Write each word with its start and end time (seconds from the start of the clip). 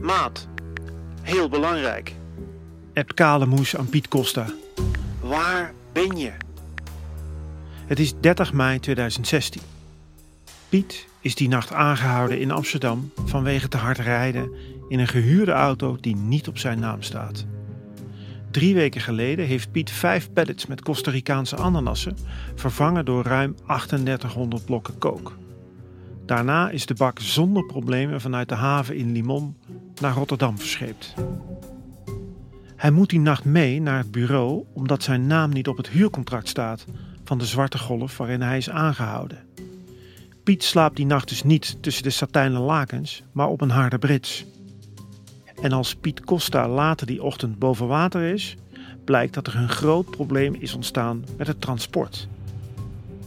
Maat, 0.00 0.48
heel 1.22 1.48
belangrijk. 1.48 2.14
Appt 2.94 3.14
Kale 3.14 3.46
Moes 3.46 3.76
aan 3.76 3.88
Piet 3.88 4.08
Costa. 4.08 4.46
Waar 5.20 5.72
ben 5.92 6.16
je? 6.16 6.32
Het 7.86 7.98
is 7.98 8.14
30 8.20 8.52
mei 8.52 8.80
2016. 8.80 9.62
Piet 10.68 11.06
is 11.20 11.34
die 11.34 11.48
nacht 11.48 11.72
aangehouden 11.72 12.40
in 12.40 12.50
Amsterdam 12.50 13.10
vanwege 13.24 13.68
te 13.68 13.76
hard 13.76 13.98
rijden 13.98 14.50
in 14.88 14.98
een 14.98 15.08
gehuurde 15.08 15.52
auto 15.52 15.96
die 16.00 16.16
niet 16.16 16.48
op 16.48 16.58
zijn 16.58 16.78
naam 16.78 17.02
staat. 17.02 17.46
Drie 18.50 18.74
weken 18.74 19.00
geleden 19.00 19.46
heeft 19.46 19.72
Piet 19.72 19.90
vijf 19.90 20.32
pallets 20.32 20.66
met 20.66 20.82
Costa 20.82 21.10
Ricaanse 21.10 21.56
ananassen 21.56 22.16
vervangen 22.54 23.04
door 23.04 23.24
ruim 23.24 23.54
3800 23.66 24.64
blokken 24.64 24.98
kook. 24.98 25.36
Daarna 26.26 26.70
is 26.70 26.86
de 26.86 26.94
bak 26.94 27.18
zonder 27.18 27.66
problemen 27.66 28.20
vanuit 28.20 28.48
de 28.48 28.54
haven 28.54 28.96
in 28.96 29.12
Limon 29.12 29.56
naar 30.00 30.14
Rotterdam 30.14 30.58
verscheept. 30.58 31.14
Hij 32.76 32.90
moet 32.90 33.10
die 33.10 33.20
nacht 33.20 33.44
mee 33.44 33.80
naar 33.80 33.98
het 33.98 34.10
bureau 34.10 34.64
omdat 34.72 35.02
zijn 35.02 35.26
naam 35.26 35.50
niet 35.50 35.68
op 35.68 35.76
het 35.76 35.88
huurcontract 35.88 36.48
staat 36.48 36.84
van 37.24 37.38
de 37.38 37.46
zwarte 37.46 37.78
golf 37.78 38.16
waarin 38.16 38.40
hij 38.40 38.56
is 38.56 38.70
aangehouden. 38.70 39.38
Piet 40.44 40.64
slaapt 40.64 40.96
die 40.96 41.06
nacht 41.06 41.28
dus 41.28 41.42
niet 41.42 41.76
tussen 41.80 42.02
de 42.02 42.10
satijnen 42.10 42.60
lakens, 42.60 43.22
maar 43.32 43.48
op 43.48 43.60
een 43.60 43.70
harde 43.70 43.98
brits. 43.98 44.44
En 45.62 45.72
als 45.72 45.94
Piet 45.94 46.20
Costa 46.24 46.68
later 46.68 47.06
die 47.06 47.22
ochtend 47.22 47.58
boven 47.58 47.86
water 47.86 48.22
is, 48.22 48.56
blijkt 49.04 49.34
dat 49.34 49.46
er 49.46 49.56
een 49.56 49.68
groot 49.68 50.10
probleem 50.10 50.54
is 50.54 50.74
ontstaan 50.74 51.24
met 51.36 51.46
het 51.46 51.60
transport. 51.60 52.28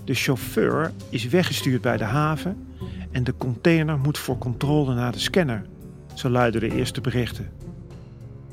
De 0.05 0.13
chauffeur 0.13 0.91
is 1.09 1.27
weggestuurd 1.27 1.81
bij 1.81 1.97
de 1.97 2.03
haven 2.03 2.67
en 3.11 3.23
de 3.23 3.33
container 3.37 3.97
moet 3.97 4.17
voor 4.17 4.37
controle 4.37 4.93
naar 4.93 5.11
de 5.11 5.19
scanner, 5.19 5.65
zo 6.13 6.29
luiden 6.29 6.61
de 6.61 6.75
eerste 6.75 7.01
berichten. 7.01 7.49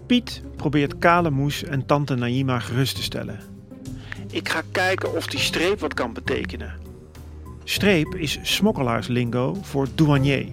Piet 0.07 0.43
probeert 0.57 0.99
Kale 0.99 1.31
Moes 1.31 1.65
en 1.65 1.87
tante 1.87 2.15
Naima 2.15 2.59
gerust 2.59 2.97
te 2.97 3.03
stellen. 3.03 3.39
Ik 4.31 4.49
ga 4.49 4.63
kijken 4.73 5.17
of 5.17 5.27
die 5.27 5.41
streep 5.41 5.81
wat 5.81 5.95
kan 5.95 6.13
betekenen. 6.13 6.73
Streep 7.65 8.15
is 8.15 8.39
smokkelaarslingo 8.43 9.55
voor 9.63 9.89
douanier. 9.95 10.47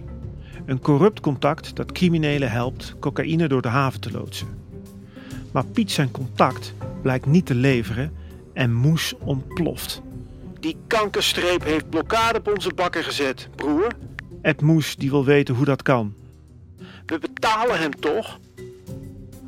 Een 0.65 0.79
corrupt 0.79 1.19
contact 1.19 1.75
dat 1.75 1.91
criminelen 1.91 2.51
helpt 2.51 2.95
cocaïne 2.99 3.47
door 3.47 3.61
de 3.61 3.67
haven 3.67 4.01
te 4.01 4.11
loodsen. 4.11 4.47
Maar 5.51 5.65
Piet 5.65 5.91
zijn 5.91 6.11
contact 6.11 6.73
blijkt 7.01 7.25
niet 7.25 7.45
te 7.45 7.55
leveren 7.55 8.11
en 8.53 8.73
Moes 8.73 9.13
ontploft. 9.19 10.01
Die 10.59 10.77
kankerstreep 10.87 11.63
heeft 11.63 11.89
blokkade 11.89 12.37
op 12.37 12.47
onze 12.47 12.73
bakken 12.75 13.03
gezet, 13.03 13.49
broer. 13.55 13.87
Ed 14.41 14.61
Moes 14.61 14.95
die 14.95 15.09
wil 15.09 15.25
weten 15.25 15.55
hoe 15.55 15.65
dat 15.65 15.81
kan. 15.81 16.13
We 17.05 17.19
betalen 17.19 17.79
hem 17.79 17.99
toch? 17.99 18.39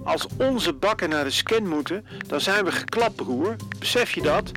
Als 0.03 0.27
onze 0.37 0.73
bakken 0.73 1.09
naar 1.09 1.23
de 1.23 1.29
scan 1.29 1.67
moeten, 1.67 2.05
dan 2.27 2.41
zijn 2.41 2.65
we 2.65 2.71
geklapt, 2.71 3.15
broer. 3.15 3.55
Besef 3.79 4.13
je 4.13 4.21
dat? 4.21 4.51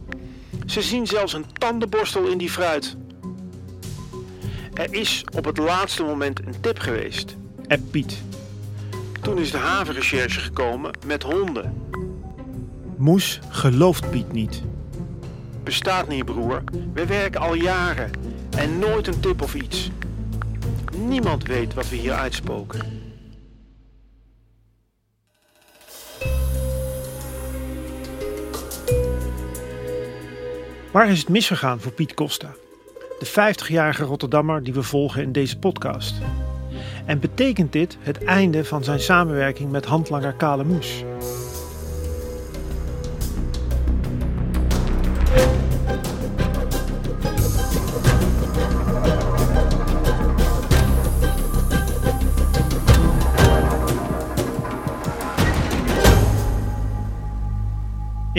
Ze 0.67 0.83
zien 0.83 1.07
zelfs 1.07 1.33
een 1.33 1.45
tandenborstel 1.53 2.27
in 2.27 2.39
die 2.39 2.51
fruit. 2.51 2.97
Er 4.75 4.95
is 4.95 5.25
op 5.35 5.45
het 5.45 5.59
laatste 5.59 6.03
moment 6.03 6.41
een 6.47 6.61
tip 6.61 6.79
geweest. 6.79 7.37
Ed 7.67 7.91
Piet. 7.91 8.23
Toen 9.21 9.39
is 9.39 9.51
de 9.51 9.59
havenrecherche 9.59 10.41
gekomen 10.41 10.91
met 11.07 11.23
honden. 11.23 11.85
Moes 12.97 13.39
gelooft 13.49 14.11
Piet 14.11 14.33
niet. 14.33 14.63
Bestaat 15.63 16.09
niet, 16.09 16.25
broer. 16.25 16.63
We 16.93 17.07
werken 17.07 17.41
al 17.41 17.55
jaren 17.55 18.11
en 18.57 18.79
nooit 18.79 19.07
een 19.07 19.21
tip 19.21 19.43
of 19.43 19.55
iets. 19.55 19.91
Niemand 20.97 21.47
weet 21.47 21.75
wat 21.75 21.89
we 21.89 21.97
hier 21.97 22.13
uitspoken. 22.13 22.81
Waar 30.93 31.11
is 31.11 31.19
het 31.19 31.29
misgegaan 31.29 31.81
voor 31.81 31.93
Piet 31.93 32.15
Costa? 32.15 32.55
De 33.19 33.27
50-jarige 33.27 34.05
Rotterdammer 34.05 34.63
die 34.63 34.75
we 34.75 34.83
volgen 34.83 35.23
in 35.23 35.33
deze 35.33 35.59
podcast. 35.59 36.15
En 37.07 37.21
betekent 37.21 37.73
dit 37.73 37.97
het 38.01 38.25
einde 38.25 38.65
van 38.65 38.85
zijn 38.85 39.01
samenwerking 39.01 39.71
met 39.71 39.85
handlanger 39.85 40.33
Kale 40.33 40.65
Moes? 40.65 41.05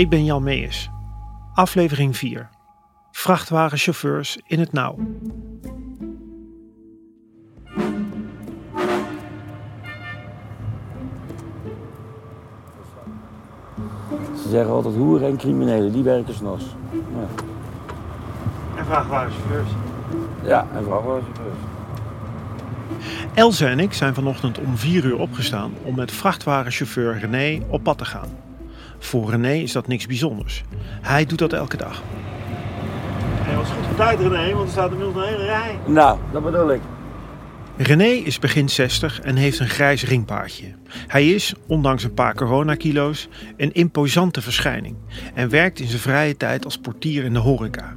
Ik 0.02 0.10
ben 0.10 0.26
Jan 0.26 0.44
Meijers. 0.44 0.90
Aflevering 1.54 2.18
4. 2.18 2.50
Vrachtwagenchauffeurs 3.12 4.40
in 4.48 4.60
het 4.60 4.74
nauw. 4.74 4.96
Ze 14.36 14.50
zeggen 14.50 14.74
altijd 14.74 14.96
hoeren 14.96 15.28
en 15.28 15.38
criminelen, 15.38 15.92
die 15.92 16.04
werken 16.04 16.34
s'nachts. 16.34 16.66
Ja. 16.92 17.44
En 18.78 18.86
vrachtwagenchauffeurs. 18.86 19.70
ja, 20.44 20.68
en 20.74 20.84
vrachtwagenchauffeurs. 20.84 21.58
Elze 23.34 23.66
en 23.66 23.80
ik 23.80 23.94
zijn 23.94 24.14
vanochtend 24.14 24.60
om 24.60 24.78
4 24.78 25.06
uur 25.06 25.20
opgestaan 25.20 25.72
om 25.84 25.96
met 25.96 26.12
vrachtwagenchauffeur 26.12 27.20
René 27.20 27.66
op 27.68 27.84
pad 27.84 27.98
te 27.98 28.06
gaan. 28.06 28.51
Voor 29.04 29.30
René 29.30 29.54
is 29.54 29.72
dat 29.72 29.88
niks 29.88 30.06
bijzonders. 30.06 30.64
Hij 31.02 31.26
doet 31.26 31.40
dat 31.40 31.54
elke 31.54 31.78
dag. 31.78 32.04
Hij 33.42 33.56
was 33.56 33.70
goed 33.70 33.86
voor 33.86 33.96
tijd 33.96 34.20
René, 34.20 34.54
want 34.54 34.66
er 34.66 34.72
staat 34.72 34.92
inmiddels 34.92 35.16
een 35.16 35.32
hele 35.34 35.46
rij. 35.46 35.80
Nou, 35.86 36.20
dat 36.32 36.44
bedoel 36.44 36.74
ik. 36.74 36.82
René 37.78 38.06
is 38.06 38.40
begin 38.40 38.70
60 38.70 39.22
en 39.22 39.36
heeft 39.36 39.60
een 39.60 39.70
grijs 39.70 40.04
ringpaardje. 40.04 40.76
Hij 41.08 41.30
is, 41.30 41.54
ondanks 41.68 42.04
een 42.04 42.14
paar 42.14 42.36
coronakilo's, 42.36 43.28
een 43.58 43.74
imposante 43.74 44.42
verschijning 44.42 44.96
en 45.34 45.50
werkt 45.50 45.80
in 45.80 45.88
zijn 45.88 46.02
vrije 46.02 46.38
tijd 46.38 46.66
als 46.66 46.78
portier 46.78 47.24
in 47.24 47.34
de 47.34 47.40
horeca. 47.40 47.96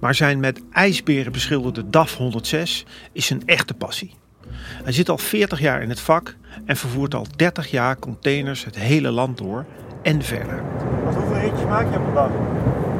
Maar 0.00 0.14
zijn 0.14 0.40
met 0.40 0.60
ijsberen 0.72 1.32
beschilderde 1.32 1.90
DAF 1.90 2.16
106 2.16 2.84
is 3.12 3.26
zijn 3.26 3.42
echte 3.46 3.74
passie. 3.74 4.14
Hij 4.58 4.92
zit 4.92 5.08
al 5.08 5.18
40 5.18 5.60
jaar 5.60 5.82
in 5.82 5.88
het 5.88 6.00
vak 6.00 6.36
en 6.64 6.76
vervoert 6.76 7.14
al 7.14 7.26
30 7.36 7.70
jaar 7.70 7.98
containers 7.98 8.64
het 8.64 8.76
hele 8.76 9.10
land 9.10 9.38
door 9.38 9.66
en 10.02 10.22
verder. 10.22 10.62
Want 11.04 11.16
hoeveel 11.16 11.36
ritjes 11.40 11.66
maak 11.68 11.86
je 11.92 11.98
op 11.98 12.06
een 12.08 12.14
dag? 12.14 12.28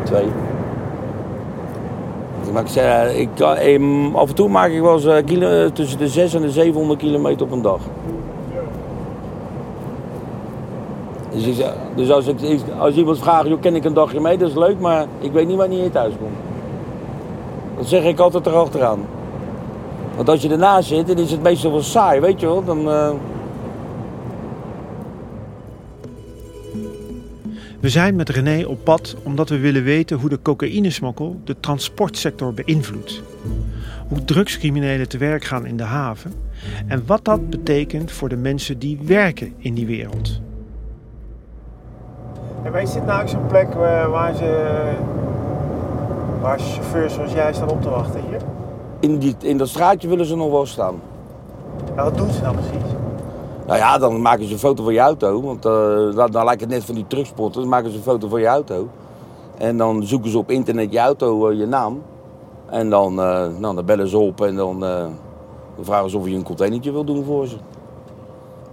Twee. 0.03 0.27
Maar 2.53 2.63
ik 2.63 2.69
zeg, 2.69 3.15
ik, 3.15 3.29
kan- 3.35 3.57
em, 3.57 4.15
af 4.17 4.29
en 4.29 4.35
toe 4.35 4.49
maak 4.49 4.71
ik 4.71 4.81
wel 4.81 4.93
eens 4.93 5.05
eh, 5.05 5.25
kilo, 5.25 5.73
tussen 5.73 5.99
de 5.99 6.09
600 6.09 6.35
en 6.35 6.43
de 6.43 6.51
700 6.63 6.99
kilometer 7.01 7.47
op 7.47 7.53
een 7.53 7.63
dag. 7.63 7.81
Dus, 11.31 11.47
ik 11.47 11.65
dus 11.95 12.11
als, 12.11 12.27
ik, 12.27 12.61
als 12.79 12.95
iemand 12.95 13.19
vraagt, 13.19 13.47
joh, 13.49 13.61
ken 13.61 13.75
ik 13.75 13.85
een 13.85 13.95
dagje 13.95 14.21
mee, 14.21 14.39
dat 14.39 14.49
is 14.49 14.55
leuk, 14.55 14.81
maar 14.81 15.05
ik 15.19 15.33
weet 15.33 15.47
niet 15.47 15.57
wanneer 15.57 15.83
je 15.83 15.91
thuis 15.91 16.15
komt. 16.21 16.37
Dat 17.77 17.87
zeg 17.87 18.05
ik 18.05 18.19
altijd 18.19 18.47
erachteraan. 18.47 18.99
Want 20.17 20.29
als 20.29 20.43
je 20.43 20.49
ernaast 20.51 20.89
zit, 20.89 21.07
dan 21.07 21.19
is 21.19 21.31
het 21.31 21.43
meestal 21.43 21.71
wel 21.71 21.83
saai, 21.83 22.21
weet 22.21 22.41
je 22.41 22.47
wel. 22.47 22.65
Dan, 22.65 22.91
eh, 22.91 23.09
We 27.87 27.93
zijn 27.93 28.17
met 28.17 28.29
René 28.29 28.65
op 28.65 28.85
pad 28.85 29.17
omdat 29.23 29.49
we 29.49 29.59
willen 29.59 29.83
weten 29.83 30.19
hoe 30.19 30.29
de 30.29 30.43
cocaïnesmokkel 30.43 31.41
de 31.44 31.61
transportsector 31.61 32.55
beïnvloedt. 32.55 33.23
Hoe 34.09 34.25
drugscriminelen 34.25 35.09
te 35.09 35.19
werk 35.19 35.44
gaan 35.44 35.67
in 35.67 35.77
de 35.77 35.83
haven 35.83 36.33
en 36.87 37.03
wat 37.06 37.25
dat 37.25 37.50
betekent 37.50 38.12
voor 38.12 38.29
de 38.29 38.37
mensen 38.37 38.79
die 38.79 38.99
werken 39.03 39.55
in 39.59 39.75
die 39.75 39.87
wereld. 39.87 40.41
En 42.62 42.73
wij 42.73 42.87
zitten 42.87 43.06
nou 43.06 43.23
ook 43.23 43.29
zo'n 43.29 43.47
plek 43.47 43.73
waar, 43.73 44.11
waar 44.11 44.35
ze 44.35 44.81
waar 46.41 46.59
chauffeurs 46.59 47.15
zoals 47.15 47.33
jij 47.33 47.53
staan 47.53 47.71
op 47.71 47.83
te 47.83 47.91
wachten 47.91 48.21
hier. 48.29 48.41
in, 49.00 49.19
die, 49.19 49.37
in 49.41 49.59
dat 49.59 49.69
straatje 49.69 50.09
willen 50.09 50.27
ze 50.27 50.37
nog 50.37 50.50
wel 50.50 50.67
staan. 50.67 50.94
Nou, 51.94 52.11
wat 52.11 52.19
doen 52.19 52.31
ze 52.31 52.41
dan 52.43 52.55
precies? 52.55 53.06
Nou 53.67 53.79
ja, 53.79 53.99
dan 53.99 54.21
maken 54.21 54.47
ze 54.47 54.53
een 54.53 54.59
foto 54.59 54.85
van 54.85 54.93
je 54.93 54.99
auto. 54.99 55.43
Want 55.43 55.65
eh, 55.65 56.17
dan, 56.17 56.31
dan 56.31 56.45
lijkt 56.45 56.61
het 56.61 56.71
net 56.71 56.85
van 56.85 56.95
die 56.95 57.07
truckspotten. 57.07 57.61
Dan 57.61 57.71
maken 57.71 57.91
ze 57.91 57.97
een 57.97 58.03
foto 58.03 58.29
van 58.29 58.41
je 58.41 58.47
auto. 58.47 58.89
En 59.59 59.77
dan 59.77 60.03
zoeken 60.07 60.31
ze 60.31 60.39
op 60.39 60.51
internet 60.51 60.93
je 60.93 60.99
auto, 60.99 61.49
eh, 61.49 61.59
je 61.59 61.67
naam. 61.67 62.03
En 62.71 62.91
dan, 62.91 63.21
eh, 63.21 63.47
nou, 63.59 63.75
dan 63.75 63.85
bellen 63.85 64.09
ze 64.09 64.19
op 64.19 64.41
en 64.41 64.57
dan, 64.57 64.81
dan 64.81 65.85
vragen 65.85 66.11
ze 66.11 66.19
of 66.19 66.27
je 66.27 66.35
een 66.35 66.43
containertje 66.43 66.93
wil 66.93 67.05
doen 67.05 67.25
voor 67.25 67.47
ze. 67.47 67.57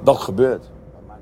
Dat 0.04 0.18
gebeurt. 0.18 0.72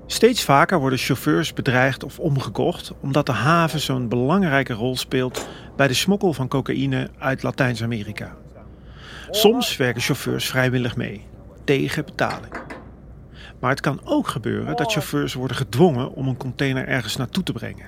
Steeds 0.05 0.43
vaker 0.43 0.79
worden 0.79 0.99
chauffeurs 0.99 1.53
bedreigd 1.53 2.03
of 2.03 2.19
omgekocht 2.19 2.93
omdat 3.01 3.25
de 3.25 3.31
haven 3.31 3.79
zo'n 3.79 4.07
belangrijke 4.07 4.73
rol 4.73 4.97
speelt 4.97 5.47
bij 5.75 5.87
de 5.87 5.93
smokkel 5.93 6.33
van 6.33 6.47
cocaïne 6.47 7.09
uit 7.19 7.43
Latijns-Amerika. 7.43 8.35
Soms 9.29 9.77
werken 9.77 10.01
chauffeurs 10.01 10.49
vrijwillig 10.49 10.95
mee, 10.95 11.25
tegen 11.63 12.05
betaling. 12.05 12.80
Maar 13.61 13.69
het 13.69 13.81
kan 13.81 13.99
ook 14.03 14.27
gebeuren 14.27 14.75
dat 14.75 14.91
chauffeurs 14.91 15.33
worden 15.33 15.57
gedwongen 15.57 16.13
om 16.13 16.27
een 16.27 16.37
container 16.37 16.87
ergens 16.87 17.15
naartoe 17.15 17.43
te 17.43 17.53
brengen. 17.53 17.85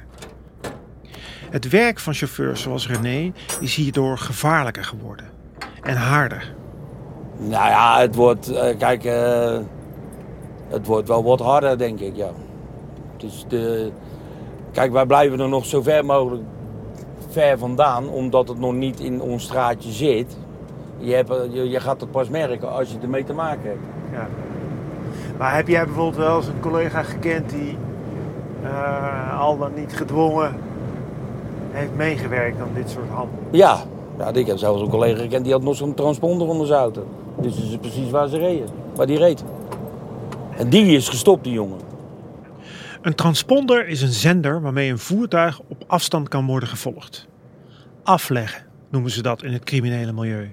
Het 1.49 1.69
werk 1.69 1.99
van 1.99 2.13
chauffeurs 2.13 2.61
zoals 2.61 2.87
René 2.87 3.31
is 3.59 3.75
hierdoor 3.75 4.17
gevaarlijker 4.17 4.83
geworden 4.83 5.25
en 5.81 5.95
harder. 5.95 6.53
Nou 7.37 7.69
ja, 7.69 7.99
het 7.99 8.15
wordt, 8.15 8.51
eh, 8.51 8.77
kijk, 8.77 9.03
eh, 9.03 9.59
het 10.67 10.85
wordt 10.85 11.07
wel 11.07 11.23
wat 11.23 11.39
harder, 11.39 11.77
denk 11.77 11.99
ik, 11.99 12.15
ja. 12.15 12.29
Dus 13.17 13.45
de, 13.47 13.91
kijk, 14.71 14.91
wij 14.91 15.05
blijven 15.05 15.39
er 15.39 15.49
nog 15.49 15.65
zo 15.65 15.81
ver 15.81 16.05
mogelijk 16.05 16.43
ver 17.29 17.57
vandaan, 17.57 18.09
omdat 18.09 18.47
het 18.47 18.59
nog 18.59 18.73
niet 18.73 18.99
in 18.99 19.21
ons 19.21 19.43
straatje 19.43 19.91
zit. 19.91 20.37
Je, 20.97 21.13
hebt, 21.13 21.29
eh, 21.29 21.53
je, 21.53 21.69
je 21.69 21.79
gaat 21.79 22.01
het 22.01 22.11
pas 22.11 22.29
merken 22.29 22.71
als 22.71 22.91
je 22.91 22.97
ermee 23.01 23.23
te 23.23 23.33
maken 23.33 23.69
hebt. 23.69 23.83
Ja. 24.11 24.27
Maar 25.37 25.55
heb 25.55 25.67
jij 25.67 25.85
bijvoorbeeld 25.85 26.15
wel 26.15 26.37
eens 26.37 26.47
een 26.47 26.59
collega 26.59 27.03
gekend 27.03 27.49
die 27.49 27.77
eh, 28.63 29.39
al 29.39 29.57
dan 29.57 29.71
niet 29.75 29.95
gedwongen 29.95 30.55
heeft 31.71 31.95
meegewerkt 31.95 32.61
aan 32.61 32.71
dit 32.73 32.89
soort 32.89 33.09
handel? 33.09 33.39
Ja, 33.51 33.83
ja 34.17 34.33
ik 34.33 34.47
heb 34.47 34.57
zelfs 34.57 34.81
een 34.81 34.89
collega 34.89 35.21
gekend 35.21 35.43
die 35.43 35.53
had 35.53 35.63
nog 35.63 35.75
zo'n 35.75 35.93
transponder 35.93 36.47
onder 36.47 36.67
zijn 36.67 36.79
auto. 36.79 37.07
Dus 37.41 37.55
dat 37.55 37.63
is 37.63 37.77
precies 37.77 38.09
waar 38.09 38.27
ze 38.27 38.37
reden, 38.37 38.67
waar 38.95 39.07
die 39.07 39.17
reed. 39.17 39.43
En 40.57 40.69
die 40.69 40.95
is 40.95 41.09
gestopt, 41.09 41.43
die 41.43 41.53
jongen. 41.53 41.79
Een 43.01 43.15
transponder 43.15 43.87
is 43.87 44.01
een 44.01 44.11
zender 44.11 44.61
waarmee 44.61 44.91
een 44.91 44.99
voertuig 44.99 45.59
op 45.67 45.83
afstand 45.87 46.27
kan 46.27 46.45
worden 46.45 46.69
gevolgd. 46.69 47.27
Afleggen 48.03 48.65
noemen 48.89 49.11
ze 49.11 49.21
dat 49.21 49.43
in 49.43 49.53
het 49.53 49.63
criminele 49.63 50.11
milieu. 50.11 50.51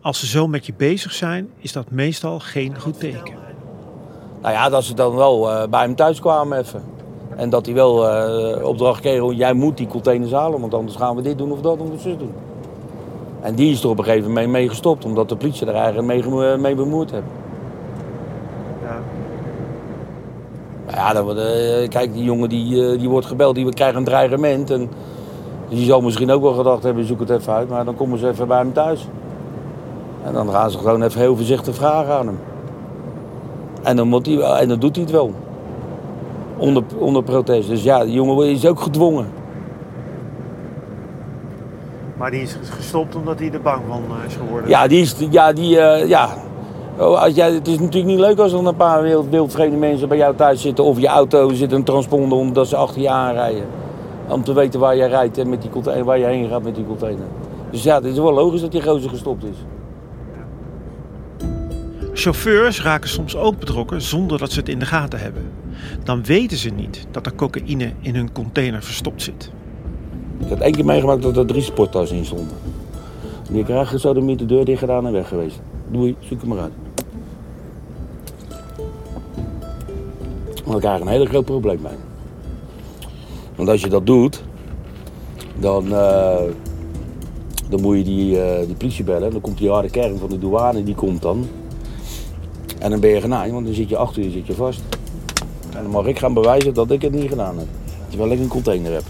Als 0.00 0.20
ze 0.20 0.26
zo 0.26 0.46
met 0.46 0.66
je 0.66 0.74
bezig 0.76 1.12
zijn, 1.12 1.50
is 1.58 1.72
dat 1.72 1.90
meestal 1.90 2.40
geen 2.40 2.80
goed 2.80 3.00
teken. 3.00 3.47
Nou 4.40 4.54
ja, 4.54 4.68
dat 4.68 4.84
ze 4.84 4.94
dan 4.94 5.14
wel 5.14 5.50
eh, 5.50 5.68
bij 5.68 5.80
hem 5.80 5.94
thuis 5.94 6.20
kwamen 6.20 6.58
even. 6.58 6.82
En 7.36 7.50
dat 7.50 7.66
hij 7.66 7.74
wel 7.74 8.08
eh, 8.08 8.64
opdracht 8.64 9.00
kreeg, 9.00 9.32
jij 9.32 9.52
moet 9.52 9.76
die 9.76 9.86
containers 9.86 10.32
halen, 10.32 10.60
want 10.60 10.74
anders 10.74 10.96
gaan 10.96 11.16
we 11.16 11.22
dit 11.22 11.38
doen 11.38 11.52
of 11.52 11.60
dat 11.60 11.80
of 11.80 12.00
zus 12.00 12.18
doen. 12.18 12.32
En 13.40 13.54
die 13.54 13.72
is 13.72 13.82
er 13.82 13.88
op 13.88 13.98
een 13.98 14.04
gegeven 14.04 14.28
moment 14.28 14.50
mee 14.50 14.68
gestopt, 14.68 15.04
omdat 15.04 15.28
de 15.28 15.36
politie 15.36 15.66
er 15.66 15.74
eigenlijk 15.74 16.06
mee, 16.60 16.74
bemoeid 16.74 17.10
heeft. 17.10 17.24
Ja. 18.82 18.98
Nou 20.86 20.98
ja, 20.98 21.12
dan, 21.12 21.38
eh, 21.38 21.88
kijk, 21.88 22.12
die 22.12 22.24
jongen 22.24 22.48
die, 22.48 22.96
die 22.96 23.08
wordt 23.08 23.26
gebeld, 23.26 23.54
die 23.54 23.74
krijgt 23.74 23.96
een 23.96 24.04
dreigement. 24.04 24.70
En 24.70 24.90
die 25.68 25.84
zal 25.84 26.00
misschien 26.00 26.30
ook 26.30 26.42
wel 26.42 26.54
gedacht 26.54 26.82
hebben, 26.82 27.04
zoek 27.04 27.20
het 27.20 27.30
even 27.30 27.52
uit. 27.52 27.68
Maar 27.68 27.84
dan 27.84 27.96
komen 27.96 28.18
ze 28.18 28.28
even 28.28 28.48
bij 28.48 28.58
hem 28.58 28.72
thuis. 28.72 29.08
En 30.24 30.32
dan 30.32 30.50
gaan 30.50 30.70
ze 30.70 30.78
gewoon 30.78 31.02
even 31.02 31.20
heel 31.20 31.36
voorzichtig 31.36 31.74
vragen 31.74 32.14
aan 32.14 32.26
hem. 32.26 32.38
En 33.82 33.96
dan, 33.96 34.08
moet 34.08 34.26
hij, 34.26 34.36
wel- 34.36 34.56
en 34.56 34.68
dan 34.68 34.78
doet 34.78 34.94
hij 34.96 35.04
het 35.04 35.12
wel. 35.14 35.32
Onder, 36.56 36.82
onder 36.98 37.22
protest. 37.22 37.68
Dus 37.68 37.82
ja, 37.82 38.04
die 38.04 38.12
jongen 38.12 38.46
is 38.48 38.66
ook 38.66 38.80
gedwongen. 38.80 39.26
Maar 42.16 42.30
die 42.30 42.42
is 42.42 42.56
gestopt 42.70 43.16
omdat 43.16 43.38
hij 43.38 43.52
er 43.52 43.60
bang 43.62 43.82
van 43.88 44.02
eh, 44.08 44.26
is 44.26 44.34
geworden. 44.36 44.68
Ja, 44.70 44.86
die 44.86 45.00
is, 45.00 45.14
ja, 45.30 45.52
die, 45.52 45.80
eh, 45.80 46.08
ja. 46.08 46.28
Oh, 46.98 47.22
Als 47.22 47.34
jij, 47.34 47.52
het 47.52 47.68
is 47.68 47.78
natuurlijk 47.78 48.06
niet 48.06 48.18
leuk 48.18 48.38
als 48.38 48.52
er 48.52 48.66
een 48.66 48.76
paar 48.76 49.02
wild, 49.02 49.28
wildvreemde 49.28 49.76
mensen 49.76 50.08
bij 50.08 50.18
jou 50.18 50.34
thuis 50.34 50.60
zitten. 50.60 50.84
Of 50.84 51.00
je 51.00 51.06
auto 51.06 51.52
zit 51.52 51.72
een 51.72 51.84
transponder 51.84 52.38
omdat 52.38 52.68
ze 52.68 52.76
achter 52.76 53.00
je 53.00 53.10
aanrijden. 53.10 53.64
Om 54.28 54.44
te 54.44 54.52
weten 54.52 54.80
waar 54.80 54.96
jij 54.96 55.08
rijdt 55.08 55.38
en 55.38 55.48
met 55.48 55.62
die 55.62 55.70
container, 55.70 56.04
waar 56.04 56.18
je 56.18 56.24
heen 56.24 56.48
gaat 56.48 56.62
met 56.62 56.74
die 56.74 56.86
container. 56.86 57.26
Dus 57.70 57.82
ja, 57.82 57.94
het 57.94 58.04
is 58.04 58.18
wel 58.18 58.32
logisch 58.32 58.60
dat 58.60 58.72
die 58.72 58.82
gozer 58.82 59.10
gestopt 59.10 59.44
is. 59.44 59.56
Chauffeurs 62.20 62.82
raken 62.82 63.08
soms 63.08 63.36
ook 63.36 63.58
betrokken 63.58 64.02
zonder 64.02 64.38
dat 64.38 64.52
ze 64.52 64.58
het 64.58 64.68
in 64.68 64.78
de 64.78 64.86
gaten 64.86 65.18
hebben. 65.18 65.50
Dan 66.04 66.24
weten 66.24 66.56
ze 66.56 66.70
niet 66.70 67.06
dat 67.10 67.26
er 67.26 67.34
cocaïne 67.34 67.92
in 68.00 68.14
hun 68.14 68.32
container 68.32 68.82
verstopt 68.82 69.22
zit. 69.22 69.50
Ik 70.38 70.48
had 70.48 70.58
één 70.58 70.72
keer 70.72 70.84
meegemaakt 70.84 71.22
dat 71.22 71.36
er 71.36 71.46
drie 71.46 71.62
sporttassen 71.62 72.16
in 72.16 72.24
stonden. 72.24 72.56
En 73.46 73.54
die 73.54 73.64
krijgen 73.64 74.00
zo 74.00 74.12
de 74.12 74.46
deur 74.46 74.64
dicht 74.64 74.78
gedaan 74.78 75.06
en 75.06 75.12
weg 75.12 75.28
geweest. 75.28 75.60
Doei, 75.90 76.16
zoek 76.18 76.40
hem 76.40 76.48
maar 76.48 76.58
uit. 76.58 76.72
Maar 80.64 80.72
daar 80.72 80.80
krijg 80.80 81.00
een 81.00 81.08
hele 81.08 81.26
groot 81.26 81.44
probleem 81.44 81.80
mee. 81.82 81.96
Want 83.56 83.68
als 83.68 83.80
je 83.80 83.88
dat 83.88 84.06
doet, 84.06 84.42
dan, 85.58 85.94
eh, 85.94 86.42
dan 87.68 87.80
moet 87.80 87.96
je 87.96 88.04
die, 88.04 88.42
eh, 88.42 88.66
die 88.66 88.74
politie 88.74 89.04
bellen. 89.04 89.30
Dan 89.30 89.40
komt 89.40 89.58
die 89.58 89.70
harde 89.70 89.90
kern 89.90 90.18
van 90.18 90.28
de 90.28 90.38
douane, 90.38 90.82
die 90.82 90.94
komt 90.94 91.22
dan. 91.22 91.48
En 92.78 92.90
dan 92.90 93.00
ben 93.00 93.10
je 93.10 93.20
genaaid, 93.20 93.52
want 93.52 93.66
dan 93.66 93.74
zit 93.74 93.88
je 93.88 93.96
achter 93.96 94.22
je 94.22 94.30
zit 94.30 94.46
je 94.46 94.54
vast. 94.54 94.80
En 95.76 95.82
dan 95.82 95.90
mag 95.90 96.06
ik 96.06 96.18
gaan 96.18 96.34
bewijzen 96.34 96.74
dat 96.74 96.90
ik 96.90 97.02
het 97.02 97.12
niet 97.12 97.28
gedaan 97.28 97.58
heb. 97.58 97.66
Terwijl 98.08 98.30
ik 98.30 98.38
een 98.38 98.48
container 98.48 98.92
heb. 98.92 99.04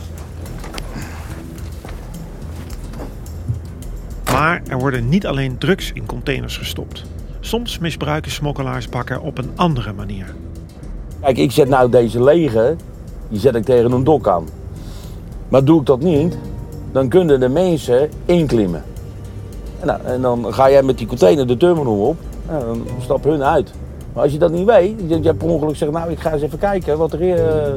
Maar 4.32 4.62
er 4.68 4.78
worden 4.78 5.08
niet 5.08 5.26
alleen 5.26 5.58
drugs 5.58 5.92
in 5.92 6.06
containers 6.06 6.56
gestopt. 6.56 7.04
Soms 7.40 7.78
misbruiken 7.78 8.30
smokkelaars 8.30 8.88
bakken 8.88 9.20
op 9.20 9.38
een 9.38 9.50
andere 9.56 9.92
manier. 9.92 10.34
Kijk, 11.20 11.38
ik 11.38 11.50
zet 11.50 11.68
nou 11.68 11.90
deze 11.90 12.22
lege, 12.22 12.76
die 13.28 13.40
zet 13.40 13.54
ik 13.54 13.64
tegen 13.64 13.92
een 13.92 14.04
dok 14.04 14.28
aan. 14.28 14.46
Maar 15.48 15.64
doe 15.64 15.80
ik 15.80 15.86
dat 15.86 16.00
niet, 16.00 16.38
dan 16.92 17.08
kunnen 17.08 17.40
de 17.40 17.48
mensen 17.48 18.10
inklimmen. 18.24 18.84
En, 19.80 19.86
nou, 19.86 20.00
en 20.04 20.20
dan 20.20 20.54
ga 20.54 20.70
jij 20.70 20.82
met 20.82 20.98
die 20.98 21.06
container 21.06 21.46
de 21.46 21.56
terminal 21.56 22.06
op, 22.06 22.16
dan 22.48 22.86
stappen 23.00 23.30
hun 23.30 23.42
uit. 23.42 23.72
Maar 24.12 24.22
als 24.22 24.32
je 24.32 24.38
dat 24.38 24.52
niet 24.52 24.66
weet, 24.66 25.08
dat 25.08 25.24
je 25.24 25.34
per 25.34 25.48
ongeluk 25.48 25.76
zegt, 25.76 25.92
nou 25.92 26.10
ik 26.10 26.20
ga 26.20 26.32
eens 26.32 26.42
even 26.42 26.58
kijken 26.58 26.98
wat 26.98 27.12
er 27.12 27.34
eh, 27.34 27.72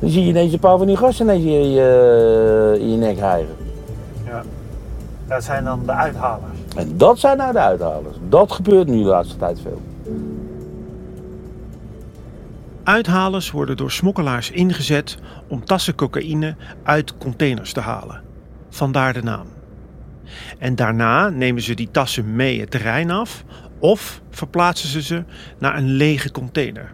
dan 0.00 0.10
zie 0.10 0.22
je 0.22 0.28
ineens 0.28 0.52
een 0.52 0.58
paar 0.58 0.78
van 0.78 0.86
die 0.86 0.96
gasten 0.96 1.26
ineens 1.26 1.44
in 1.44 1.70
je, 1.70 2.76
in 2.78 2.90
je 2.90 2.96
nek 2.96 3.18
rijden. 3.18 3.56
Ja. 4.24 4.42
Dat 5.28 5.44
zijn 5.44 5.64
dan 5.64 5.82
de 5.86 5.92
uithalers. 5.92 6.58
En 6.76 6.96
dat 6.96 7.18
zijn 7.18 7.36
nou 7.36 7.52
de 7.52 7.58
uithalers. 7.58 8.16
Dat 8.28 8.52
gebeurt 8.52 8.88
nu 8.88 8.98
de 8.98 9.08
laatste 9.08 9.36
tijd 9.36 9.60
veel. 9.60 9.80
Uithalers 12.82 13.50
worden 13.50 13.76
door 13.76 13.90
smokkelaars 13.90 14.50
ingezet 14.50 15.16
om 15.48 15.64
tassen 15.64 15.94
cocaïne 15.94 16.54
uit 16.82 17.18
containers 17.18 17.72
te 17.72 17.80
halen. 17.80 18.22
Vandaar 18.68 19.12
de 19.12 19.22
naam. 19.22 19.46
En 20.58 20.74
daarna 20.74 21.28
nemen 21.28 21.62
ze 21.62 21.74
die 21.74 21.88
tassen 21.90 22.36
mee 22.36 22.60
het 22.60 22.70
terrein 22.70 23.10
af 23.10 23.44
of 23.78 24.20
verplaatsen 24.30 24.88
ze 24.88 25.02
ze 25.02 25.24
naar 25.58 25.76
een 25.76 25.90
lege 25.90 26.30
container. 26.30 26.92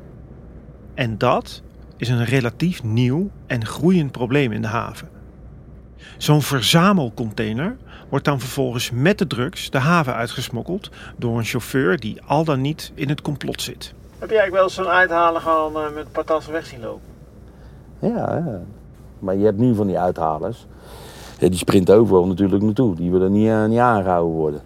En 0.94 1.18
dat 1.18 1.62
is 1.96 2.08
een 2.08 2.24
relatief 2.24 2.82
nieuw 2.82 3.30
en 3.46 3.66
groeiend 3.66 4.12
probleem 4.12 4.52
in 4.52 4.62
de 4.62 4.68
haven. 4.68 5.08
Zo'n 6.18 6.42
verzamelcontainer 6.42 7.76
wordt 8.08 8.24
dan 8.24 8.40
vervolgens 8.40 8.90
met 8.90 9.18
de 9.18 9.26
drugs 9.26 9.70
de 9.70 9.78
haven 9.78 10.14
uitgesmokkeld 10.14 10.90
door 11.16 11.38
een 11.38 11.44
chauffeur 11.44 11.98
die 11.98 12.22
al 12.22 12.44
dan 12.44 12.60
niet 12.60 12.92
in 12.94 13.08
het 13.08 13.20
complot 13.20 13.62
zit. 13.62 13.94
Heb 14.18 14.30
jij 14.30 14.50
wel 14.50 14.62
eens 14.62 14.74
zo'n 14.74 14.86
uithaler 14.86 15.40
gewoon 15.40 15.76
eh, 15.76 15.94
met 15.94 16.04
een 16.04 16.12
paar 16.12 16.24
tassen 16.24 16.52
weg 16.52 16.66
zien 16.66 16.80
lopen? 16.80 17.08
Ja, 17.98 18.42
ja. 18.46 18.60
Maar 19.18 19.36
je 19.36 19.44
hebt 19.44 19.58
nu 19.58 19.74
van 19.74 19.86
die 19.86 19.98
uithalers. 19.98 20.66
Ja, 21.38 21.48
die 21.48 21.58
sprinten 21.58 21.96
overal 21.96 22.26
natuurlijk 22.26 22.62
naartoe. 22.62 22.94
Die 22.94 23.10
willen 23.10 23.32
niet, 23.32 23.48
eh, 23.48 23.64
niet 23.64 23.78
aangehouden 23.78 24.34
worden. 24.34 24.60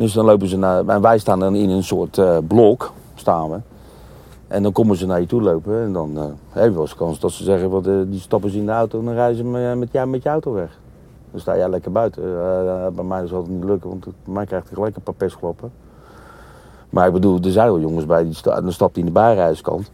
Dus 0.00 0.12
dan 0.12 0.24
lopen 0.24 0.48
ze 0.48 0.56
naar... 0.56 0.86
En 0.86 1.00
wij 1.00 1.18
staan 1.18 1.40
dan 1.40 1.54
in 1.54 1.70
een 1.70 1.84
soort 1.84 2.18
eh, 2.18 2.38
blok, 2.48 2.92
staan 3.14 3.50
we. 3.50 3.58
En 4.48 4.62
dan 4.62 4.72
komen 4.72 4.96
ze 4.96 5.06
naar 5.06 5.20
je 5.20 5.26
toe 5.26 5.42
lopen. 5.42 5.82
En 5.82 5.92
dan 5.92 6.18
eh 6.18 6.24
heb 6.50 6.64
je 6.64 6.72
wel 6.72 6.80
eens 6.80 6.94
kans 6.94 7.20
dat 7.20 7.32
ze 7.32 7.44
zeggen... 7.44 7.70
Wat, 7.70 7.86
eh, 7.86 7.94
die 8.06 8.20
stappen 8.20 8.50
ze 8.50 8.58
in 8.58 8.66
de 8.66 8.72
auto 8.72 8.98
en 8.98 9.04
dan 9.04 9.14
rijden 9.14 9.36
ze 9.36 9.44
met, 9.76 9.88
jou, 9.92 10.08
met 10.08 10.22
je 10.22 10.28
auto 10.28 10.52
weg. 10.52 10.78
Dan 11.30 11.40
sta 11.40 11.56
jij 11.56 11.68
lekker 11.68 11.92
buiten. 11.92 12.22
Bij 12.94 13.04
mij 13.04 13.26
zal 13.26 13.38
het 13.42 13.50
niet 13.50 13.64
lukken, 13.64 13.88
want 13.88 14.06
mij 14.24 14.46
krijgt 14.46 14.66
hij 14.66 14.74
gelijk 14.74 14.96
een 14.96 15.02
paar 15.02 15.14
pestkloppen. 15.14 15.72
Maar 16.90 17.06
ik 17.06 17.12
bedoel, 17.12 17.38
er 17.42 17.52
zijn 17.52 17.66
wel 17.66 17.80
jongens 17.80 18.06
bij, 18.06 18.24
die 18.24 18.34
sta, 18.34 18.60
dan 18.60 18.72
stapt 18.72 18.94
hij 18.94 19.04
in 19.04 19.12
de 19.12 19.20
bijrijderskant. 19.20 19.90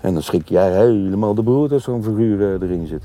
En 0.00 0.12
dan 0.12 0.22
schrik 0.22 0.48
jij 0.48 0.72
helemaal 0.72 1.34
de 1.34 1.42
broer 1.42 1.72
als 1.72 1.82
zo'n 1.82 2.02
figuur 2.02 2.62
erin 2.62 2.86
zit. 2.86 3.02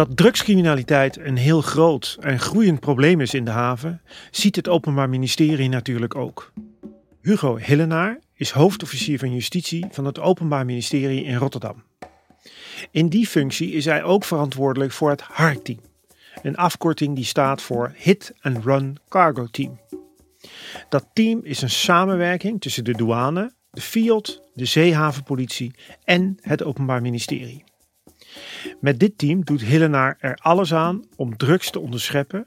Dat 0.00 0.16
drugscriminaliteit 0.16 1.18
een 1.18 1.36
heel 1.36 1.60
groot 1.60 2.16
en 2.20 2.38
groeiend 2.38 2.80
probleem 2.80 3.20
is 3.20 3.34
in 3.34 3.44
de 3.44 3.50
haven, 3.50 4.02
ziet 4.30 4.56
het 4.56 4.68
Openbaar 4.68 5.08
Ministerie 5.08 5.68
natuurlijk 5.68 6.14
ook. 6.14 6.52
Hugo 7.20 7.56
Hillenaar 7.56 8.18
is 8.34 8.50
hoofdofficier 8.50 9.18
van 9.18 9.32
justitie 9.32 9.86
van 9.90 10.04
het 10.04 10.18
Openbaar 10.18 10.64
Ministerie 10.64 11.24
in 11.24 11.36
Rotterdam. 11.36 11.82
In 12.90 13.08
die 13.08 13.26
functie 13.26 13.72
is 13.72 13.84
hij 13.84 14.02
ook 14.02 14.24
verantwoordelijk 14.24 14.92
voor 14.92 15.10
het 15.10 15.20
HARC-team, 15.20 15.80
een 16.42 16.56
afkorting 16.56 17.14
die 17.14 17.24
staat 17.24 17.62
voor 17.62 17.94
Hit 17.96 18.34
and 18.40 18.64
Run 18.64 18.96
Cargo 19.08 19.46
Team. 19.50 19.80
Dat 20.88 21.06
team 21.12 21.40
is 21.42 21.62
een 21.62 21.70
samenwerking 21.70 22.60
tussen 22.60 22.84
de 22.84 22.92
douane, 22.92 23.52
de 23.70 23.80
FIOD, 23.80 24.42
de 24.54 24.64
zeehavenpolitie 24.64 25.74
en 26.04 26.38
het 26.40 26.62
Openbaar 26.62 27.00
Ministerie. 27.00 27.64
Met 28.80 28.98
dit 28.98 29.18
team 29.18 29.44
doet 29.44 29.60
Hillenaar 29.60 30.16
er 30.20 30.38
alles 30.42 30.74
aan 30.74 31.04
om 31.16 31.36
drugs 31.36 31.70
te 31.70 31.80
onderscheppen 31.80 32.44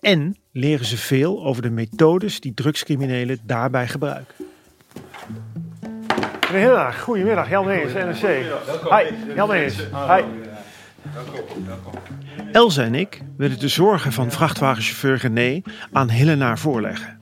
en 0.00 0.36
leren 0.52 0.86
ze 0.86 0.96
veel 0.96 1.44
over 1.44 1.62
de 1.62 1.70
methodes 1.70 2.40
die 2.40 2.54
drugscriminelen 2.54 3.38
daarbij 3.44 3.88
gebruiken. 3.88 4.34
Meneer 6.52 6.66
Hillenaar, 6.66 6.92
goedemiddag. 6.92 7.48
Jan 7.48 7.66
Mees, 7.66 7.92
NRC. 7.92 8.22
Hi, 8.90 9.34
Jan 9.34 9.48
Mees. 9.48 9.76
Hi. 9.76 10.22
Elze 12.52 12.82
en 12.82 12.94
ik 12.94 13.22
willen 13.36 13.58
de 13.58 13.68
zorgen 13.68 14.12
van 14.12 14.30
vrachtwagenchauffeur 14.30 15.16
René 15.16 15.62
aan 15.92 16.10
Hillenaar 16.10 16.58
voorleggen. 16.58 17.20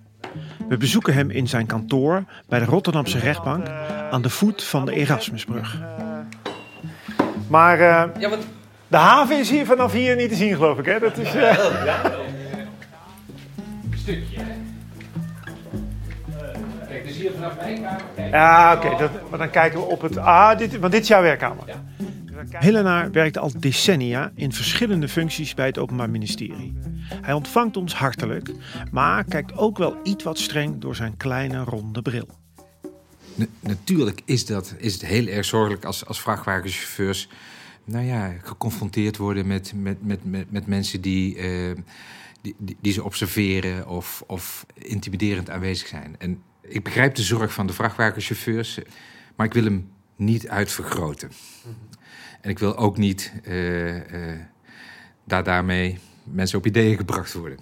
We 0.68 0.76
bezoeken 0.76 1.14
hem 1.14 1.30
in 1.30 1.48
zijn 1.48 1.66
kantoor 1.66 2.24
bij 2.48 2.58
de 2.58 2.64
Rotterdamse 2.64 3.18
rechtbank 3.18 3.68
aan 4.10 4.22
de 4.22 4.30
voet 4.30 4.62
van 4.62 4.84
de 4.84 4.92
Erasmusbrug. 4.92 5.78
Maar 7.50 7.80
eh, 7.80 8.30
de 8.88 8.96
haven 8.96 9.38
is 9.38 9.50
hier 9.50 9.66
vanaf 9.66 9.92
hier 9.92 10.16
niet 10.16 10.28
te 10.28 10.34
zien, 10.34 10.54
geloof 10.54 10.78
ik. 10.78 10.84
Hè? 10.84 10.98
Dat 10.98 11.18
is, 11.18 11.34
eh, 11.34 11.66
Kijk, 16.88 17.06
dus 17.06 17.16
hier 17.16 17.30
vanaf 17.34 17.56
mijn 17.56 17.82
kamer. 17.82 18.02
Kijk. 18.14 18.32
Ja, 18.32 18.74
oké. 18.74 19.10
maar 19.30 19.38
dan 19.38 19.50
kijken 19.50 19.78
we 19.78 19.84
op 19.84 20.00
het... 20.00 20.16
Ah, 20.16 20.58
dit, 20.58 20.78
want 20.78 20.92
dit 20.92 21.02
is 21.02 21.08
jouw 21.08 21.22
werkkamer. 21.22 21.64
Hillenaar 22.58 23.10
werkt 23.10 23.38
al 23.38 23.52
decennia 23.58 24.32
in 24.34 24.52
verschillende 24.52 25.08
functies 25.08 25.54
bij 25.54 25.66
het 25.66 25.78
Openbaar 25.78 26.10
Ministerie. 26.10 26.78
Hij 27.20 27.34
ontvangt 27.34 27.76
ons 27.76 27.94
hartelijk, 27.94 28.52
maar 28.90 29.24
kijkt 29.24 29.56
ook 29.56 29.78
wel 29.78 29.96
iets 30.02 30.24
wat 30.24 30.38
streng 30.38 30.80
door 30.80 30.96
zijn 30.96 31.16
kleine 31.16 31.64
ronde 31.64 32.02
bril. 32.02 32.39
Na- 33.34 33.46
natuurlijk 33.60 34.20
is, 34.24 34.46
dat, 34.46 34.74
is 34.78 34.92
het 34.92 35.06
heel 35.06 35.26
erg 35.26 35.44
zorgelijk 35.44 35.84
als, 35.84 36.06
als 36.06 36.20
vrachtwagenchauffeurs 36.20 37.28
nou 37.84 38.04
ja, 38.04 38.34
geconfronteerd 38.42 39.16
worden 39.16 39.46
met, 39.46 39.72
met, 39.76 40.02
met, 40.02 40.24
met, 40.24 40.50
met 40.50 40.66
mensen 40.66 41.00
die, 41.00 41.36
eh, 41.36 41.76
die, 42.40 42.54
die, 42.58 42.76
die 42.80 42.92
ze 42.92 43.04
observeren 43.04 43.88
of, 43.88 44.22
of 44.26 44.66
intimiderend 44.74 45.50
aanwezig 45.50 45.88
zijn. 45.88 46.14
En 46.18 46.42
ik 46.62 46.82
begrijp 46.82 47.14
de 47.14 47.22
zorg 47.22 47.52
van 47.52 47.66
de 47.66 47.72
vrachtwagenchauffeurs, 47.72 48.78
maar 49.36 49.46
ik 49.46 49.52
wil 49.52 49.64
hem 49.64 49.90
niet 50.16 50.48
uitvergroten. 50.48 51.30
En 52.40 52.50
ik 52.50 52.58
wil 52.58 52.76
ook 52.76 52.96
niet 52.96 53.32
eh, 53.44 54.30
eh, 54.32 54.40
daar 55.24 55.44
daarmee 55.44 55.98
mensen 56.24 56.58
op 56.58 56.66
ideeën 56.66 56.96
gebracht 56.96 57.32
worden. 57.32 57.58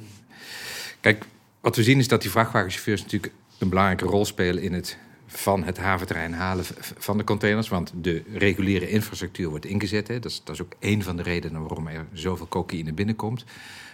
Kijk, 1.00 1.24
wat 1.60 1.76
we 1.76 1.82
zien 1.82 1.98
is 1.98 2.08
dat 2.08 2.22
die 2.22 2.30
vrachtwagenchauffeurs 2.30 3.02
natuurlijk 3.02 3.32
een 3.58 3.68
belangrijke 3.68 4.04
rol 4.04 4.24
spelen 4.24 4.62
in 4.62 4.72
het 4.72 4.98
van 5.28 5.64
het 5.64 5.78
haventerrein 5.78 6.32
halen 6.32 6.64
van 6.98 7.18
de 7.18 7.24
containers. 7.24 7.68
Want 7.68 7.92
de 7.94 8.22
reguliere 8.32 8.88
infrastructuur 8.88 9.48
wordt 9.48 9.66
ingezet. 9.66 10.08
Hè. 10.08 10.18
Dat, 10.18 10.30
is, 10.30 10.40
dat 10.44 10.54
is 10.54 10.62
ook 10.62 10.72
een 10.80 11.02
van 11.02 11.16
de 11.16 11.22
redenen 11.22 11.60
waarom 11.60 11.86
er 11.86 12.06
zoveel 12.12 12.48
cocaïne 12.48 12.92
binnenkomt. 12.92 13.44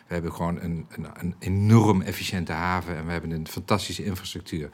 We 0.06 0.14
hebben 0.14 0.32
gewoon 0.32 0.60
een, 0.60 0.86
een, 0.90 1.06
een 1.18 1.34
enorm 1.38 2.02
efficiënte 2.02 2.52
haven 2.52 2.96
en 2.96 3.06
we 3.06 3.12
hebben 3.12 3.30
een 3.30 3.48
fantastische 3.48 4.04
infrastructuur. 4.04 4.70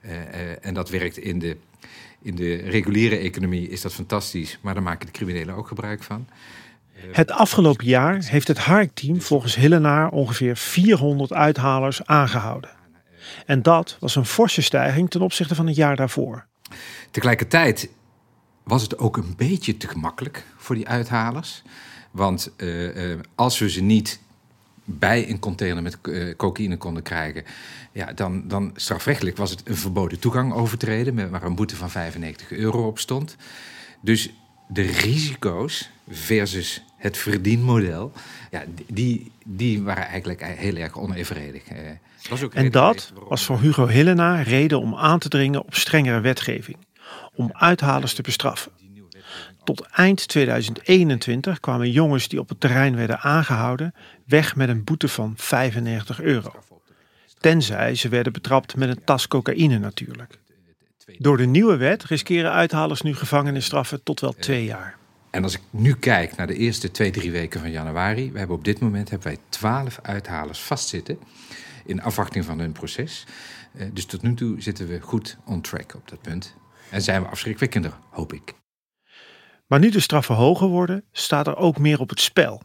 Eh, 0.00 0.20
eh, 0.20 0.56
en 0.60 0.74
dat 0.74 0.90
werkt 0.90 1.16
in 1.16 1.38
de, 1.38 1.56
in 2.22 2.34
de 2.34 2.56
reguliere 2.56 3.16
economie, 3.16 3.68
is 3.68 3.80
dat 3.80 3.92
fantastisch. 3.92 4.58
Maar 4.60 4.74
daar 4.74 4.82
maken 4.82 5.06
de 5.06 5.12
criminelen 5.12 5.54
ook 5.54 5.68
gebruik 5.68 6.02
van. 6.02 6.28
Het 7.12 7.30
afgelopen 7.30 7.86
jaar 7.86 8.22
heeft 8.24 8.48
het 8.48 8.58
HARK-team 8.58 9.20
volgens 9.20 9.54
Hillenaar 9.54 10.10
ongeveer 10.10 10.56
400 10.56 11.32
uithalers 11.32 12.04
aangehouden. 12.04 12.70
En 13.46 13.62
dat 13.62 13.96
was 14.00 14.16
een 14.16 14.24
forse 14.26 14.62
stijging 14.62 15.10
ten 15.10 15.20
opzichte 15.20 15.54
van 15.54 15.66
het 15.66 15.76
jaar 15.76 15.96
daarvoor. 15.96 16.46
Tegelijkertijd 17.10 17.88
was 18.62 18.82
het 18.82 18.98
ook 18.98 19.16
een 19.16 19.34
beetje 19.36 19.76
te 19.76 19.88
gemakkelijk 19.88 20.44
voor 20.56 20.74
die 20.74 20.88
uithalers. 20.88 21.62
Want 22.10 22.50
eh, 22.56 23.12
eh, 23.12 23.18
als 23.34 23.58
we 23.58 23.70
ze 23.70 23.82
niet 23.82 24.20
bij 24.84 25.28
een 25.30 25.38
container 25.38 25.82
met 25.82 25.98
eh, 26.02 26.36
cocaïne 26.36 26.76
konden 26.76 27.02
krijgen, 27.02 27.44
ja, 27.92 28.12
dan, 28.12 28.48
dan 28.48 28.72
strafrechtelijk 28.74 29.36
was 29.36 29.50
het 29.50 29.62
een 29.64 29.76
verboden 29.76 30.18
toegang 30.18 30.52
overtreden, 30.52 31.14
met- 31.14 31.30
waar 31.30 31.42
een 31.42 31.54
boete 31.54 31.76
van 31.76 31.90
95 31.90 32.50
euro 32.50 32.86
op 32.86 32.98
stond. 32.98 33.36
Dus 34.00 34.30
de 34.68 34.82
risico's 34.82 35.90
versus 36.08 36.84
het 36.96 37.16
verdienmodel, 37.16 38.12
ja, 38.50 38.64
die, 38.86 39.32
die 39.44 39.82
waren 39.82 40.06
eigenlijk 40.06 40.42
heel 40.44 40.76
erg 40.76 40.98
onevenredig. 40.98 41.62
Dat 42.22 42.28
was 42.28 42.42
ook 42.42 42.54
En 42.54 42.70
dat 42.70 43.12
was 43.28 43.44
voor 43.44 43.60
Hugo 43.60 43.86
Hillenaar 43.86 44.42
reden 44.42 44.80
om 44.80 44.94
aan 44.94 45.18
te 45.18 45.28
dringen 45.28 45.64
op 45.64 45.74
strengere 45.74 46.20
wetgeving. 46.20 46.76
Om 47.34 47.50
uithalers 47.52 48.14
te 48.14 48.22
bestraffen. 48.22 48.72
Tot 49.64 49.80
eind 49.80 50.28
2021 50.28 51.60
kwamen 51.60 51.90
jongens 51.90 52.28
die 52.28 52.40
op 52.40 52.48
het 52.48 52.60
terrein 52.60 52.96
werden 52.96 53.20
aangehouden 53.20 53.94
weg 54.26 54.56
met 54.56 54.68
een 54.68 54.84
boete 54.84 55.08
van 55.08 55.32
95 55.36 56.20
euro. 56.20 56.52
Tenzij 57.40 57.94
ze 57.94 58.08
werden 58.08 58.32
betrapt 58.32 58.76
met 58.76 58.88
een 58.88 59.04
tas 59.04 59.28
cocaïne 59.28 59.78
natuurlijk. 59.78 60.38
Door 61.18 61.36
de 61.36 61.46
nieuwe 61.46 61.76
wet 61.76 62.04
riskeren 62.04 62.52
uithalers 62.52 63.02
nu 63.02 63.14
gevangenisstraffen 63.14 64.02
tot 64.02 64.20
wel 64.20 64.32
twee 64.32 64.64
jaar. 64.64 64.96
En 65.30 65.42
als 65.42 65.54
ik 65.54 65.60
nu 65.70 65.94
kijk 65.94 66.36
naar 66.36 66.46
de 66.46 66.56
eerste 66.56 66.90
twee, 66.90 67.10
drie 67.10 67.30
weken 67.30 67.60
van 67.60 67.70
januari, 67.70 68.32
we 68.32 68.38
hebben 68.38 68.56
op 68.56 68.64
dit 68.64 68.80
moment 68.80 69.10
hebben 69.10 69.28
wij 69.28 69.38
twaalf 69.48 69.98
uithalers 70.02 70.60
vastzitten 70.60 71.18
in 71.88 72.02
afwachting 72.02 72.44
van 72.44 72.58
hun 72.58 72.72
proces. 72.72 73.26
Eh, 73.72 73.86
dus 73.92 74.04
tot 74.04 74.22
nu 74.22 74.34
toe 74.34 74.62
zitten 74.62 74.88
we 74.88 75.00
goed 75.00 75.38
on 75.44 75.60
track 75.60 75.94
op 75.94 76.08
dat 76.08 76.22
punt. 76.22 76.54
En 76.90 77.02
zijn 77.02 77.22
we 77.22 77.28
afschrikwekkender, 77.28 77.92
hoop 78.10 78.32
ik. 78.32 78.54
Maar 79.66 79.78
nu 79.78 79.90
de 79.90 80.00
straffen 80.00 80.34
hoger 80.34 80.68
worden, 80.68 81.04
staat 81.12 81.46
er 81.46 81.56
ook 81.56 81.78
meer 81.78 82.00
op 82.00 82.08
het 82.08 82.20
spel. 82.20 82.62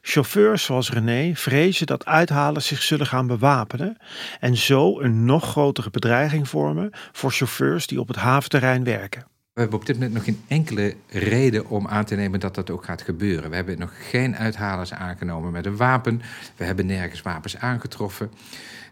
Chauffeurs 0.00 0.64
zoals 0.64 0.90
René 0.90 1.34
vrezen 1.34 1.86
dat 1.86 2.04
uithalers 2.04 2.66
zich 2.66 2.82
zullen 2.82 3.06
gaan 3.06 3.26
bewapenen 3.26 3.96
en 4.40 4.56
zo 4.56 5.00
een 5.00 5.24
nog 5.24 5.44
grotere 5.44 5.90
bedreiging 5.90 6.48
vormen 6.48 6.90
voor 7.12 7.32
chauffeurs 7.32 7.86
die 7.86 8.00
op 8.00 8.08
het 8.08 8.16
haventerrein 8.16 8.84
werken. 8.84 9.31
We 9.52 9.60
hebben 9.60 9.78
op 9.78 9.86
dit 9.86 9.96
moment 9.96 10.14
nog 10.14 10.24
geen 10.24 10.42
enkele 10.48 10.94
reden 11.08 11.68
om 11.68 11.86
aan 11.88 12.04
te 12.04 12.14
nemen 12.14 12.40
dat 12.40 12.54
dat 12.54 12.70
ook 12.70 12.84
gaat 12.84 13.02
gebeuren. 13.02 13.50
We 13.50 13.56
hebben 13.56 13.78
nog 13.78 13.92
geen 14.10 14.36
uithalers 14.36 14.92
aangenomen 14.92 15.52
met 15.52 15.66
een 15.66 15.76
wapen. 15.76 16.22
We 16.56 16.64
hebben 16.64 16.86
nergens 16.86 17.22
wapens 17.22 17.56
aangetroffen. 17.56 18.30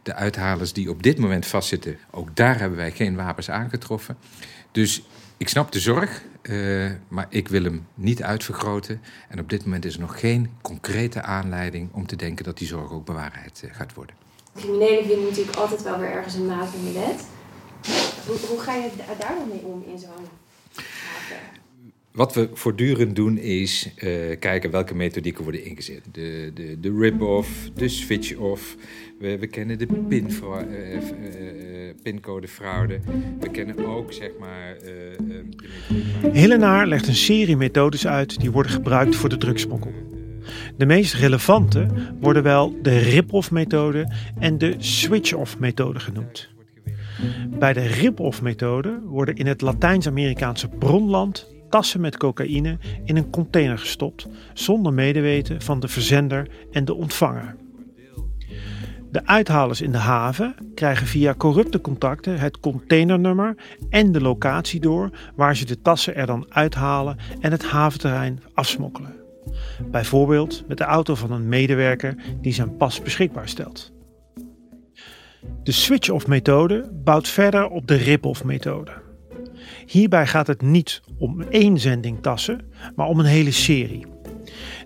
De 0.02 0.14
uithalers 0.14 0.73
die 0.73 0.90
op 0.90 1.02
dit 1.02 1.19
moment 1.19 1.47
vastzitten, 1.47 1.99
ook 2.11 2.37
daar 2.37 2.59
hebben 2.59 2.79
wij 2.79 2.90
geen 2.93 3.17
wapens 3.17 3.50
aangetroffen. 3.50 4.17
Dus 4.73 5.02
ik 5.37 5.49
snap 5.49 5.73
de 5.73 5.81
zorg, 5.81 6.23
eh, 6.43 6.90
maar 7.09 7.26
ik 7.29 7.49
wil 7.49 7.62
hem 7.64 7.87
niet 7.95 8.23
uitvergroten. 8.23 9.00
En 9.29 9.40
op 9.40 9.49
dit 9.50 9.64
moment 9.64 9.85
is 9.85 9.95
er 9.95 10.00
nog 10.00 10.21
geen 10.21 10.50
concrete 10.62 11.23
aanleiding 11.23 11.88
om 11.93 12.07
te 12.07 12.17
denken 12.17 12.45
dat 12.45 12.59
die 12.59 12.67
zorg 12.69 12.90
ook 12.90 13.05
bewaarheid 13.05 13.62
eh, 13.64 13.75
gaat 13.75 13.95
worden. 13.95 14.14
Criminelen 14.55 15.05
vinden 15.07 15.25
natuurlijk 15.29 15.57
altijd 15.57 15.83
wel 15.83 15.99
weer 15.99 16.11
ergens 16.11 16.35
een 16.35 16.47
maat 16.47 16.69
in 16.75 16.85
de 16.85 16.93
wet. 16.93 17.25
Hoe, 18.26 18.37
hoe 18.49 18.61
ga 18.61 18.75
je 18.75 18.90
da- 18.97 19.05
daar 19.26 19.35
dan 19.38 19.49
mee 19.49 19.64
om 19.64 19.83
in 19.93 19.99
zo'n? 19.99 20.39
Wat 22.12 22.34
we 22.34 22.48
voortdurend 22.52 23.16
doen 23.16 23.38
is 23.38 23.90
eh, 23.96 24.10
kijken 24.38 24.70
welke 24.70 24.94
methodieken 24.94 25.42
worden 25.42 25.64
ingezet. 25.64 26.00
De, 26.12 26.50
de, 26.54 26.80
de 26.80 26.96
rip-off, 26.98 27.70
de 27.74 27.88
switch-off. 27.88 28.76
We, 29.18 29.38
we 29.38 29.46
kennen 29.46 29.78
de 29.78 29.86
pinfra- 30.08 30.66
eh, 30.66 30.96
eh, 30.96 31.94
pincodefraude. 32.02 33.00
We 33.40 33.50
kennen 33.50 33.86
ook 33.86 34.12
zeg 34.12 34.30
maar 34.38 34.76
eh, 34.76 35.12
eh, 35.12 35.44
waar- 36.22 36.32
Hillenaar 36.32 36.86
legt 36.86 37.08
een 37.08 37.14
serie 37.14 37.56
methodes 37.56 38.06
uit 38.06 38.40
die 38.40 38.50
worden 38.50 38.72
gebruikt 38.72 39.16
voor 39.16 39.28
de 39.28 39.36
drugsmokkel. 39.38 39.92
De 40.76 40.86
meest 40.86 41.14
relevante 41.14 41.86
worden 42.20 42.42
wel 42.42 42.78
de 42.82 42.98
rip-off-methode 42.98 44.12
en 44.38 44.58
de 44.58 44.74
switch-off-methode 44.78 45.98
genoemd. 46.00 46.48
Bij 47.58 47.72
de 47.72 47.86
rip-off-methode 47.86 49.00
worden 49.04 49.34
in 49.34 49.46
het 49.46 49.60
Latijns-Amerikaanse 49.60 50.68
bronland 50.68 51.46
tassen 51.68 52.00
met 52.00 52.16
cocaïne 52.16 52.78
in 53.04 53.16
een 53.16 53.30
container 53.30 53.78
gestopt 53.78 54.28
zonder 54.54 54.92
medeweten 54.92 55.62
van 55.62 55.80
de 55.80 55.88
verzender 55.88 56.48
en 56.72 56.84
de 56.84 56.94
ontvanger. 56.94 57.56
De 59.10 59.26
uithalers 59.26 59.80
in 59.80 59.92
de 59.92 59.98
haven 59.98 60.54
krijgen 60.74 61.06
via 61.06 61.34
corrupte 61.34 61.80
contacten 61.80 62.38
het 62.38 62.60
containernummer 62.60 63.56
en 63.90 64.12
de 64.12 64.20
locatie 64.20 64.80
door 64.80 65.10
waar 65.34 65.56
ze 65.56 65.64
de 65.64 65.80
tassen 65.80 66.14
er 66.14 66.26
dan 66.26 66.46
uithalen 66.48 67.16
en 67.40 67.50
het 67.50 67.64
haventerrein 67.64 68.42
afsmokkelen. 68.54 69.14
Bijvoorbeeld 69.90 70.64
met 70.68 70.78
de 70.78 70.84
auto 70.84 71.14
van 71.14 71.32
een 71.32 71.48
medewerker 71.48 72.14
die 72.40 72.52
zijn 72.52 72.76
pas 72.76 73.02
beschikbaar 73.02 73.48
stelt. 73.48 73.92
De 75.62 75.73
switch-off 75.73 76.26
methode 76.26 76.90
bouwt 76.92 77.28
verder 77.28 77.68
op 77.68 77.87
de 77.87 77.94
rip-off 77.94 78.44
methode. 78.44 78.92
Hierbij 79.87 80.26
gaat 80.26 80.47
het 80.47 80.62
niet 80.62 81.02
om 81.18 81.42
één 81.42 81.78
zending 81.78 82.23
tassen, 82.23 82.61
maar 82.97 83.06
om 83.06 83.18
een 83.18 83.26
hele 83.26 83.50
serie. 83.50 84.06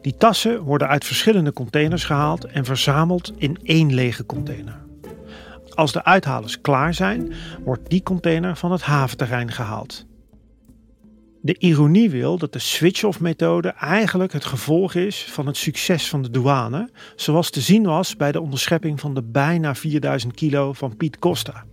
Die 0.00 0.16
tassen 0.16 0.60
worden 0.62 0.88
uit 0.88 1.04
verschillende 1.04 1.52
containers 1.52 2.04
gehaald 2.04 2.44
en 2.44 2.64
verzameld 2.64 3.32
in 3.36 3.58
één 3.62 3.94
lege 3.94 4.26
container. 4.26 4.82
Als 5.74 5.92
de 5.92 6.04
uithalers 6.04 6.60
klaar 6.60 6.94
zijn, 6.94 7.32
wordt 7.64 7.90
die 7.90 8.02
container 8.02 8.56
van 8.56 8.72
het 8.72 8.82
haventerrein 8.82 9.50
gehaald. 9.52 10.06
De 11.44 11.58
ironie 11.58 12.10
wil 12.10 12.38
dat 12.38 12.52
de 12.52 12.58
switch-off 12.58 13.20
methode 13.20 13.68
eigenlijk 13.68 14.32
het 14.32 14.44
gevolg 14.44 14.94
is 14.94 15.24
van 15.24 15.46
het 15.46 15.56
succes 15.56 16.08
van 16.08 16.22
de 16.22 16.30
douane, 16.30 16.88
zoals 17.16 17.50
te 17.50 17.60
zien 17.60 17.82
was 17.82 18.16
bij 18.16 18.32
de 18.32 18.40
onderschepping 18.40 19.00
van 19.00 19.14
de 19.14 19.22
bijna 19.22 19.74
4000 19.74 20.34
kilo 20.34 20.72
van 20.72 20.96
Piet 20.96 21.18
Costa. 21.18 21.64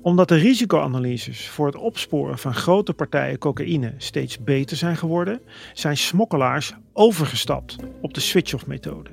Omdat 0.00 0.28
de 0.28 0.34
risicoanalyses 0.34 1.48
voor 1.48 1.66
het 1.66 1.76
opsporen 1.76 2.38
van 2.38 2.54
grote 2.54 2.92
partijen 2.92 3.38
cocaïne 3.38 3.94
steeds 3.96 4.38
beter 4.38 4.76
zijn 4.76 4.96
geworden, 4.96 5.40
zijn 5.72 5.96
smokkelaars 5.96 6.74
overgestapt 6.92 7.76
op 8.00 8.14
de 8.14 8.20
switch-off 8.20 8.66
methode. 8.66 9.10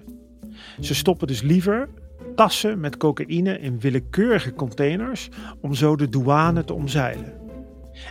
Ze 0.79 0.95
stoppen 0.95 1.27
dus 1.27 1.41
liever 1.41 1.89
tassen 2.35 2.79
met 2.79 2.97
cocaïne 2.97 3.59
in 3.59 3.79
willekeurige 3.79 4.53
containers 4.53 5.29
om 5.61 5.73
zo 5.73 5.95
de 5.95 6.09
douane 6.09 6.63
te 6.63 6.73
omzeilen. 6.73 7.40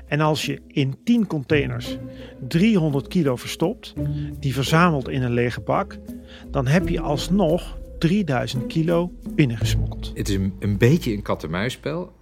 En 0.07 0.21
als 0.21 0.47
je 0.47 0.61
in 0.67 0.97
10 1.05 1.27
containers 1.27 1.97
300 2.49 3.09
kilo 3.09 3.37
verstopt, 3.37 3.95
die 4.41 4.55
verzamelt 4.55 5.09
in 5.09 5.23
een 5.23 5.33
lege 5.33 5.61
bak, 5.61 5.99
dan 6.51 6.67
heb 6.67 6.89
je 6.89 7.01
alsnog 7.01 7.79
3000 7.99 8.67
kilo 8.67 9.13
binnengesmokkeld. 9.35 10.13
Het 10.15 10.29
is 10.29 10.35
een, 10.59 10.79
beetje 10.79 11.13
een 11.13 11.23
kat-en-muisspel. 11.23 12.13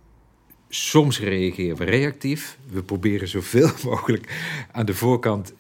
Soms 0.69 1.21
reageren 1.21 1.77
we 1.77 1.85
reactief. 1.85 2.59
We 2.71 2.83
proberen 2.83 3.29
zoveel 3.29 3.71
mogelijk 3.91 4.57
aan 4.73 4.87
de 4.87 4.95
voorkant 4.95 5.55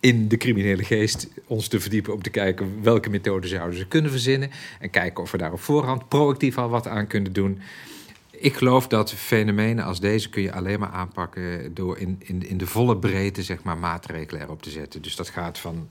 in 0.00 0.28
de 0.28 0.36
criminele 0.36 0.84
geest 0.84 1.28
ons 1.46 1.68
te 1.68 1.80
verdiepen 1.80 2.12
om 2.12 2.22
te 2.22 2.30
kijken 2.30 2.82
welke 2.82 3.10
methode 3.10 3.48
zouden 3.48 3.78
ze 3.78 3.86
kunnen 3.86 4.10
verzinnen 4.10 4.50
en 4.78 4.90
kijken 4.90 5.22
of 5.22 5.30
we 5.30 5.38
daar 5.38 5.52
op 5.52 5.60
voorhand 5.60 6.08
proactief 6.08 6.58
al 6.58 6.68
wat 6.68 6.86
aan 6.86 7.06
kunnen 7.06 7.32
doen. 7.32 7.60
Ik 8.42 8.54
geloof 8.54 8.86
dat 8.86 9.12
fenomenen 9.12 9.84
als 9.84 10.00
deze 10.00 10.28
kun 10.28 10.42
je 10.42 10.52
alleen 10.52 10.80
maar 10.80 10.88
aanpakken 10.88 11.74
door 11.74 11.98
in, 11.98 12.16
in, 12.18 12.48
in 12.48 12.58
de 12.58 12.66
volle 12.66 12.96
breedte 12.96 13.42
zeg 13.42 13.62
maar, 13.62 13.78
maatregelen 13.78 14.42
erop 14.42 14.62
te 14.62 14.70
zetten. 14.70 15.02
Dus 15.02 15.16
dat 15.16 15.28
gaat 15.28 15.58
van 15.58 15.88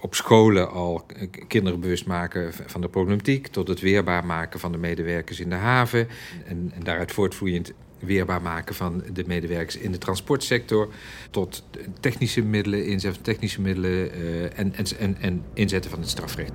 op 0.00 0.14
scholen 0.14 0.70
al 0.70 1.06
kinderen 1.48 1.80
bewust 1.80 2.06
maken 2.06 2.52
van 2.66 2.80
de 2.80 2.88
problematiek, 2.88 3.46
tot 3.46 3.68
het 3.68 3.80
weerbaar 3.80 4.26
maken 4.26 4.60
van 4.60 4.72
de 4.72 4.78
medewerkers 4.78 5.40
in 5.40 5.48
de 5.48 5.54
haven. 5.54 6.08
En, 6.46 6.72
en 6.74 6.82
daaruit 6.82 7.12
voortvloeiend 7.12 7.72
weerbaar 7.98 8.42
maken 8.42 8.74
van 8.74 9.02
de 9.12 9.24
medewerkers 9.26 9.76
in 9.76 9.92
de 9.92 9.98
transportsector. 9.98 10.88
Tot 11.30 11.64
technische 12.00 12.42
middelen, 12.42 12.86
inzet 12.86 13.14
van 13.14 13.22
technische 13.22 13.60
middelen 13.60 14.12
en, 14.56 14.74
en, 14.74 14.86
en, 14.98 15.16
en 15.20 15.44
inzetten 15.52 15.90
van 15.90 16.00
het 16.00 16.08
strafrecht. 16.08 16.52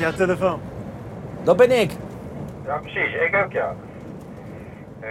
Jouw 0.00 0.12
telefoon. 0.12 0.60
Dat 1.42 1.56
ben 1.56 1.80
ik. 1.80 1.90
Ja, 2.64 2.78
precies. 2.78 3.14
Ik 3.14 3.34
ook, 3.44 3.52
ja. 3.52 3.74
Eh. 5.00 5.08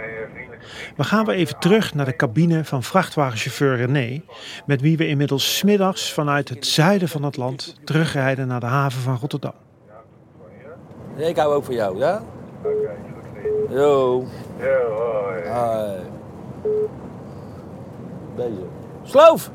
We 0.96 1.04
gaan 1.04 1.24
weer 1.24 1.34
even 1.34 1.58
terug 1.58 1.94
naar 1.94 2.04
de 2.04 2.16
cabine 2.16 2.64
van 2.64 2.82
vrachtwagenchauffeur 2.82 3.76
René, 3.76 4.22
met 4.66 4.80
wie 4.80 4.96
we 4.96 5.06
inmiddels 5.06 5.56
's 5.56 5.62
middags 5.62 6.12
vanuit 6.12 6.48
het 6.48 6.66
zuiden 6.66 7.08
van 7.08 7.22
het 7.22 7.36
land 7.36 7.80
terugrijden 7.84 8.46
naar 8.46 8.60
de 8.60 8.66
haven 8.66 9.00
van 9.00 9.16
Rotterdam. 9.20 9.54
Ik 11.16 11.36
hou 11.36 11.54
ook 11.54 11.64
van 11.64 11.74
jou, 11.74 11.98
ja? 11.98 12.22
Oké, 12.62 12.70
goed. 13.68 13.76
Yo. 13.76 14.24
Ja, 14.58 14.78
hoi. 15.44 16.00
Deze. 18.36 18.66
Sloof! 19.02 19.50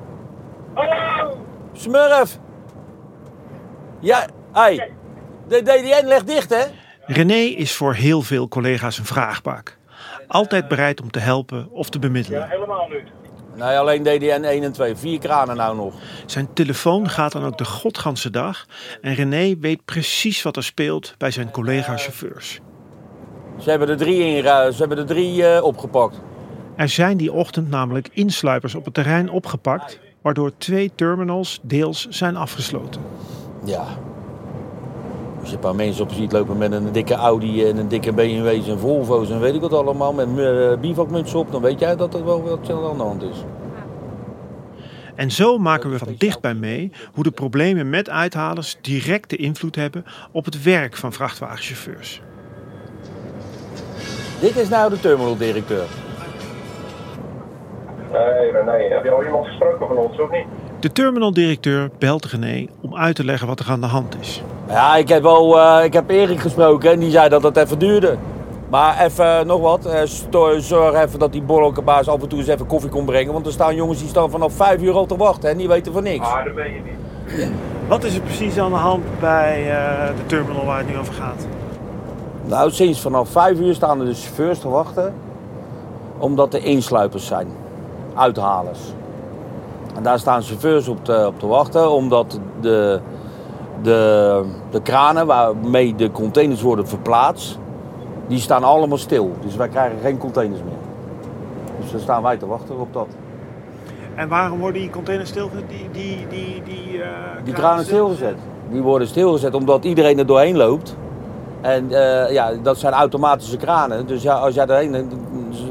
Hallo! 0.74 1.38
Smurf! 1.74 2.39
Ja, 4.00 4.28
hey. 4.52 4.93
De 5.47 5.62
DDN 5.62 6.08
legt 6.08 6.27
dicht, 6.27 6.49
hè? 6.49 6.63
René 7.05 7.34
is 7.34 7.73
voor 7.73 7.93
heel 7.93 8.21
veel 8.21 8.47
collega's 8.47 8.97
een 8.97 9.05
vraagbak. 9.05 9.77
Altijd 10.27 10.67
bereid 10.67 11.01
om 11.01 11.12
te 11.12 11.19
helpen 11.19 11.71
of 11.71 11.89
te 11.89 11.99
bemiddelen. 11.99 12.49
Helemaal 12.49 12.88
niet. 12.88 13.25
Nee, 13.55 13.77
alleen 13.77 14.03
DDN 14.03 14.43
1 14.43 14.63
en 14.63 14.71
2. 14.71 14.95
Vier 14.95 15.19
kranen 15.19 15.55
nou 15.55 15.75
nog. 15.75 15.93
Zijn 16.25 16.53
telefoon 16.53 17.10
gaat 17.10 17.31
dan 17.31 17.45
ook 17.45 17.58
de 17.58 17.65
godganse 17.65 18.29
dag 18.29 18.65
en 19.01 19.13
René 19.13 19.58
weet 19.60 19.86
precies 19.86 20.41
wat 20.41 20.55
er 20.55 20.63
speelt 20.63 21.15
bij 21.17 21.31
zijn 21.31 21.51
collega-chauffeurs. 21.51 22.60
Ze 23.60 23.69
hebben 23.69 23.89
er 23.89 23.97
drie, 23.97 24.19
in, 24.19 24.43
ze 24.43 24.75
hebben 24.77 24.97
er 24.97 25.05
drie 25.05 25.47
eh, 25.47 25.63
opgepakt. 25.63 26.21
Er 26.75 26.89
zijn 26.89 27.17
die 27.17 27.31
ochtend 27.31 27.69
namelijk 27.69 28.10
insluipers 28.12 28.75
op 28.75 28.86
het 28.86 28.93
terrein 28.93 29.29
opgepakt, 29.29 29.99
waardoor 30.21 30.51
twee 30.58 30.91
terminals 30.95 31.60
deels 31.62 32.08
zijn 32.10 32.36
afgesloten. 32.36 33.01
Ja. 33.65 33.86
Als 35.45 35.53
je 35.53 35.60
een 35.60 35.65
paar 35.67 35.86
mensen 35.86 36.03
op 36.03 36.12
ziet 36.12 36.31
lopen 36.31 36.58
met 36.58 36.71
een 36.71 36.91
dikke 36.91 37.13
Audi 37.13 37.67
en 37.67 37.77
een 37.77 37.88
dikke 37.88 38.13
BMW's 38.13 38.67
en 38.67 38.79
Volvo's 38.79 39.29
en 39.29 39.39
weet 39.39 39.53
ik 39.53 39.62
wat 39.62 39.73
allemaal, 39.73 40.13
met 40.13 40.27
uh, 40.36 40.77
bivakmuts 40.77 41.34
op, 41.34 41.51
dan 41.51 41.62
weet 41.62 41.79
jij 41.79 41.95
dat 41.95 42.13
er 42.13 42.25
wel 42.25 42.43
wat 42.43 42.69
aan 42.69 42.97
de 42.97 43.03
hand 43.03 43.23
is. 43.23 43.43
En 45.15 45.31
zo 45.31 45.58
maken 45.58 45.89
we 45.89 45.97
van 45.97 46.15
dichtbij 46.17 46.53
mee 46.53 46.91
hoe 47.13 47.23
de 47.23 47.31
problemen 47.31 47.89
met 47.89 48.10
uithalers 48.10 48.77
directe 48.81 49.36
invloed 49.36 49.75
hebben 49.75 50.05
op 50.31 50.45
het 50.45 50.63
werk 50.63 50.95
van 50.95 51.13
vrachtwagenchauffeurs. 51.13 52.21
Dit 54.39 54.55
is 54.55 54.69
nou 54.69 54.89
de 54.89 54.99
terminaldirecteur. 54.99 55.86
Nee, 58.12 58.51
nee, 58.51 58.63
nee. 58.63 58.91
Heb 58.91 59.03
je 59.03 59.12
al 59.12 59.23
iemand 59.23 59.45
gesproken 59.45 59.88
van 59.88 59.97
ons, 59.97 60.19
of 60.19 60.31
niet? 60.31 60.45
De 60.80 60.92
terminaldirecteur 60.92 61.90
belt 62.00 62.26
René 62.26 62.68
om 62.82 62.96
uit 62.96 63.16
te 63.16 63.26
leggen 63.26 63.48
wat 63.48 63.60
er 63.60 63.70
aan 63.70 63.82
de 63.82 63.88
hand 63.88 64.16
is. 64.20 64.44
Ja, 64.68 64.96
ik 64.96 65.08
heb 65.08 65.22
wel, 65.22 65.60
eh, 65.60 65.84
ik 65.84 65.94
heb 65.94 66.10
Erik 66.10 66.40
gesproken 66.40 66.92
en 66.92 67.00
die 67.00 67.12
zei 67.12 67.30
dat 67.30 67.44
het 67.44 67.58
even 67.58 67.80
duurde. 67.80 68.18
Maar 68.70 69.06
even 69.06 69.40
eh, 69.40 69.46
nog 69.46 69.62
wat, 69.62 69.86
eh, 69.86 70.02
zorg 70.58 70.96
even 71.04 71.20
dat 71.20 71.32
die 71.32 71.42
borrelkabaas 71.42 72.08
af 72.08 72.22
en 72.22 72.28
toe 72.28 72.40
eens 72.40 72.48
even 72.48 72.66
koffie 72.66 72.90
kon 72.90 73.06
brengen. 73.06 73.34
Want 73.34 73.46
er 73.46 73.52
staan 73.52 73.76
jongens 73.76 74.00
die 74.00 74.08
staan 74.08 74.30
vanaf 74.30 74.54
vijf 74.54 74.82
uur 74.82 74.94
al 74.94 75.06
te 75.06 75.18
wachten 75.18 75.50
en 75.50 75.58
die 75.58 75.68
weten 75.68 75.94
van 75.94 76.04
niks. 76.04 76.28
Ah, 76.28 76.46
dat 76.46 76.54
weet 76.54 76.74
je 76.74 76.82
niet. 76.84 77.50
Wat 77.88 78.04
is 78.04 78.16
er 78.16 78.22
precies 78.22 78.58
aan 78.58 78.72
de 78.72 78.78
hand 78.78 79.04
bij 79.20 79.72
eh, 79.72 80.08
de 80.08 80.26
terminal 80.26 80.66
waar 80.66 80.78
het 80.78 80.88
nu 80.88 80.98
over 80.98 81.14
gaat? 81.14 81.48
Nou, 82.46 82.72
sinds 82.72 83.02
vanaf 83.02 83.30
vijf 83.30 83.60
uur 83.60 83.74
staan 83.74 84.00
er 84.00 84.06
de 84.06 84.14
chauffeurs 84.14 84.60
te 84.60 84.70
wachten. 84.70 85.14
Omdat 86.18 86.54
er 86.54 86.64
insluipers 86.64 87.26
zijn. 87.26 87.48
Uithalers. 88.16 88.80
En 89.95 90.03
daar 90.03 90.19
staan 90.19 90.41
chauffeurs 90.41 90.88
op 90.88 91.05
te, 91.05 91.23
op 91.27 91.39
te 91.39 91.47
wachten. 91.47 91.91
Omdat 91.91 92.39
de, 92.62 92.99
de, 93.81 94.41
de 94.69 94.81
kranen 94.81 95.25
waarmee 95.25 95.95
de 95.95 96.12
containers 96.12 96.62
worden 96.62 96.88
verplaatst. 96.88 97.60
Die 98.27 98.39
staan 98.39 98.63
allemaal 98.63 98.97
stil. 98.97 99.31
Dus 99.41 99.55
wij 99.55 99.67
krijgen 99.67 99.99
geen 100.01 100.17
containers 100.17 100.62
meer. 100.63 100.73
Dus 101.79 101.91
daar 101.91 102.01
staan 102.01 102.23
wij 102.23 102.38
te 102.38 102.47
wachten 102.47 102.79
op 102.79 102.93
dat. 102.93 103.08
En 104.15 104.27
waarom 104.27 104.60
worden 104.60 104.81
die 104.81 104.89
containers 104.89 105.29
stil? 105.29 105.49
Die, 105.67 105.89
die, 105.91 106.27
die, 106.29 106.62
die, 106.63 107.01
eh, 107.01 107.10
Die 107.43 107.53
kranen 107.53 107.86
stilgezet. 107.86 108.36
Die 108.69 108.81
worden 108.81 109.08
stilgezet 109.08 109.53
omdat 109.53 109.84
iedereen 109.84 110.17
er 110.17 110.25
doorheen 110.25 110.58
loopt. 110.58 110.95
En 111.62 111.91
eh, 111.91 112.34
ja, 112.34 112.51
dat 112.63 112.77
zijn 112.77 112.93
automatische 112.93 113.58
kranen. 113.58 114.08
Dus 114.08 114.21
ja, 114.21 114.34
als 114.34 114.55
jij, 114.55 114.65
erheen, 114.65 115.12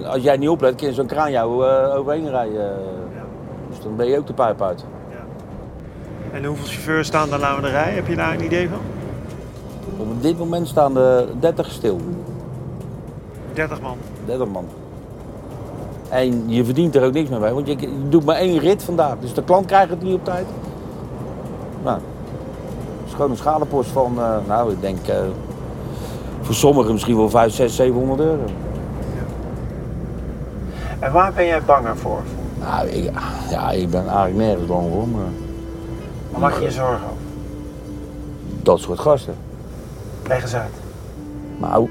als 0.06 0.22
jij 0.22 0.36
niet 0.36 0.48
oplet, 0.48 0.74
kan 0.74 0.88
je 0.88 0.94
zo'n 0.94 1.06
kraan 1.06 1.30
jou 1.30 1.66
eh, 1.66 1.96
overheen 1.96 2.30
rijden. 2.30 2.72
Dan 3.84 3.96
ben 3.96 4.06
je 4.06 4.18
ook 4.18 4.26
de 4.26 4.32
pijp 4.32 4.62
uit. 4.62 4.84
En 6.32 6.44
hoeveel 6.44 6.66
chauffeurs 6.66 7.06
staan 7.06 7.30
daar 7.30 7.38
nou 7.38 7.56
in 7.56 7.62
de 7.62 7.68
rij? 7.68 7.92
Heb 7.92 8.06
je 8.06 8.16
daar 8.16 8.34
een 8.34 8.44
idee 8.44 8.68
van? 8.68 8.78
Op 9.96 10.22
dit 10.22 10.38
moment 10.38 10.68
staan 10.68 10.96
er 10.96 11.26
30 11.40 11.70
stil. 11.70 12.00
30 13.52 13.80
man. 13.80 13.96
30 14.24 14.48
man. 14.48 14.64
En 16.08 16.50
je 16.50 16.64
verdient 16.64 16.96
er 16.96 17.04
ook 17.04 17.12
niks 17.12 17.28
meer 17.28 17.38
bij, 17.38 17.52
want 17.52 17.66
je, 17.66 18.06
doet 18.08 18.24
maar 18.24 18.36
één 18.36 18.58
rit 18.58 18.82
vandaag. 18.82 19.14
Dus 19.20 19.34
de 19.34 19.44
klant 19.44 19.66
krijgt 19.66 19.90
het 19.90 20.02
niet 20.02 20.14
op 20.14 20.24
tijd. 20.24 20.46
Nou, 21.82 21.98
het 21.98 23.06
is 23.06 23.12
gewoon 23.12 23.30
een 23.30 23.36
schadepost 23.36 23.90
van, 23.90 24.18
eh, 24.18 24.36
nou, 24.46 24.72
ik 24.72 24.80
denk 24.80 25.06
eh, 25.06 25.16
voor 26.40 26.54
sommigen 26.54 26.92
misschien 26.92 27.16
wel 27.16 27.30
5, 27.30 27.52
6, 27.52 27.76
700 27.76 28.20
euro. 28.20 28.44
En 30.98 31.12
waar 31.12 31.32
ben 31.32 31.46
jij 31.46 31.62
banger 31.62 31.96
voor? 31.96 32.22
Nou, 32.64 32.88
ik, 32.88 33.10
ja, 33.50 33.70
ik 33.70 33.90
ben 33.90 34.00
eigenlijk 34.00 34.36
nergens 34.36 34.66
bang 34.66 34.90
voor, 34.92 35.08
maar 35.08 35.28
Waar 36.30 36.40
maak 36.40 36.58
je 36.58 36.64
je 36.64 36.70
zorgen 36.70 37.04
over? 37.04 37.22
dat 38.62 38.80
soort 38.80 38.98
gasten. 38.98 39.34
Leg 40.28 40.42
eens 40.42 40.54
uit. 40.54 40.72
Nou, 41.60 41.90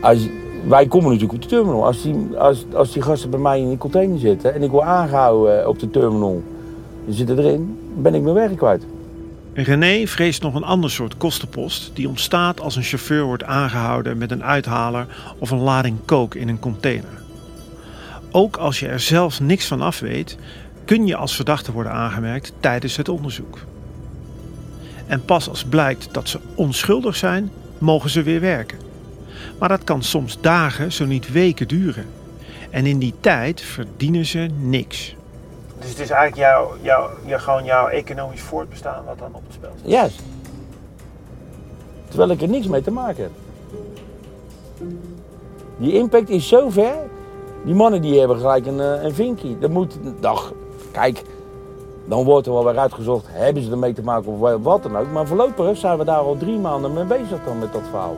als, 0.00 0.28
wij 0.68 0.86
komen 0.86 1.06
natuurlijk 1.06 1.32
op 1.32 1.42
de 1.42 1.48
terminal. 1.48 1.84
Als 1.84 2.02
die, 2.02 2.36
als, 2.36 2.64
als 2.74 2.92
die 2.92 3.02
gasten 3.02 3.30
bij 3.30 3.38
mij 3.40 3.60
in 3.60 3.68
die 3.68 3.78
container 3.78 4.18
zitten 4.18 4.54
en 4.54 4.62
ik 4.62 4.70
word 4.70 4.84
aangehouden 4.84 5.68
op 5.68 5.78
de 5.78 5.90
terminal, 5.90 6.42
die 7.04 7.14
zitten 7.14 7.38
erin, 7.38 7.78
ben 7.96 8.14
ik 8.14 8.22
mijn 8.22 8.34
werk 8.34 8.56
kwijt. 8.56 8.82
René 9.52 10.06
vreest 10.06 10.42
nog 10.42 10.54
een 10.54 10.64
ander 10.64 10.90
soort 10.90 11.16
kostenpost 11.16 11.90
die 11.94 12.08
ontstaat 12.08 12.60
als 12.60 12.76
een 12.76 12.82
chauffeur 12.82 13.24
wordt 13.24 13.44
aangehouden 13.44 14.18
met 14.18 14.30
een 14.30 14.44
uithaler 14.44 15.06
of 15.38 15.50
een 15.50 15.60
lading 15.60 15.96
coke 16.04 16.38
in 16.38 16.48
een 16.48 16.58
container. 16.58 17.17
Ook 18.30 18.56
als 18.56 18.80
je 18.80 18.88
er 18.88 19.00
zelf 19.00 19.40
niks 19.40 19.66
van 19.66 19.80
af 19.80 20.00
weet, 20.00 20.36
kun 20.84 21.06
je 21.06 21.16
als 21.16 21.36
verdachte 21.36 21.72
worden 21.72 21.92
aangemerkt 21.92 22.52
tijdens 22.60 22.96
het 22.96 23.08
onderzoek. 23.08 23.58
En 25.06 25.24
pas 25.24 25.48
als 25.48 25.64
blijkt 25.64 26.08
dat 26.12 26.28
ze 26.28 26.40
onschuldig 26.54 27.16
zijn, 27.16 27.50
mogen 27.78 28.10
ze 28.10 28.22
weer 28.22 28.40
werken. 28.40 28.78
Maar 29.58 29.68
dat 29.68 29.84
kan 29.84 30.02
soms 30.02 30.40
dagen, 30.40 30.92
zo 30.92 31.04
niet 31.04 31.32
weken 31.32 31.68
duren. 31.68 32.06
En 32.70 32.86
in 32.86 32.98
die 32.98 33.14
tijd 33.20 33.60
verdienen 33.60 34.26
ze 34.26 34.48
niks. 34.58 35.16
Dus 35.80 35.88
het 35.88 35.98
is 35.98 36.10
eigenlijk 36.10 36.36
jouw, 36.36 36.76
jouw, 36.82 37.10
jouw, 37.26 37.38
gewoon 37.38 37.64
jouw 37.64 37.86
economisch 37.86 38.40
voortbestaan 38.40 39.04
wat 39.04 39.18
dan 39.18 39.34
op 39.34 39.42
het 39.46 39.54
spel 39.54 39.72
staat. 39.78 39.90
Juist. 39.90 40.22
Terwijl 42.08 42.30
ik 42.30 42.42
er 42.42 42.48
niks 42.48 42.66
mee 42.66 42.82
te 42.82 42.90
maken 42.90 43.22
heb. 43.22 43.32
Die 45.76 45.92
impact 45.92 46.28
is 46.28 46.48
zo 46.48 46.70
ver. 46.70 46.96
Die 47.64 47.74
mannen 47.74 48.02
die 48.02 48.18
hebben 48.18 48.36
gelijk 48.36 48.66
een, 48.66 48.80
eh, 48.80 49.02
een 49.02 49.14
vinkje. 49.14 49.58
Dat 49.58 49.70
moet, 49.70 49.98
dag, 50.20 50.52
kijk, 50.92 51.22
dan 52.04 52.24
wordt 52.24 52.46
er 52.46 52.52
wel 52.52 52.64
weer 52.64 52.78
uitgezocht, 52.78 53.24
hebben 53.28 53.62
ze 53.62 53.70
ermee 53.70 53.92
te 53.92 54.02
maken 54.02 54.32
of 54.32 54.38
wa- 54.38 54.58
wat 54.60 54.82
dan 54.82 54.96
ook. 54.96 55.10
Maar 55.12 55.26
voorlopig 55.26 55.76
zijn 55.76 55.98
we 55.98 56.04
daar 56.04 56.18
al 56.18 56.36
drie 56.36 56.58
maanden 56.58 56.92
mee 56.92 57.04
bezig 57.04 57.44
dan 57.44 57.58
met 57.58 57.72
dat 57.72 57.82
verhaal. 57.90 58.16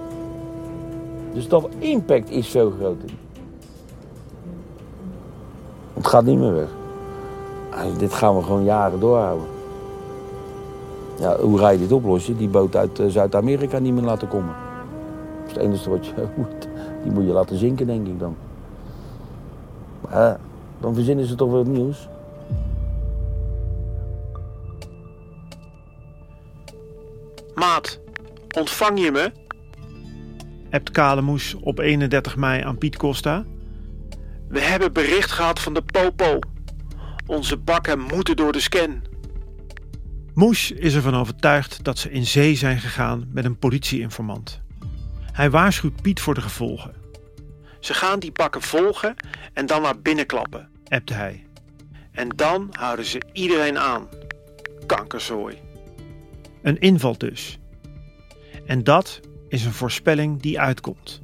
Dus 1.33 1.49
dat 1.49 1.69
impact 1.79 2.31
is 2.31 2.49
veel 2.49 2.71
groter. 2.71 3.11
Het 5.95 6.07
gaat 6.07 6.25
niet 6.25 6.39
meer 6.39 6.55
weg. 6.55 6.69
Dit 7.99 8.13
gaan 8.13 8.37
we 8.37 8.43
gewoon 8.43 8.65
jaren 8.65 9.01
doorhouden. 9.01 9.47
Ja, 11.19 11.37
hoe 11.41 11.59
ga 11.59 11.69
je 11.69 11.79
dit 11.79 11.93
oplossen? 11.93 12.37
Die 12.37 12.49
boot 12.49 12.77
uit 12.77 12.99
eh, 12.99 13.07
Zuid-Amerika 13.09 13.79
niet 13.79 13.93
meer 13.95 14.03
laten 14.03 14.29
komen. 14.29 14.55
Dat 15.41 15.47
is 15.47 15.53
het 15.53 15.63
enige 15.63 15.91
wat 15.91 16.07
je 16.07 16.13
moet. 16.37 16.69
Die 17.03 17.13
moet 17.13 17.25
je 17.25 17.33
laten 17.33 17.57
zinken, 17.59 17.87
denk 17.87 18.07
ik 18.07 18.19
dan. 18.19 18.37
Maar 20.01 20.39
dan 20.81 20.95
verzinnen 20.95 21.27
ze 21.27 21.35
toch 21.35 21.49
weer 21.49 21.65
wat 21.65 21.67
nieuws. 21.67 22.09
Maat, 27.55 28.01
ontvang 28.57 29.01
je 29.01 29.11
me? 29.11 29.33
Hebt 30.71 30.91
Kalemoes 30.91 31.55
op 31.55 31.79
31 31.79 32.37
mei 32.37 32.63
aan 32.63 32.79
Piet 32.79 32.97
Costa. 32.97 33.45
We 34.49 34.61
hebben 34.61 34.93
bericht 34.93 35.31
gehad 35.31 35.61
van 35.61 35.75
de 35.75 35.83
Popo. 35.83 36.39
Onze 37.27 37.57
bakken 37.57 38.01
moeten 38.01 38.37
door 38.37 38.53
de 38.53 38.61
scan. 38.61 39.03
Moes 40.35 40.71
is 40.71 40.95
ervan 40.95 41.15
overtuigd 41.15 41.85
dat 41.85 41.99
ze 41.99 42.11
in 42.11 42.27
zee 42.27 42.55
zijn 42.55 42.79
gegaan 42.79 43.29
met 43.33 43.45
een 43.45 43.59
politieinformant. 43.59 44.61
Hij 45.33 45.51
waarschuwt 45.51 46.03
Piet 46.03 46.21
voor 46.21 46.35
de 46.35 46.41
gevolgen, 46.41 46.95
Ze 47.81 47.95
gaan 47.95 48.19
die 48.19 48.33
bakken 48.33 48.63
volgen 48.63 49.15
en 49.53 49.67
dan 49.67 49.83
naar 49.83 50.01
binnen 50.01 50.27
klappen. 50.27 50.69
appt 50.89 51.09
hij. 51.09 51.45
En 52.13 52.29
dan 52.29 52.69
houden 52.71 53.05
ze 53.05 53.23
iedereen 53.33 53.79
aan. 53.79 54.09
Kankerzooi. 54.87 55.59
Een 56.63 56.81
inval 56.81 57.19
dus. 57.19 57.59
En 58.67 58.85
dat 58.85 59.21
is 59.49 59.65
een 59.65 59.73
voorspelling 59.73 60.43
die 60.43 60.61
uitkomt. 60.61 61.21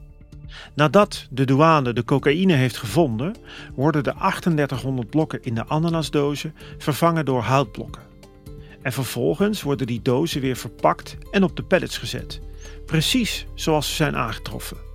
Nadat 0.74 1.26
de 1.30 1.44
douane 1.44 1.92
de 1.92 2.04
cocaïne 2.04 2.52
heeft 2.52 2.76
gevonden, 2.76 3.34
worden 3.74 4.04
de 4.04 4.14
3800 4.18 5.10
blokken 5.10 5.42
in 5.42 5.54
de 5.54 5.66
ananasdozen 5.68 6.54
vervangen 6.78 7.24
door 7.24 7.42
houtblokken. 7.42 8.02
En 8.82 8.92
vervolgens 8.92 9.62
worden 9.62 9.86
die 9.86 10.02
dozen 10.02 10.40
weer 10.40 10.56
verpakt 10.56 11.16
en 11.30 11.42
op 11.42 11.56
de 11.56 11.62
pallets 11.62 11.98
gezet, 11.98 12.40
precies 12.86 13.46
zoals 13.54 13.88
ze 13.88 13.94
zijn 13.94 14.16
aangetroffen. 14.16 14.85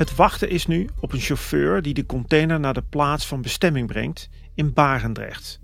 Het 0.00 0.16
wachten 0.16 0.48
is 0.48 0.66
nu 0.66 0.88
op 1.00 1.12
een 1.12 1.20
chauffeur 1.20 1.82
die 1.82 1.94
de 1.94 2.06
container 2.06 2.60
naar 2.60 2.74
de 2.74 2.82
plaats 2.82 3.26
van 3.26 3.42
bestemming 3.42 3.86
brengt 3.86 4.28
in 4.54 4.72
Barendrecht. 4.72 5.60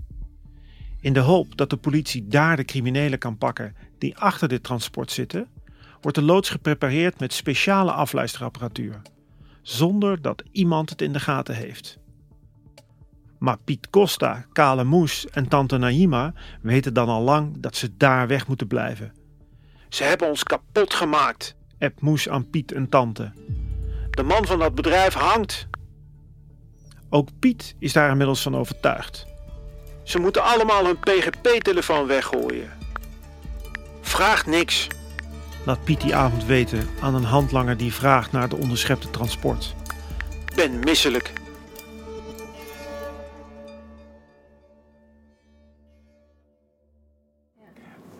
In 1.00 1.12
de 1.12 1.20
hoop 1.20 1.56
dat 1.56 1.70
de 1.70 1.76
politie 1.76 2.26
daar 2.26 2.56
de 2.56 2.64
criminelen 2.64 3.18
kan 3.18 3.38
pakken 3.38 3.76
die 3.98 4.16
achter 4.16 4.48
dit 4.48 4.62
transport 4.62 5.10
zitten, 5.10 5.48
wordt 6.00 6.16
de 6.16 6.22
loods 6.22 6.50
geprepareerd 6.50 7.20
met 7.20 7.32
speciale 7.32 7.92
afluisterapparatuur, 7.92 9.02
zonder 9.62 10.22
dat 10.22 10.42
iemand 10.52 10.90
het 10.90 11.02
in 11.02 11.12
de 11.12 11.20
gaten 11.20 11.54
heeft. 11.54 11.98
Maar 13.38 13.58
Piet 13.64 13.90
Costa, 13.90 14.46
Kale 14.52 14.84
Moes 14.84 15.26
en 15.26 15.48
tante 15.48 15.76
Naima 15.76 16.32
weten 16.62 16.94
dan 16.94 17.08
al 17.08 17.22
lang 17.22 17.60
dat 17.60 17.76
ze 17.76 17.96
daar 17.96 18.26
weg 18.26 18.46
moeten 18.46 18.66
blijven. 18.66 19.12
Ze 19.88 20.04
hebben 20.04 20.28
ons 20.28 20.42
kapot 20.42 20.94
gemaakt. 20.94 21.56
App 21.78 22.00
Moes 22.00 22.28
aan 22.28 22.50
Piet 22.50 22.72
en 22.72 22.88
tante. 22.88 23.32
De 24.16 24.22
man 24.22 24.46
van 24.46 24.58
dat 24.58 24.74
bedrijf 24.74 25.14
hangt. 25.14 25.66
Ook 27.10 27.28
Piet 27.38 27.74
is 27.78 27.92
daar 27.92 28.10
inmiddels 28.10 28.42
van 28.42 28.56
overtuigd. 28.56 29.26
Ze 30.02 30.18
moeten 30.18 30.42
allemaal 30.42 30.84
hun 30.84 30.98
PGP-telefoon 30.98 32.06
weggooien. 32.06 32.70
Vraag 34.00 34.46
niks. 34.46 34.86
Laat 35.64 35.84
Piet 35.84 36.00
die 36.00 36.14
avond 36.14 36.44
weten 36.44 36.88
aan 37.00 37.14
een 37.14 37.24
handlanger 37.24 37.76
die 37.76 37.94
vraagt 37.94 38.32
naar 38.32 38.48
de 38.48 38.56
onderschepte 38.56 39.10
transport. 39.10 39.74
Ben 40.54 40.78
misselijk. 40.78 41.32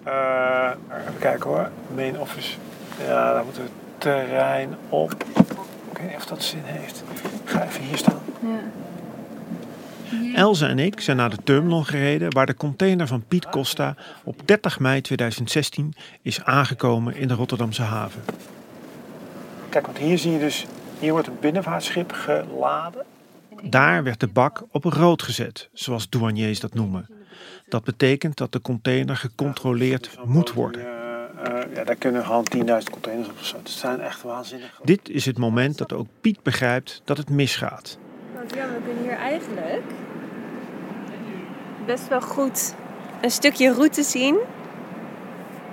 Eh, 0.02 0.70
even 0.90 1.18
kijken 1.18 1.50
hoor. 1.50 1.70
Main 1.94 2.20
office. 2.20 2.56
Ja, 2.98 3.32
daar 3.32 3.44
moeten 3.44 3.62
we 3.62 3.68
het 3.68 4.00
terrein 4.00 4.76
op. 4.88 5.14
Ik 5.96 6.02
weet 6.02 6.10
niet 6.10 6.20
of 6.20 6.26
dat 6.26 6.42
zin 6.42 6.62
heeft. 6.64 7.02
Ik 7.44 7.50
ga 7.50 7.64
even 7.64 7.82
hier 7.82 7.96
staan. 7.96 8.22
Elze 10.34 10.66
en 10.66 10.78
ik 10.78 11.00
zijn 11.00 11.16
naar 11.16 11.30
de 11.30 11.42
terminal 11.44 11.82
gereden 11.82 12.32
waar 12.32 12.46
de 12.46 12.54
container 12.54 13.06
van 13.06 13.24
Piet 13.28 13.48
Costa 13.48 13.96
op 14.24 14.40
30 14.44 14.78
mei 14.78 15.00
2016 15.00 15.94
is 16.22 16.44
aangekomen 16.44 17.16
in 17.16 17.28
de 17.28 17.34
Rotterdamse 17.34 17.82
haven. 17.82 18.22
Kijk, 19.68 19.86
want 19.86 19.98
hier 19.98 20.18
zie 20.18 20.32
je 20.32 20.38
dus, 20.38 20.66
hier 20.98 21.12
wordt 21.12 21.26
een 21.26 21.38
binnenvaartschip 21.40 22.12
geladen. 22.12 23.04
Daar 23.62 24.02
werd 24.02 24.20
de 24.20 24.28
bak 24.28 24.64
op 24.70 24.84
rood 24.84 25.22
gezet, 25.22 25.68
zoals 25.72 26.08
douaniers 26.08 26.60
dat 26.60 26.74
noemen. 26.74 27.08
Dat 27.68 27.84
betekent 27.84 28.36
dat 28.36 28.52
de 28.52 28.60
container 28.60 29.16
gecontroleerd 29.16 30.10
moet 30.24 30.52
worden. 30.52 30.95
Ja, 31.74 31.84
daar 31.84 31.96
kunnen 31.96 32.24
gewoon 32.24 32.46
10.000 32.56 32.62
containers 32.90 33.28
op 33.28 33.38
gezet. 33.38 33.58
Het 33.58 33.68
zijn 33.68 34.00
echt 34.00 34.22
waanzinnig. 34.22 34.80
Dit 34.82 35.08
is 35.08 35.26
het 35.26 35.38
moment 35.38 35.78
dat 35.78 35.92
ook 35.92 36.06
Piet 36.20 36.42
begrijpt 36.42 37.00
dat 37.04 37.16
het 37.16 37.30
misgaat. 37.30 37.98
Want 38.34 38.54
ja, 38.54 38.66
we 38.66 38.78
kunnen 38.84 39.02
hier 39.02 39.16
eigenlijk 39.18 39.82
best 41.86 42.08
wel 42.08 42.20
goed 42.20 42.74
een 43.20 43.30
stukje 43.30 43.72
route 43.72 44.02
zien. 44.02 44.38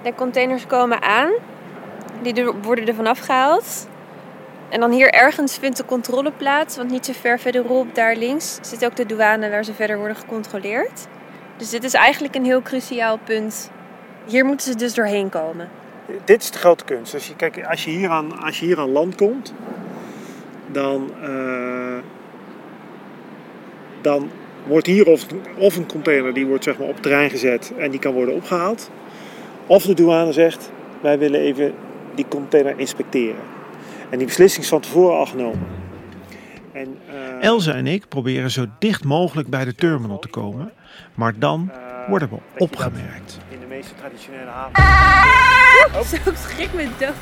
De 0.04 0.16
containers 0.16 0.68
komen 0.68 1.02
aan. 1.02 1.32
Die 2.22 2.46
worden 2.62 2.88
er 2.88 2.96
vanaf 2.96 3.20
gehaald. 3.20 3.88
En 4.70 4.80
dan 4.80 4.92
hier 4.92 5.10
ergens 5.10 5.58
vindt 5.58 5.78
de 5.78 5.86
controle 5.86 6.32
plaats. 6.32 6.78
Want 6.78 6.92
niet 6.92 7.06
zo 7.06 7.14
ver 7.14 7.40
verderop, 7.40 7.96
daar 7.96 8.16
links, 8.16 8.58
zit 8.62 8.86
ook 8.86 8.96
de 8.96 9.06
douane 9.06 9.50
waar 9.50 9.64
ze 9.64 9.74
verder 9.74 9.98
worden 9.98 10.16
gecontroleerd. 10.16 11.08
Dus 11.58 11.70
dit 11.70 11.84
is 11.84 11.94
eigenlijk 11.94 12.36
een 12.36 12.46
heel 12.46 12.62
cruciaal 12.62 13.18
punt. 13.18 13.72
Hier 14.26 14.46
moeten 14.46 14.72
ze 14.72 14.78
dus 14.78 14.94
doorheen 14.94 15.30
komen. 15.30 15.70
Dit 16.26 16.42
is 16.42 16.52
de 16.52 16.58
grote 16.58 16.84
kunst. 16.84 17.12
Dus 17.12 17.28
je, 17.28 17.36
kijk, 17.36 17.66
als 17.66 17.86
je 17.86 17.92
hier 17.92 18.10
aan, 18.10 18.40
als 18.40 18.60
je 18.60 18.66
hier 18.66 18.80
aan 18.80 18.92
land 18.92 19.16
komt, 19.16 19.54
dan, 20.72 21.12
eh, 21.22 21.98
dan 24.02 24.30
wordt 24.68 24.88
hier 24.88 25.08
of, 25.08 25.26
of 25.58 25.76
een 25.76 25.86
container 25.86 26.34
die 26.34 26.46
wordt 26.46 26.64
zeg 26.64 26.78
maar, 26.78 26.88
op 26.88 26.94
het 26.94 27.04
terrein 27.04 27.30
gezet 27.30 27.74
en 27.78 27.92
die 27.92 28.00
kan 28.00 28.14
worden 28.14 28.36
opgehaald. 28.36 28.90
Of 29.68 29.84
de 29.84 29.94
douane 29.94 30.32
zegt, 30.32 30.72
wij 31.02 31.20
willen 31.20 31.40
even 31.40 31.74
die 32.16 32.26
container 32.28 32.80
inspecteren. 32.80 33.42
En 34.10 34.18
die 34.18 34.28
beslissing 34.28 34.64
is 34.64 34.70
van 34.70 34.82
tevoren 34.82 35.18
al 35.18 35.26
genomen. 35.26 35.68
En, 36.72 36.98
uh, 37.10 37.44
Elze 37.44 37.72
en 37.72 37.88
ik 37.88 38.08
proberen 38.08 38.52
zo 38.52 38.66
dicht 38.80 39.04
mogelijk 39.04 39.48
bij 39.50 39.66
de 39.66 39.76
terminal 39.76 40.20
te 40.20 40.28
komen. 40.28 40.72
Maar 41.16 41.40
dan 41.40 41.72
worden 42.08 42.30
we 42.30 42.38
opgemerkt. 42.58 43.40
Meeste 43.84 44.00
traditionele 44.00 44.50
haven. 44.50 44.84
Oh. 45.94 46.02
Zo 46.26 46.32
schrik 46.48 46.74
me 46.74 46.88
dood. 46.98 47.14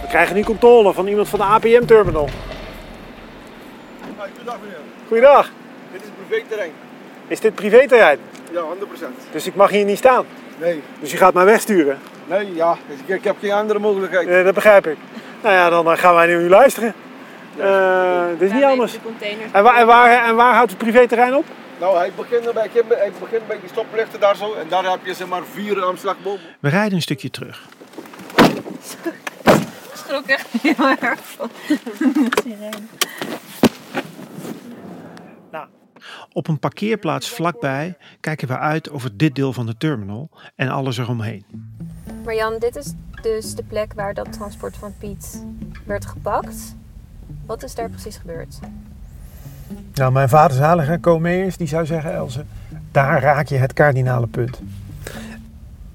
We 0.00 0.08
krijgen 0.08 0.34
nu 0.34 0.42
controle 0.42 0.92
van 0.92 1.06
iemand 1.06 1.28
van 1.28 1.38
de 1.38 1.44
APM-terminal. 1.44 2.28
Goedendag 4.16 4.58
meneer. 4.60 4.78
Goeiedag. 5.06 5.50
Dit 5.92 6.02
is 6.02 6.08
privéterrein. 6.26 6.70
Is 7.26 7.40
dit 7.40 7.54
privéterrein? 7.54 8.18
Ja, 8.52 8.60
100%. 8.60 9.32
Dus 9.32 9.46
ik 9.46 9.54
mag 9.54 9.70
hier 9.70 9.84
niet 9.84 9.98
staan? 9.98 10.24
Nee. 10.58 10.82
Dus 11.00 11.10
je 11.10 11.16
gaat 11.16 11.34
mij 11.34 11.44
wegsturen? 11.44 11.98
Nee, 12.26 12.54
ja. 12.54 12.76
Ik, 13.06 13.16
ik 13.16 13.24
heb 13.24 13.36
geen 13.40 13.52
andere 13.52 13.78
mogelijkheid. 13.78 14.28
Nee, 14.28 14.44
dat 14.44 14.54
begrijp 14.54 14.86
ik. 14.86 14.96
Nou 15.42 15.54
ja, 15.54 15.70
dan 15.70 15.98
gaan 15.98 16.14
wij 16.14 16.26
nu 16.26 16.48
luisteren. 16.48 16.94
Uh, 17.58 18.24
dit 18.38 18.48
is 18.48 18.54
niet 18.54 18.64
anders. 18.64 18.98
En 19.52 19.62
waar, 19.62 19.76
en, 19.76 19.86
waar, 19.86 20.26
en 20.26 20.36
waar 20.36 20.54
houdt 20.54 20.70
het 20.70 20.78
privéterrein 20.78 21.34
op? 21.34 21.44
Nou, 21.84 21.96
hij 21.96 22.12
begint 22.12 22.52
bij, 22.52 22.70
hij 22.88 23.12
begint 23.20 23.46
bij 23.46 23.60
die 23.60 23.68
stoplichten 23.68 24.20
daar 24.20 24.36
zo. 24.36 24.54
En 24.54 24.68
daar 24.68 24.90
heb 24.90 25.06
je 25.06 25.14
zeg 25.14 25.28
maar 25.28 25.44
vier 25.44 25.84
aanslagbomen. 25.84 26.40
We 26.60 26.68
rijden 26.68 26.94
een 26.94 27.02
stukje 27.02 27.30
terug. 27.30 27.68
Ik 29.44 29.90
schrok 29.94 30.26
echt 30.26 30.48
heel 30.62 30.88
erg 31.00 31.18
van 31.20 31.50
Nou, 35.50 35.66
op 36.32 36.48
een 36.48 36.58
parkeerplaats 36.58 37.28
vlakbij 37.28 37.96
kijken 38.20 38.48
we 38.48 38.58
uit 38.58 38.90
over 38.90 39.16
dit 39.16 39.34
deel 39.34 39.52
van 39.52 39.66
de 39.66 39.76
terminal 39.76 40.30
en 40.56 40.68
alles 40.68 40.98
eromheen. 40.98 41.44
Marjan, 42.24 42.58
dit 42.58 42.76
is 42.76 42.92
dus 43.22 43.54
de 43.54 43.64
plek 43.64 43.92
waar 43.92 44.14
dat 44.14 44.32
transport 44.32 44.76
van 44.76 44.94
Piet 44.98 45.44
werd 45.86 46.06
gepakt. 46.06 46.76
Wat 47.46 47.62
is 47.62 47.74
daar 47.74 47.90
precies 47.90 48.16
gebeurd? 48.16 48.58
Nou, 49.94 50.12
mijn 50.12 50.28
vader 50.28 50.56
zalige 50.56 50.98
Komeers, 50.98 51.56
die 51.56 51.66
zou 51.66 51.86
zeggen, 51.86 52.12
Else, 52.12 52.44
daar 52.92 53.22
raak 53.22 53.48
je 53.48 53.56
het 53.56 53.72
kardinale 53.72 54.26
punt. 54.26 54.60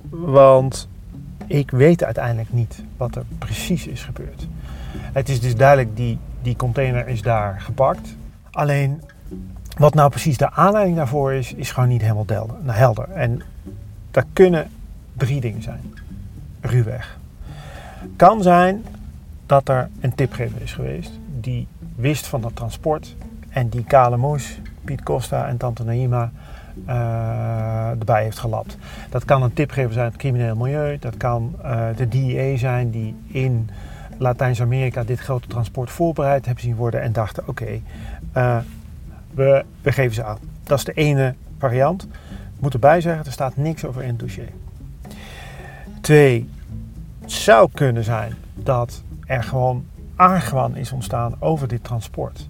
Want 0.10 0.88
ik 1.48 1.72
weet 1.72 2.04
uiteindelijk 2.04 2.54
niet 2.54 2.84
wat 2.98 3.16
er 3.16 3.24
precies 3.38 3.88
is 3.88 4.04
gebeurd. 4.04 4.48
Het 4.92 5.30
is 5.30 5.40
dus 5.40 5.56
duidelijk, 5.56 5.96
die, 5.96 6.18
die 6.42 6.56
container 6.56 7.08
is 7.08 7.22
daar 7.22 7.62
gepakt. 7.62 8.16
Alleen, 8.52 9.02
wat 9.78 9.94
nou 9.94 10.10
precies 10.10 10.38
de 10.38 10.52
aanleiding 10.52 10.98
daarvoor 10.98 11.34
is, 11.34 11.54
is 11.54 11.72
gewoon 11.72 11.90
niet 11.90 12.02
helemaal 12.02 12.26
helder. 12.28 12.56
Nou, 12.62 12.78
helder. 12.78 13.10
En 13.10 13.42
dat 14.12 14.26
kunnen 14.34 14.70
drie 15.14 15.42
dingen 15.42 15.62
zijn. 15.62 15.94
Ruwweg. 16.62 17.18
Kan 18.16 18.44
zijn 18.44 18.86
dat 19.46 19.70
er 19.70 19.90
een 20.00 20.16
tipgever 20.16 20.62
is 20.62 20.74
geweest 20.74 21.12
die 21.40 21.68
wist 21.96 22.28
van 22.28 22.42
dat 22.42 22.56
transport 22.56 23.16
en 23.60 23.70
die 23.70 23.84
Kale 23.84 24.18
Moes, 24.18 24.60
Piet 24.84 25.04
Costa 25.04 25.48
en 25.48 25.58
Tante 25.58 25.84
Naima 25.84 26.32
uh, 26.88 27.90
erbij 27.90 28.24
heeft 28.24 28.40
gelapt. 28.40 28.78
Dat 29.10 29.26
kan 29.26 29.44
een 29.44 29.54
tipgever 29.54 29.94
zijn 29.94 30.06
het 30.06 30.16
crimineel 30.16 30.56
milieu, 30.56 30.98
dat 31.00 31.18
kan 31.18 31.56
uh, 31.64 31.88
de 31.96 32.08
DEA 32.08 32.58
zijn 32.58 32.92
die 32.92 33.16
in 33.28 33.70
Latijns-Amerika 34.18 35.04
dit 35.04 35.20
grote 35.20 35.48
transport 35.48 35.90
voorbereid 35.92 36.46
hebben 36.46 36.64
zien 36.64 36.76
worden 36.76 37.02
en 37.02 37.12
dachten: 37.12 37.48
oké, 37.48 37.82
uh, 38.38 38.58
we, 39.32 39.66
we 39.82 39.92
geven 39.92 40.16
ze 40.16 40.24
aan. 40.24 40.38
Dat 40.64 40.78
is 40.78 40.84
de 40.84 40.94
ene 40.94 41.36
variant. 41.58 42.04
Ik 42.56 42.62
moet 42.62 42.74
erbij 42.74 43.02
zeggen, 43.02 43.26
er 43.26 43.32
staat 43.32 43.56
niks 43.56 43.86
over 43.86 44.02
in 44.02 44.10
het 44.10 44.20
dossier. 44.20 44.50
Twee, 46.02 46.50
het 47.22 47.32
zou 47.32 47.70
kunnen 47.74 48.04
zijn 48.04 48.34
dat 48.56 49.04
er 49.26 49.44
gewoon 49.44 49.86
argwan 50.16 50.76
is 50.76 50.92
ontstaan 50.92 51.36
over 51.40 51.68
dit 51.68 51.84
transport. 51.84 52.49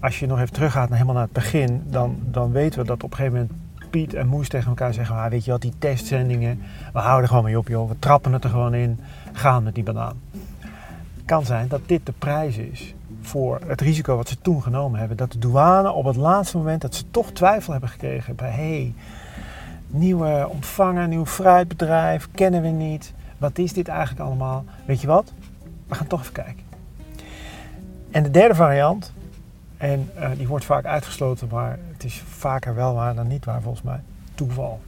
Als 0.00 0.18
je 0.18 0.26
nog 0.26 0.40
even 0.40 0.52
teruggaat 0.52 0.88
naar, 0.88 0.98
helemaal 0.98 1.14
naar 1.14 1.24
het 1.24 1.32
begin, 1.32 1.82
dan, 1.86 2.18
dan 2.20 2.52
weten 2.52 2.80
we 2.80 2.86
dat 2.86 3.02
op 3.02 3.10
een 3.10 3.16
gegeven 3.16 3.38
moment 3.38 3.64
Piet 3.90 4.14
en 4.14 4.26
Moes 4.26 4.48
tegen 4.48 4.68
elkaar 4.68 4.94
zeggen: 4.94 5.16
ah, 5.16 5.30
Weet 5.30 5.44
je 5.44 5.50
wat, 5.50 5.60
die 5.60 5.72
testzendingen, 5.78 6.62
we 6.92 6.98
houden 6.98 7.22
er 7.22 7.28
gewoon 7.28 7.44
mee 7.44 7.58
op, 7.58 7.68
joh. 7.68 7.88
We 7.88 7.98
trappen 7.98 8.32
het 8.32 8.44
er 8.44 8.50
gewoon 8.50 8.74
in, 8.74 9.00
gaan 9.32 9.62
met 9.62 9.74
die 9.74 9.84
banaan. 9.84 10.20
Kan 11.24 11.44
zijn 11.44 11.68
dat 11.68 11.80
dit 11.86 12.06
de 12.06 12.12
prijs 12.18 12.56
is 12.56 12.94
voor 13.20 13.60
het 13.66 13.80
risico 13.80 14.16
wat 14.16 14.28
ze 14.28 14.40
toen 14.40 14.62
genomen 14.62 14.98
hebben. 14.98 15.16
Dat 15.16 15.32
de 15.32 15.38
douane 15.38 15.92
op 15.92 16.04
het 16.04 16.16
laatste 16.16 16.56
moment 16.56 16.80
dat 16.80 16.94
ze 16.94 17.10
toch 17.10 17.32
twijfel 17.32 17.72
hebben 17.72 17.90
gekregen 17.90 18.34
bij: 18.34 18.50
hey, 18.50 18.94
nieuwe 19.86 20.48
ontvanger, 20.50 21.08
nieuw 21.08 21.26
fruitbedrijf, 21.26 22.28
kennen 22.34 22.62
we 22.62 22.68
niet. 22.68 23.12
Wat 23.38 23.58
is 23.58 23.72
dit 23.72 23.88
eigenlijk 23.88 24.20
allemaal? 24.20 24.64
Weet 24.84 25.00
je 25.00 25.06
wat? 25.06 25.32
We 25.86 25.94
gaan 25.94 26.06
toch 26.06 26.20
even 26.20 26.32
kijken. 26.32 26.64
En 28.10 28.22
de 28.22 28.30
derde 28.30 28.54
variant, 28.54 29.12
en 29.76 30.10
uh, 30.18 30.30
die 30.36 30.48
wordt 30.48 30.64
vaak 30.64 30.84
uitgesloten, 30.84 31.48
maar 31.50 31.78
het 31.92 32.04
is 32.04 32.22
vaker 32.28 32.74
wel 32.74 32.94
waar 32.94 33.14
dan 33.14 33.26
niet 33.26 33.44
waar 33.44 33.62
volgens 33.62 33.82
mij. 33.82 34.00
Toeval. 34.34 34.80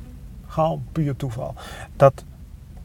Gewoon 0.46 0.84
puur 0.92 1.16
toeval. 1.16 1.54
Dat, 1.96 2.24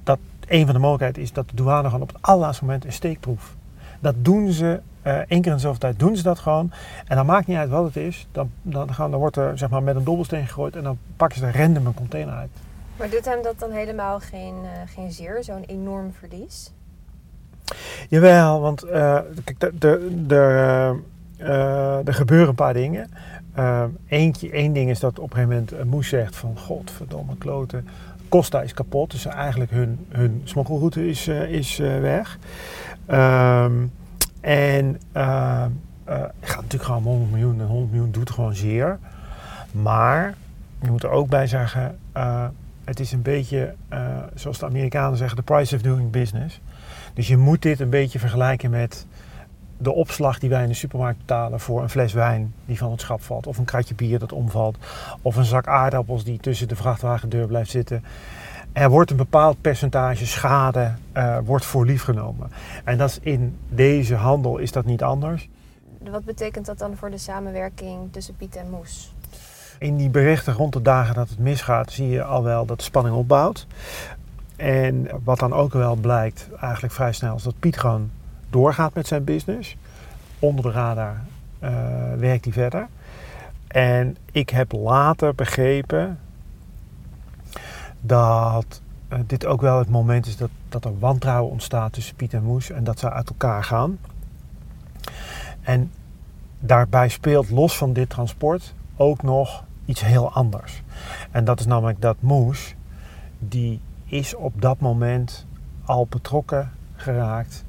dat 0.04 0.20
een 0.48 0.66
van 0.66 0.74
de 0.74 0.80
mogelijkheden 0.80 1.22
is 1.22 1.34
dat 1.34 1.50
de 1.50 1.56
douane 1.56 1.86
gewoon 1.86 2.02
op 2.02 2.14
het 2.14 2.22
allerlaatste 2.22 2.66
moment 2.66 2.86
een 2.86 2.94
steekproef. 2.94 3.56
Dat 4.00 4.16
doen 4.18 4.52
ze, 4.52 4.82
uh, 5.04 5.18
één 5.18 5.42
keer 5.42 5.52
in 5.52 5.60
zoveel 5.60 5.80
tijd 5.80 6.00
doen 6.00 6.16
ze 6.16 6.24
dat 6.24 6.40
gewoon. 6.40 6.72
En 7.08 7.16
dan 7.16 7.26
maakt 7.26 7.48
niet 7.48 7.58
uit 7.58 7.70
wat 7.70 7.86
het 7.86 7.96
is. 7.96 8.28
Dan, 8.32 8.52
dan, 8.62 8.94
gaan, 8.94 9.12
dan 9.12 9.20
wordt 9.20 9.36
er 9.36 9.58
zeg 9.58 9.70
maar, 9.70 9.84
met 9.84 9.96
een 9.96 10.04
dobbelsteen 10.04 10.48
gegooid 10.48 10.76
en 10.76 10.84
dan 10.84 10.98
pakken 11.18 11.40
ze 11.40 11.46
er 11.46 11.58
random 11.58 11.86
een 11.86 11.94
container 11.94 12.34
uit. 12.34 12.50
Maar 12.98 13.10
doet 13.10 13.26
hem 13.26 13.42
dat 13.42 13.60
dan 13.60 13.72
helemaal 13.72 14.20
geen, 14.20 14.56
uh, 14.64 14.70
geen 14.86 15.12
zeer, 15.12 15.44
zo'n 15.44 15.64
enorm 15.64 16.14
verlies? 16.14 16.72
Jawel, 18.10 18.62
want 18.62 18.86
uh, 18.86 19.20
kijk, 19.44 19.82
er 22.06 22.14
gebeuren 22.14 22.48
een 22.48 22.56
paar 22.56 22.74
dingen. 22.74 23.10
Uh, 23.58 23.84
eentje, 24.08 24.50
één 24.50 24.74
ding 24.74 24.90
is 24.90 25.00
dat 25.00 25.20
op 25.20 25.34
een 25.34 25.36
gegeven 25.36 25.68
moment 25.72 25.92
Moes 25.92 26.08
zegt 26.08 26.36
van... 26.36 26.58
Godverdomme 26.58 27.38
kloten, 27.38 27.88
Costa 28.30 28.62
is 28.62 28.74
kapot. 28.74 29.12
Dus 29.12 29.26
eigenlijk 29.26 29.72
hun, 29.72 30.06
hun 30.10 30.42
smokkelroute 30.44 31.08
is, 31.08 31.28
is 31.28 31.78
weg. 31.78 32.38
Um, 33.08 33.92
en 34.42 35.00
gaat 35.14 36.62
natuurlijk 36.62 36.84
gewoon 36.84 37.04
100 37.04 37.32
miljoen. 37.32 37.60
En 37.60 37.68
100 37.68 37.92
miljoen 37.92 38.12
doet 38.12 38.32
gewoon 38.32 38.56
zeer. 38.56 39.00
Maar 39.72 40.34
je 40.82 40.92
moet 40.92 41.04
er 41.04 41.10
ook 41.10 41.30
bij 41.30 41.48
zeggen... 41.48 42.00
het 42.84 43.00
is 43.00 43.12
een 43.12 43.22
beetje, 43.22 43.74
zoals 44.36 44.60
de 44.60 44.66
Amerikanen 44.66 45.18
zeggen... 45.18 45.38
the 45.38 45.44
price 45.44 45.76
of 45.76 45.82
doing 45.82 46.12
business. 46.12 46.62
Dus 47.14 47.28
je 47.28 47.38
moet 47.38 47.62
dit 47.62 47.80
een 47.80 47.90
beetje 47.90 48.20
vergelijken 48.20 48.70
met 48.70 49.06
de 49.84 49.94
opslag 49.94 50.40
die 50.40 50.50
wij 50.50 50.64
in 50.64 50.68
de 50.68 50.74
supermarkt 50.74 51.18
betalen 51.18 51.60
voor 51.60 51.82
een 51.82 51.90
fles 51.90 52.14
wijn 52.14 52.54
die 52.66 52.78
van 52.78 52.92
het 52.92 53.02
schap 53.02 53.22
valt. 53.22 53.48
Of 53.48 53.58
een 53.58 53.66
kratje 53.66 53.96
bier 53.96 54.20
dat 54.20 54.32
omvalt. 54.32 54.78
Of 55.22 55.36
een 55.36 55.46
zak 55.46 55.68
aardappels 55.68 56.24
die 56.24 56.40
tussen 56.40 56.68
de 56.68 56.76
vrachtwagendeur 56.76 57.48
blijft 57.48 57.72
zitten. 57.72 58.04
Er 58.74 58.90
wordt 58.90 59.12
een 59.12 59.18
bepaald 59.18 59.62
percentage 59.62 60.26
schade 60.26 60.92
uh, 61.14 61.38
wordt 61.46 61.66
voor 61.66 61.86
lief 61.86 62.04
genomen. 62.04 62.52
En 62.84 62.98
dat 62.98 63.10
is 63.10 63.20
in 63.22 63.58
deze 63.70 64.16
handel 64.16 64.58
is 64.58 64.72
dat 64.72 64.86
niet 64.86 65.04
anders. 65.04 65.50
Wat 66.12 66.26
betekent 66.26 66.66
dat 66.66 66.78
dan 66.78 66.96
voor 66.96 67.10
de 67.10 67.18
samenwerking 67.18 68.12
tussen 68.12 68.36
Piet 68.36 68.56
en 68.56 68.70
Moes? 68.70 69.14
In 69.80 69.98
die 69.98 70.10
berichten 70.10 70.54
rond 70.54 70.74
de 70.74 70.82
dagen 70.82 71.16
dat 71.16 71.30
het 71.30 71.40
misgaat 71.40 71.92
zie 71.92 72.08
je 72.08 72.24
al 72.24 72.44
wel 72.44 72.66
dat 72.66 72.78
de 72.78 72.84
spanning 72.84 73.16
opbouwt. 73.16 73.68
En 74.56 75.08
wat 75.24 75.40
dan 75.40 75.54
ook 75.54 75.74
wel 75.74 75.96
blijkt, 75.96 76.50
eigenlijk 76.60 76.94
vrij 76.94 77.14
snel, 77.14 77.36
is 77.36 77.44
dat 77.44 77.60
Piet 77.60 77.78
gewoon 77.78 78.10
doorgaat 78.54 78.94
met 78.94 79.08
zijn 79.08 79.24
business. 79.24 79.76
Onder 80.40 80.64
de 80.64 80.72
radar 80.72 81.22
uh, 81.64 81.70
werkt 82.18 82.44
hij 82.44 82.54
verder. 82.54 82.88
En 83.68 84.18
ik 84.32 84.50
heb 84.50 84.72
later 84.72 85.36
begrepen 85.36 86.20
dat 88.02 88.82
uh, 89.10 89.20
dit 89.28 89.46
ook 89.46 89.62
wel 89.62 89.80
het 89.80 89.90
moment 89.90 90.26
is 90.26 90.38
dat, 90.38 90.50
dat 90.70 90.86
er 90.86 91.00
wantrouwen 91.00 91.52
ontstaat 91.52 91.94
tussen 91.94 92.16
Piet 92.16 92.34
en 92.34 92.44
Moes 92.44 92.70
en 92.70 92.84
dat 92.84 93.00
ze 93.00 93.12
uit 93.12 93.30
elkaar 93.30 93.64
gaan. 93.64 93.98
En 95.62 95.92
daarbij 96.60 97.10
speelt 97.10 97.50
los 97.50 97.78
van 97.78 97.94
dit 97.94 98.10
transport 98.10 98.74
ook 98.96 99.22
nog 99.22 99.64
iets 99.86 100.02
heel 100.02 100.32
anders. 100.32 100.82
En 101.32 101.46
dat 101.46 101.60
is 101.60 101.66
namelijk 101.66 102.02
dat 102.02 102.16
Moes, 102.20 102.76
die 103.40 103.82
is 104.06 104.36
op 104.36 104.62
dat 104.62 104.80
moment 104.80 105.46
al 105.86 106.08
betrokken 106.10 106.72
geraakt 106.96 107.66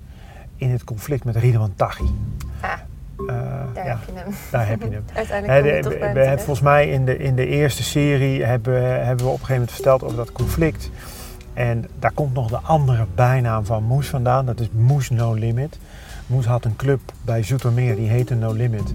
in 0.57 0.71
het 0.71 0.85
conflict 0.85 1.25
met 1.25 1.37
Ridwan 1.37 1.73
Taghi. 1.77 2.05
Ah, 2.61 2.71
uh, 3.19 3.27
daar 3.75 3.85
ja, 3.87 3.91
heb 3.91 3.99
je 4.07 4.13
hem. 4.15 4.35
Daar 4.51 4.69
heb 4.69 4.83
je 4.83 4.89
hem. 4.89 5.05
Uiteindelijk 5.15 5.65
He, 5.65 5.81
de, 5.83 5.89
we, 5.89 6.05
hebben 6.05 6.39
volgens 6.39 6.61
mij 6.61 6.89
in 6.89 7.05
de, 7.05 7.17
in 7.17 7.37
de 7.37 7.47
eerste 7.47 7.83
serie 7.83 8.45
hebben, 8.45 9.07
hebben 9.07 9.25
we 9.25 9.31
op 9.33 9.41
een 9.41 9.47
gegeven 9.47 9.55
moment 9.55 9.73
verteld 9.73 10.03
over 10.03 10.17
dat 10.17 10.33
conflict. 10.33 10.91
En 11.53 11.85
daar 11.99 12.13
komt 12.13 12.35
nog 12.35 12.49
de 12.49 12.59
andere 12.63 13.07
bijnaam 13.15 13.65
van 13.65 13.85
Moes 13.85 14.09
vandaan. 14.09 14.47
Dat 14.47 14.61
is 14.61 14.69
Moes 14.73 15.11
No 15.11 15.33
Limit. 15.33 15.79
Moes 16.27 16.47
had 16.47 16.65
een 16.65 16.77
club 16.77 17.01
bij 17.23 17.43
Zoetermeer, 17.43 17.97
die 17.97 18.09
heette 18.09 18.35
No 18.35 18.53
Limit. 18.53 18.95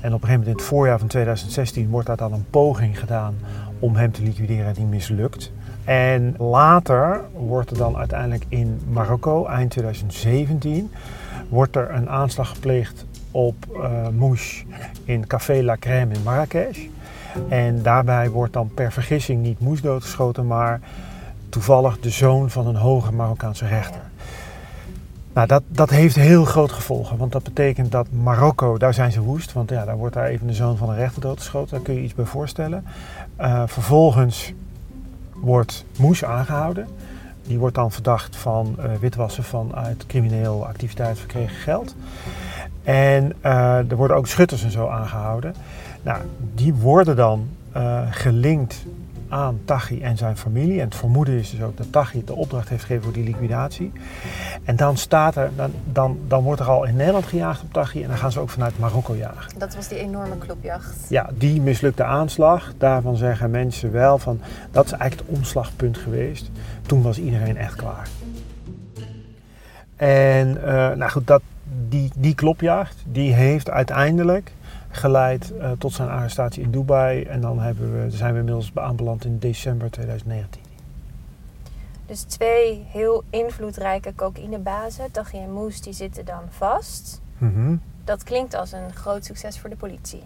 En 0.00 0.14
op 0.14 0.22
een 0.22 0.28
gegeven 0.28 0.28
moment 0.28 0.46
in 0.46 0.52
het 0.52 0.62
voorjaar 0.62 0.98
van 0.98 1.08
2016 1.08 1.88
wordt 1.88 2.06
daar 2.06 2.16
dan 2.16 2.32
een 2.32 2.46
poging 2.50 2.98
gedaan 2.98 3.34
om 3.78 3.96
hem 3.96 4.12
te 4.12 4.22
liquideren 4.22 4.74
die 4.74 4.84
mislukt. 4.84 5.52
En 5.90 6.34
later 6.38 7.20
wordt 7.32 7.70
er 7.70 7.76
dan 7.76 7.96
uiteindelijk 7.96 8.44
in 8.48 8.80
Marokko, 8.88 9.46
eind 9.46 9.70
2017, 9.70 10.90
wordt 11.48 11.76
er 11.76 11.90
een 11.90 12.08
aanslag 12.08 12.48
gepleegd 12.48 13.06
op 13.30 13.54
uh, 13.72 14.08
Mouche 14.08 14.64
in 15.04 15.26
Café 15.26 15.62
La 15.62 15.76
Crème 15.76 16.14
in 16.14 16.22
Marrakesh. 16.22 16.78
En 17.48 17.82
daarbij 17.82 18.30
wordt 18.30 18.52
dan 18.52 18.70
per 18.74 18.92
vergissing 18.92 19.42
niet 19.42 19.60
Mouche 19.60 19.82
doodgeschoten, 19.82 20.46
maar 20.46 20.80
toevallig 21.48 22.00
de 22.00 22.10
zoon 22.10 22.50
van 22.50 22.66
een 22.66 22.76
hoge 22.76 23.12
Marokkaanse 23.12 23.66
rechter. 23.66 24.00
Nou, 25.32 25.46
dat, 25.46 25.62
dat 25.68 25.90
heeft 25.90 26.16
heel 26.16 26.44
groot 26.44 26.72
gevolgen, 26.72 27.16
want 27.16 27.32
dat 27.32 27.42
betekent 27.42 27.92
dat 27.92 28.06
Marokko, 28.22 28.78
daar 28.78 28.94
zijn 28.94 29.12
ze 29.12 29.20
woest, 29.20 29.52
want 29.52 29.70
ja, 29.70 29.84
daar 29.84 29.96
wordt 29.96 30.14
daar 30.14 30.26
even 30.26 30.46
de 30.46 30.54
zoon 30.54 30.76
van 30.76 30.90
een 30.90 30.96
rechter 30.96 31.20
doodgeschoten, 31.20 31.70
daar 31.70 31.84
kun 31.84 31.94
je 31.94 32.02
iets 32.02 32.14
bij 32.14 32.24
voorstellen. 32.24 32.84
Uh, 33.40 33.62
vervolgens 33.66 34.52
wordt 35.40 35.84
Moes 35.98 36.24
aangehouden. 36.24 36.88
Die 37.46 37.58
wordt 37.58 37.74
dan 37.74 37.92
verdacht 37.92 38.36
van 38.36 38.76
uh, 38.78 38.84
witwassen 39.00 39.44
van 39.44 39.74
uit 39.74 40.06
crimineel 40.06 40.66
activiteit 40.66 41.18
verkregen 41.18 41.56
geld. 41.56 41.94
En 42.82 43.32
uh, 43.44 43.90
er 43.90 43.96
worden 43.96 44.16
ook 44.16 44.26
schutters 44.26 44.64
en 44.64 44.70
zo 44.70 44.88
aangehouden. 44.88 45.54
Nou, 46.02 46.22
die 46.54 46.74
worden 46.74 47.16
dan 47.16 47.48
uh, 47.76 48.00
gelinkt 48.10 48.84
aan 49.30 49.60
Tachi 49.64 50.02
en 50.02 50.16
zijn 50.16 50.36
familie. 50.36 50.78
En 50.78 50.84
het 50.84 50.94
vermoeden 50.94 51.34
is 51.34 51.50
dus 51.50 51.62
ook 51.62 51.76
dat 51.76 51.92
Tachi 51.92 52.24
de 52.24 52.34
opdracht 52.34 52.68
heeft 52.68 52.80
gegeven 52.80 53.04
voor 53.04 53.12
die 53.12 53.24
liquidatie. 53.24 53.92
En 54.64 54.76
dan, 54.76 54.96
staat 54.96 55.36
er, 55.36 55.50
dan, 55.56 55.72
dan, 55.92 56.18
dan 56.28 56.42
wordt 56.42 56.60
er 56.60 56.68
al 56.68 56.84
in 56.84 56.96
Nederland 56.96 57.24
gejaagd 57.24 57.62
op 57.62 57.72
Tachi 57.72 58.02
en 58.02 58.08
dan 58.08 58.18
gaan 58.18 58.32
ze 58.32 58.40
ook 58.40 58.50
vanuit 58.50 58.78
Marokko 58.78 59.14
jagen. 59.14 59.58
Dat 59.58 59.74
was 59.74 59.88
die 59.88 59.98
enorme 59.98 60.38
klopjacht. 60.38 60.96
Ja, 61.08 61.30
die 61.34 61.60
mislukte 61.60 62.04
aanslag. 62.04 62.72
Daarvan 62.78 63.16
zeggen 63.16 63.50
mensen 63.50 63.92
wel 63.92 64.18
van 64.18 64.40
dat 64.70 64.84
is 64.84 64.92
eigenlijk 64.92 65.28
het 65.30 65.38
omslagpunt 65.38 65.98
geweest. 65.98 66.50
Toen 66.86 67.02
was 67.02 67.18
iedereen 67.18 67.56
echt 67.56 67.74
klaar. 67.74 68.08
En 69.96 70.56
uh, 70.56 70.64
nou 70.90 71.10
goed, 71.10 71.26
dat, 71.26 71.42
die, 71.88 72.10
die 72.16 72.34
klopjacht 72.34 72.96
die 73.06 73.32
heeft 73.32 73.70
uiteindelijk 73.70 74.52
geleid 74.90 75.52
uh, 75.58 75.70
tot 75.78 75.92
zijn 75.92 76.08
arrestatie 76.08 76.62
in 76.62 76.70
Dubai. 76.70 77.22
En 77.22 77.40
dan 77.40 77.60
hebben 77.60 78.02
we, 78.02 78.10
zijn 78.10 78.32
we 78.32 78.38
inmiddels 78.38 78.70
aanbeland 78.74 79.24
in 79.24 79.38
december 79.38 79.90
2019. 79.90 80.62
Dus 82.06 82.22
twee 82.22 82.84
heel 82.88 83.24
invloedrijke 83.30 84.14
cocaïnebazen, 84.14 85.10
Taghi 85.10 85.38
en 85.38 85.52
Moes, 85.52 85.80
die 85.80 85.92
zitten 85.92 86.24
dan 86.24 86.42
vast. 86.48 87.20
Mm 87.38 87.54
-hmm. 87.54 87.80
Dat 88.04 88.22
klinkt 88.22 88.54
als 88.54 88.72
een 88.72 88.94
groot 88.94 89.24
succes 89.24 89.58
voor 89.58 89.70
de 89.70 89.76
politie. 89.76 90.22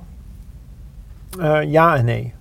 Uh, 1.39 1.63
ja 1.63 1.97
en 1.97 2.05
nee. 2.05 2.35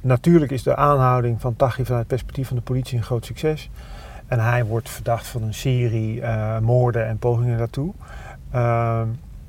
Natuurlijk 0.00 0.52
is 0.52 0.62
de 0.62 0.76
aanhouding 0.76 1.40
van 1.40 1.56
Taghi 1.56 1.84
vanuit 1.84 2.02
het 2.02 2.08
perspectief 2.08 2.48
van 2.48 2.56
de 2.56 2.62
politie 2.62 2.98
een 2.98 3.04
groot 3.04 3.24
succes. 3.24 3.70
En 4.26 4.40
hij 4.40 4.64
wordt 4.64 4.90
verdacht 4.90 5.26
van 5.26 5.42
een 5.42 5.54
serie 5.54 6.20
uh, 6.20 6.58
moorden 6.58 7.06
en 7.06 7.18
pogingen 7.18 7.58
daartoe. 7.58 7.92
Uh, 8.54 9.02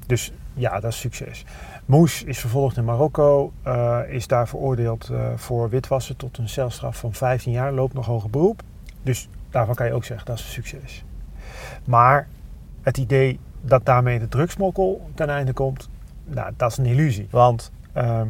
dus 0.05 0.31
ja, 0.53 0.79
dat 0.79 0.91
is 0.91 0.99
succes. 0.99 1.45
Moes 1.85 2.23
is 2.23 2.39
vervolgd 2.39 2.77
in 2.77 2.85
Marokko, 2.85 3.51
uh, 3.67 3.99
is 4.07 4.27
daar 4.27 4.47
veroordeeld 4.47 5.09
uh, 5.11 5.27
voor 5.35 5.69
witwassen 5.69 6.15
tot 6.15 6.37
een 6.37 6.49
celstraf 6.49 6.97
van 6.97 7.13
15 7.13 7.51
jaar, 7.51 7.71
loopt 7.73 7.93
nog 7.93 8.05
hoger 8.05 8.29
beroep. 8.29 8.61
Dus 9.01 9.29
daarvan 9.49 9.75
kan 9.75 9.85
je 9.85 9.93
ook 9.93 10.03
zeggen 10.03 10.25
dat 10.25 10.37
is 10.39 10.43
een 10.45 10.51
succes. 10.51 11.03
Maar 11.85 12.27
het 12.81 12.97
idee 12.97 13.39
dat 13.61 13.85
daarmee 13.85 14.19
de 14.19 14.27
drugsmokkel 14.27 15.09
ten 15.15 15.29
einde 15.29 15.53
komt, 15.53 15.89
nou, 16.23 16.51
dat 16.57 16.71
is 16.71 16.77
een 16.77 16.85
illusie. 16.85 17.27
Want 17.29 17.71
uh, 17.97 18.21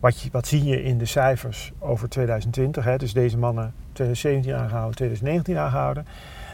wat, 0.00 0.28
wat 0.32 0.46
zie 0.46 0.64
je 0.64 0.82
in 0.82 0.98
de 0.98 1.06
cijfers 1.06 1.72
over 1.78 2.08
2020, 2.08 2.84
hè, 2.84 2.96
dus 2.96 3.12
deze 3.12 3.38
mannen 3.38 3.74
2017 3.92 4.54
aangehouden, 4.54 4.96
2019 4.96 5.56
aangehouden. 5.56 6.06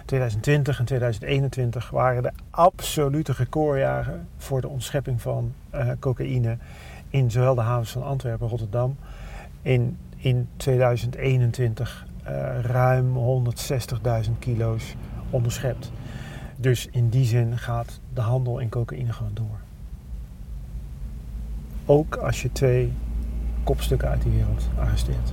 2020 0.05 0.79
en 0.79 0.85
2021 0.85 1.91
waren 1.91 2.23
de 2.23 2.33
absolute 2.51 3.33
recordjaren 3.33 4.29
voor 4.37 4.61
de 4.61 4.69
ontschepping 4.69 5.23
van 5.23 5.53
cocaïne 5.99 6.57
in 7.09 7.31
zowel 7.31 7.55
de 7.55 7.61
havens 7.61 7.91
van 7.91 8.03
Antwerpen 8.03 8.45
en 8.45 8.51
Rotterdam. 8.51 8.97
In, 9.63 9.99
in 10.17 10.49
2021 10.57 12.07
uh, 12.29 12.61
ruim 12.61 13.17
160.000 14.27 14.31
kilo's 14.39 14.95
onderschept. 15.31 15.91
Dus 16.57 16.89
in 16.91 17.09
die 17.09 17.25
zin 17.25 17.59
gaat 17.59 18.01
de 18.15 18.21
handel 18.21 18.59
in 18.59 18.69
cocaïne 18.69 19.13
gewoon 19.13 19.35
door. 19.35 19.59
Ook 21.87 22.17
als 22.17 22.43
je 22.43 22.53
twee 22.53 22.93
kopstukken 23.65 24.09
uit 24.09 24.23
die 24.23 24.33
wereld 24.33 24.69
arresteert. 24.79 25.33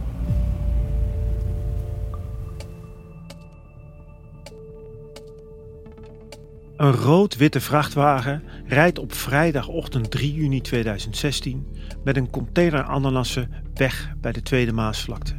Een 6.82 6.92
rood-witte 6.92 7.62
vrachtwagen 7.62 8.44
rijdt 8.66 9.00
op 9.00 9.14
vrijdagochtend 9.14 10.12
3 10.12 10.34
juni 10.34 10.62
2016 10.62 11.68
met 12.04 12.18
een 12.18 12.30
container 12.30 12.84
ananassen 12.84 13.50
weg 13.74 14.14
bij 14.22 14.32
de 14.32 14.42
Tweede 14.42 14.72
Maasvlakte. 14.72 15.36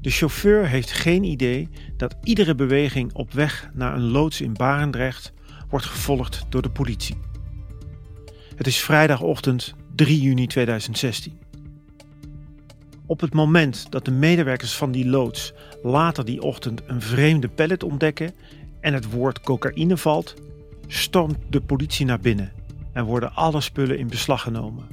De 0.00 0.10
chauffeur 0.10 0.68
heeft 0.68 0.90
geen 0.90 1.24
idee 1.24 1.68
dat 1.96 2.16
iedere 2.22 2.54
beweging 2.54 3.12
op 3.14 3.32
weg 3.32 3.70
naar 3.74 3.94
een 3.94 4.10
loods 4.10 4.40
in 4.40 4.52
Barendrecht 4.52 5.32
wordt 5.68 5.86
gevolgd 5.86 6.46
door 6.48 6.62
de 6.62 6.70
politie. 6.70 7.16
Het 8.54 8.66
is 8.66 8.80
vrijdagochtend 8.80 9.74
3 9.94 10.20
juni 10.20 10.46
2016. 10.46 11.38
Op 13.06 13.20
het 13.20 13.34
moment 13.34 13.86
dat 13.90 14.04
de 14.04 14.10
medewerkers 14.10 14.74
van 14.74 14.92
die 14.92 15.08
loods 15.08 15.52
later 15.82 16.24
die 16.24 16.42
ochtend 16.42 16.82
een 16.86 17.00
vreemde 17.00 17.48
pallet 17.48 17.82
ontdekken 17.82 18.34
en 18.86 18.94
het 18.94 19.10
woord 19.10 19.40
cocaïne 19.40 19.96
valt, 19.96 20.34
stormt 20.86 21.38
de 21.48 21.60
politie 21.60 22.06
naar 22.06 22.20
binnen 22.20 22.52
en 22.92 23.04
worden 23.04 23.34
alle 23.34 23.60
spullen 23.60 23.98
in 23.98 24.08
beslag 24.08 24.42
genomen. 24.42 24.86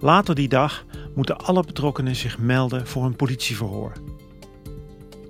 Later 0.00 0.34
die 0.34 0.48
dag 0.48 0.84
moeten 1.14 1.38
alle 1.38 1.62
betrokkenen 1.62 2.16
zich 2.16 2.38
melden 2.38 2.86
voor 2.86 3.04
een 3.04 3.16
politieverhoor. 3.16 3.92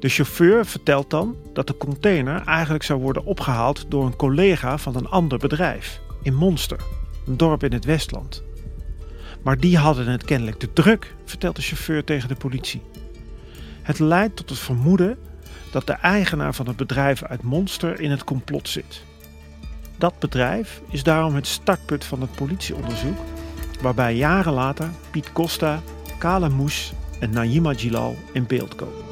De 0.00 0.08
chauffeur 0.08 0.66
vertelt 0.66 1.10
dan 1.10 1.36
dat 1.52 1.66
de 1.66 1.76
container 1.76 2.42
eigenlijk 2.46 2.84
zou 2.84 3.00
worden 3.00 3.24
opgehaald 3.24 3.84
door 3.88 4.06
een 4.06 4.16
collega 4.16 4.78
van 4.78 4.96
een 4.96 5.08
ander 5.08 5.38
bedrijf 5.38 6.00
in 6.22 6.34
Monster, 6.34 6.80
een 7.26 7.36
dorp 7.36 7.64
in 7.64 7.72
het 7.72 7.84
Westland. 7.84 8.42
Maar 9.42 9.58
die 9.58 9.76
hadden 9.76 10.06
het 10.06 10.24
kennelijk 10.24 10.58
te 10.58 10.72
druk, 10.72 11.14
vertelt 11.24 11.56
de 11.56 11.62
chauffeur 11.62 12.04
tegen 12.04 12.28
de 12.28 12.36
politie. 12.36 12.82
Het 13.82 13.98
leidt 13.98 14.36
tot 14.36 14.50
het 14.50 14.58
vermoeden 14.58 15.18
dat 15.70 15.86
de 15.86 15.92
eigenaar 15.92 16.54
van 16.54 16.66
het 16.66 16.76
bedrijf 16.76 17.22
uit 17.22 17.42
Monster 17.42 18.00
in 18.00 18.10
het 18.10 18.24
complot 18.24 18.68
zit. 18.68 19.02
Dat 19.98 20.18
bedrijf 20.18 20.80
is 20.90 21.02
daarom 21.02 21.34
het 21.34 21.46
startpunt 21.46 22.04
van 22.04 22.20
het 22.20 22.32
politieonderzoek, 22.32 23.18
waarbij 23.80 24.14
jaren 24.14 24.52
later 24.52 24.90
Piet 25.10 25.32
Costa, 25.32 25.82
Kale 26.18 26.48
Moes 26.48 26.92
en 27.20 27.30
Naima 27.30 27.74
Gilal 27.74 28.16
in 28.32 28.46
beeld 28.46 28.74
komen. 28.74 29.06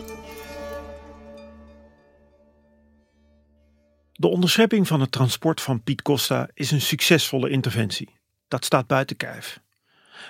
De 4.13 4.27
onderschepping 4.27 4.87
van 4.87 5.01
het 5.01 5.13
transport 5.13 5.61
van 5.61 5.83
Piet 5.83 6.03
Costa 6.03 6.49
is 6.55 6.71
een 6.71 6.81
succesvolle 6.81 7.51
interventie. 7.51 8.15
Dat 8.49 8.65
staat 8.65 8.87
buiten 8.87 9.17
kijf. 9.17 9.61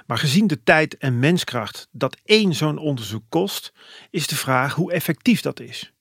Maar 0.06 0.18
gezien 0.18 0.46
de 0.46 0.62
tijd 0.62 0.96
en 0.96 1.18
menskracht 1.18 1.88
dat 1.90 2.16
één 2.24 2.54
zo'n 2.54 2.78
onderzoek 2.78 3.24
kost, 3.28 3.72
is 4.10 4.26
de 4.26 4.36
vraag 4.36 4.74
hoe 4.74 4.92
effectief 4.92 5.40
dat 5.40 5.60
is. 5.60 5.92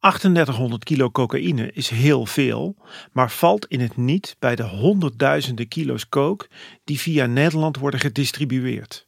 3800 0.00 0.84
kilo 0.84 1.10
cocaïne 1.10 1.72
is 1.72 1.88
heel 1.88 2.26
veel, 2.26 2.76
maar 3.12 3.30
valt 3.30 3.66
in 3.66 3.80
het 3.80 3.96
niet 3.96 4.36
bij 4.38 4.56
de 4.56 4.62
honderdduizenden 4.62 5.68
kilo's 5.68 6.08
coke 6.08 6.48
die 6.84 7.00
via 7.00 7.26
Nederland 7.26 7.76
worden 7.76 8.00
gedistribueerd. 8.00 9.06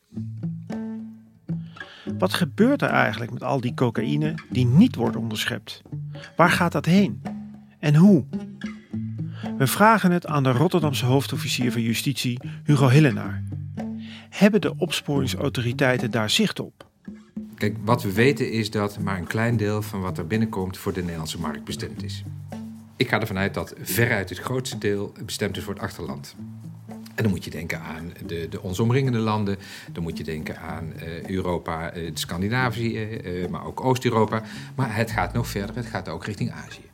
Wat 2.18 2.35
gebeurt 2.35 2.83
er 2.83 2.88
eigenlijk 2.88 3.33
met 3.33 3.42
al 3.42 3.61
die 3.61 3.74
cocaïne 3.74 4.35
die 4.51 4.66
niet 4.66 4.94
wordt 4.94 5.16
onderschept? 5.16 5.83
Waar 6.37 6.51
gaat 6.51 6.72
dat 6.72 6.85
heen? 6.85 7.23
En 7.79 7.94
hoe? 7.94 8.25
We 9.58 9.67
vragen 9.67 10.10
het 10.10 10.27
aan 10.27 10.42
de 10.42 10.50
Rotterdamse 10.50 11.06
hoofdofficier 11.06 11.73
van 11.73 11.83
Justitie, 11.83 12.40
Hugo 12.65 12.88
Hillenaar. 12.88 13.42
Hebben 14.29 14.60
de 14.60 14.75
opsporingsautoriteiten 14.77 16.10
daar 16.10 16.31
zicht 16.31 16.60
op? 16.60 16.88
Kijk, 17.59 17.77
wat 17.85 18.02
we 18.02 18.13
weten 18.13 18.50
is 18.50 18.71
dat 18.71 18.98
maar 18.98 19.19
een 19.19 19.27
klein 19.27 19.56
deel 19.56 19.83
van 19.83 20.00
wat 20.00 20.19
er 20.19 20.27
binnenkomt 20.27 20.79
voor 20.79 20.92
de 20.92 21.00
Nederlandse 21.00 21.40
markt 21.40 21.65
bestemd 21.65 22.02
is. 22.02 22.25
Ik 22.96 23.09
ga 23.09 23.21
ervan 23.21 23.38
uit 23.38 23.54
dat 23.54 23.75
veruit 23.83 24.29
het 24.29 24.38
grootste 24.38 24.79
deel 24.79 25.13
bestemd 25.25 25.56
is 25.56 25.63
voor 25.63 25.75
het 25.75 25.83
achterland. 25.83 26.35
En 26.88 27.23
dan 27.25 27.31
moet 27.31 27.44
je 27.44 27.50
denken 27.50 27.81
aan 27.81 28.13
de, 28.27 28.48
de 28.50 28.63
ons 28.63 28.81
omringende 28.81 29.19
landen. 29.19 29.56
Dan 29.92 30.02
moet 30.02 30.19
je 30.19 30.25
denken 30.25 30.59
aan 30.59 30.92
uh, 30.96 31.27
Europa, 31.27 31.96
uh, 31.96 32.11
Scandinavië, 32.15 33.21
uh, 33.25 33.48
maar 33.48 33.67
ook 33.67 33.85
Oost-Europa. 33.85 34.42
Maar 34.75 34.96
het 34.96 35.11
gaat 35.11 35.33
nog 35.33 35.46
verder, 35.46 35.77
het 35.77 35.87
gaat 35.87 36.09
ook 36.09 36.25
richting 36.25 36.50
Azië. 36.50 36.90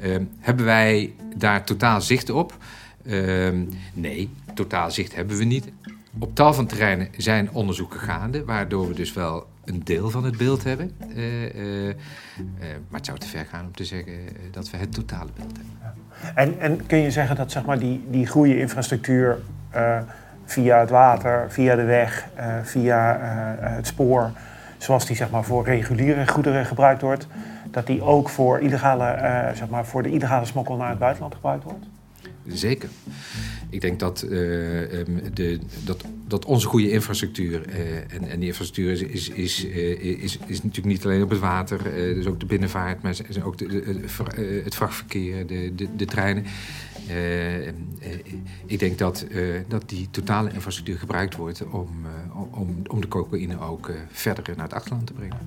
Ehm, 0.00 0.24
hebben 0.38 0.64
wij 0.64 1.14
daar 1.36 1.64
totaal 1.64 2.00
zicht 2.00 2.30
op? 2.30 2.56
Ehm, 3.06 3.64
nee, 3.92 4.30
totaal 4.54 4.90
zicht 4.90 5.14
hebben 5.14 5.36
we 5.36 5.44
niet. 5.44 5.70
Op 6.18 6.34
tal 6.34 6.54
van 6.54 6.66
terreinen 6.66 7.08
zijn 7.16 7.50
onderzoeken 7.50 8.00
gaande, 8.00 8.44
waardoor 8.44 8.88
we 8.88 8.94
dus 8.94 9.12
wel 9.12 9.46
een 9.70 9.84
deel 9.84 10.10
van 10.10 10.24
het 10.24 10.36
beeld 10.36 10.64
hebben. 10.64 10.90
Eh, 11.14 11.44
eh, 11.44 11.88
eh, 11.88 11.94
maar 12.58 12.98
het 12.98 13.06
zou 13.06 13.18
te 13.18 13.28
ver 13.28 13.44
gaan 13.44 13.64
om 13.64 13.74
te 13.74 13.84
zeggen 13.84 14.12
dat 14.50 14.70
we 14.70 14.76
het 14.76 14.94
totale 14.94 15.30
beeld 15.36 15.56
hebben. 15.56 15.78
En, 16.34 16.60
en 16.60 16.86
kun 16.86 16.98
je 16.98 17.10
zeggen 17.10 17.36
dat 17.36 17.52
zeg 17.52 17.64
maar, 17.64 17.78
die, 17.78 18.04
die 18.10 18.26
goede 18.26 18.58
infrastructuur 18.58 19.38
via 20.44 20.78
het 20.78 20.90
water, 20.90 21.46
via 21.48 21.74
de 21.74 21.84
weg, 21.84 22.28
via 22.62 23.18
het 23.60 23.86
spoor, 23.86 24.30
zoals 24.78 25.06
die 25.06 25.16
zeg 25.16 25.30
maar, 25.30 25.44
voor 25.44 25.64
reguliere 25.64 26.28
goederen 26.28 26.66
gebruikt 26.66 27.02
wordt, 27.02 27.26
dat 27.70 27.86
die 27.86 28.02
ook 28.02 28.28
voor, 28.28 28.60
illegale, 28.60 29.18
zeg 29.54 29.68
maar, 29.68 29.86
voor 29.86 30.02
de 30.02 30.10
illegale 30.10 30.44
smokkel 30.44 30.76
naar 30.76 30.88
het 30.88 30.98
buitenland 30.98 31.34
gebruikt 31.34 31.64
wordt? 31.64 31.86
Zeker. 32.46 32.88
Ik 33.70 33.80
denk 33.80 33.98
dat, 33.98 34.22
eh, 34.22 35.00
ehm, 35.00 35.34
de, 35.34 35.58
dat, 35.84 36.04
dat 36.26 36.44
onze 36.44 36.66
goede 36.66 36.90
infrastructuur, 36.90 37.68
eh, 37.68 37.96
en, 37.96 38.28
en 38.28 38.38
die 38.38 38.48
infrastructuur 38.48 38.92
is, 38.92 39.02
is, 39.02 39.28
is, 39.28 39.68
eh, 39.68 40.22
is, 40.22 40.38
is 40.46 40.62
natuurlijk 40.62 40.86
niet 40.86 41.04
alleen 41.04 41.22
op 41.22 41.30
het 41.30 41.38
water, 41.38 41.82
dus 41.94 42.26
ook 42.26 42.40
de 42.40 42.46
binnenvaart, 42.46 43.02
maar 43.02 43.16
ook 43.44 43.60
het 44.64 44.74
vrachtverkeer, 44.74 45.46
de, 45.46 45.72
de, 45.74 45.96
de 45.96 46.04
treinen. 46.04 46.44
Ik 48.66 48.78
denk 48.78 48.98
dat, 48.98 49.26
dat 49.68 49.88
die 49.88 50.08
totale 50.10 50.52
infrastructuur 50.52 50.98
gebruikt 50.98 51.36
wordt 51.36 51.64
om, 51.70 51.88
om, 52.50 52.82
om 52.86 53.00
de 53.00 53.08
cocaïne 53.08 53.60
ook 53.60 53.90
verder 54.10 54.44
naar 54.56 54.64
het 54.64 54.74
achterland 54.74 55.06
te 55.06 55.12
brengen. 55.12 55.38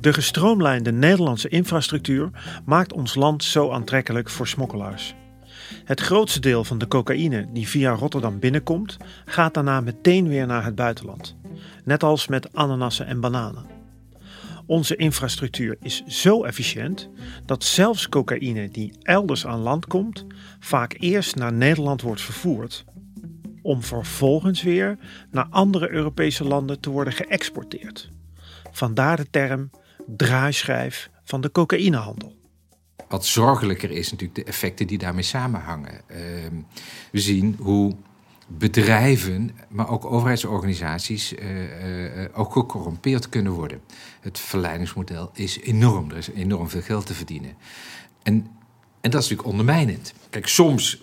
De 0.00 0.12
gestroomlijnde 0.12 0.92
Nederlandse 0.92 1.48
infrastructuur 1.48 2.30
maakt 2.64 2.92
ons 2.92 3.14
land 3.14 3.44
zo 3.44 3.70
aantrekkelijk 3.70 4.30
voor 4.30 4.46
smokkelaars. 4.46 5.14
Het 5.84 6.00
grootste 6.00 6.40
deel 6.40 6.64
van 6.64 6.78
de 6.78 6.88
cocaïne 6.88 7.46
die 7.52 7.68
via 7.68 7.92
Rotterdam 7.92 8.38
binnenkomt, 8.38 8.96
gaat 9.24 9.54
daarna 9.54 9.80
meteen 9.80 10.28
weer 10.28 10.46
naar 10.46 10.64
het 10.64 10.74
buitenland. 10.74 11.36
Net 11.84 12.02
als 12.02 12.28
met 12.28 12.54
ananassen 12.54 13.06
en 13.06 13.20
bananen. 13.20 13.66
Onze 14.66 14.96
infrastructuur 14.96 15.76
is 15.80 16.04
zo 16.06 16.44
efficiënt 16.44 17.08
dat 17.46 17.64
zelfs 17.64 18.08
cocaïne 18.08 18.68
die 18.68 18.92
elders 19.02 19.46
aan 19.46 19.60
land 19.60 19.86
komt, 19.86 20.26
vaak 20.60 20.96
eerst 20.98 21.36
naar 21.36 21.52
Nederland 21.52 22.02
wordt 22.02 22.20
vervoerd, 22.20 22.84
om 23.62 23.82
vervolgens 23.82 24.62
weer 24.62 24.98
naar 25.30 25.46
andere 25.50 25.90
Europese 25.90 26.44
landen 26.44 26.80
te 26.80 26.90
worden 26.90 27.12
geëxporteerd. 27.12 28.10
Vandaar 28.72 29.16
de 29.16 29.30
term 29.30 29.70
draaischijf 30.06 31.10
van 31.24 31.40
de 31.40 31.52
cocaïnehandel. 31.52 32.38
Wat 33.08 33.26
zorgelijker 33.26 33.90
is 33.90 34.10
natuurlijk 34.10 34.38
de 34.38 34.44
effecten 34.44 34.86
die 34.86 34.98
daarmee 34.98 35.22
samenhangen. 35.22 36.08
Ehm, 36.08 36.54
we 37.12 37.20
zien 37.20 37.56
hoe 37.58 37.96
bedrijven, 38.46 39.50
maar 39.68 39.88
ook 39.88 40.04
overheidsorganisaties, 40.04 41.34
eh, 41.34 42.24
eh, 42.24 42.30
ook 42.38 42.52
gecorrumpeerd 42.52 43.28
kunnen 43.28 43.52
worden. 43.52 43.80
Het 44.20 44.38
verleidingsmodel 44.38 45.30
is 45.34 45.60
enorm. 45.60 46.10
Er 46.10 46.16
is 46.16 46.30
enorm 46.30 46.68
veel 46.68 46.82
geld 46.82 47.06
te 47.06 47.14
verdienen. 47.14 47.54
En, 48.22 48.34
en 49.00 49.10
dat 49.10 49.22
is 49.22 49.28
natuurlijk 49.28 49.48
ondermijnend. 49.48 50.14
Kijk, 50.30 50.46
soms 50.46 51.02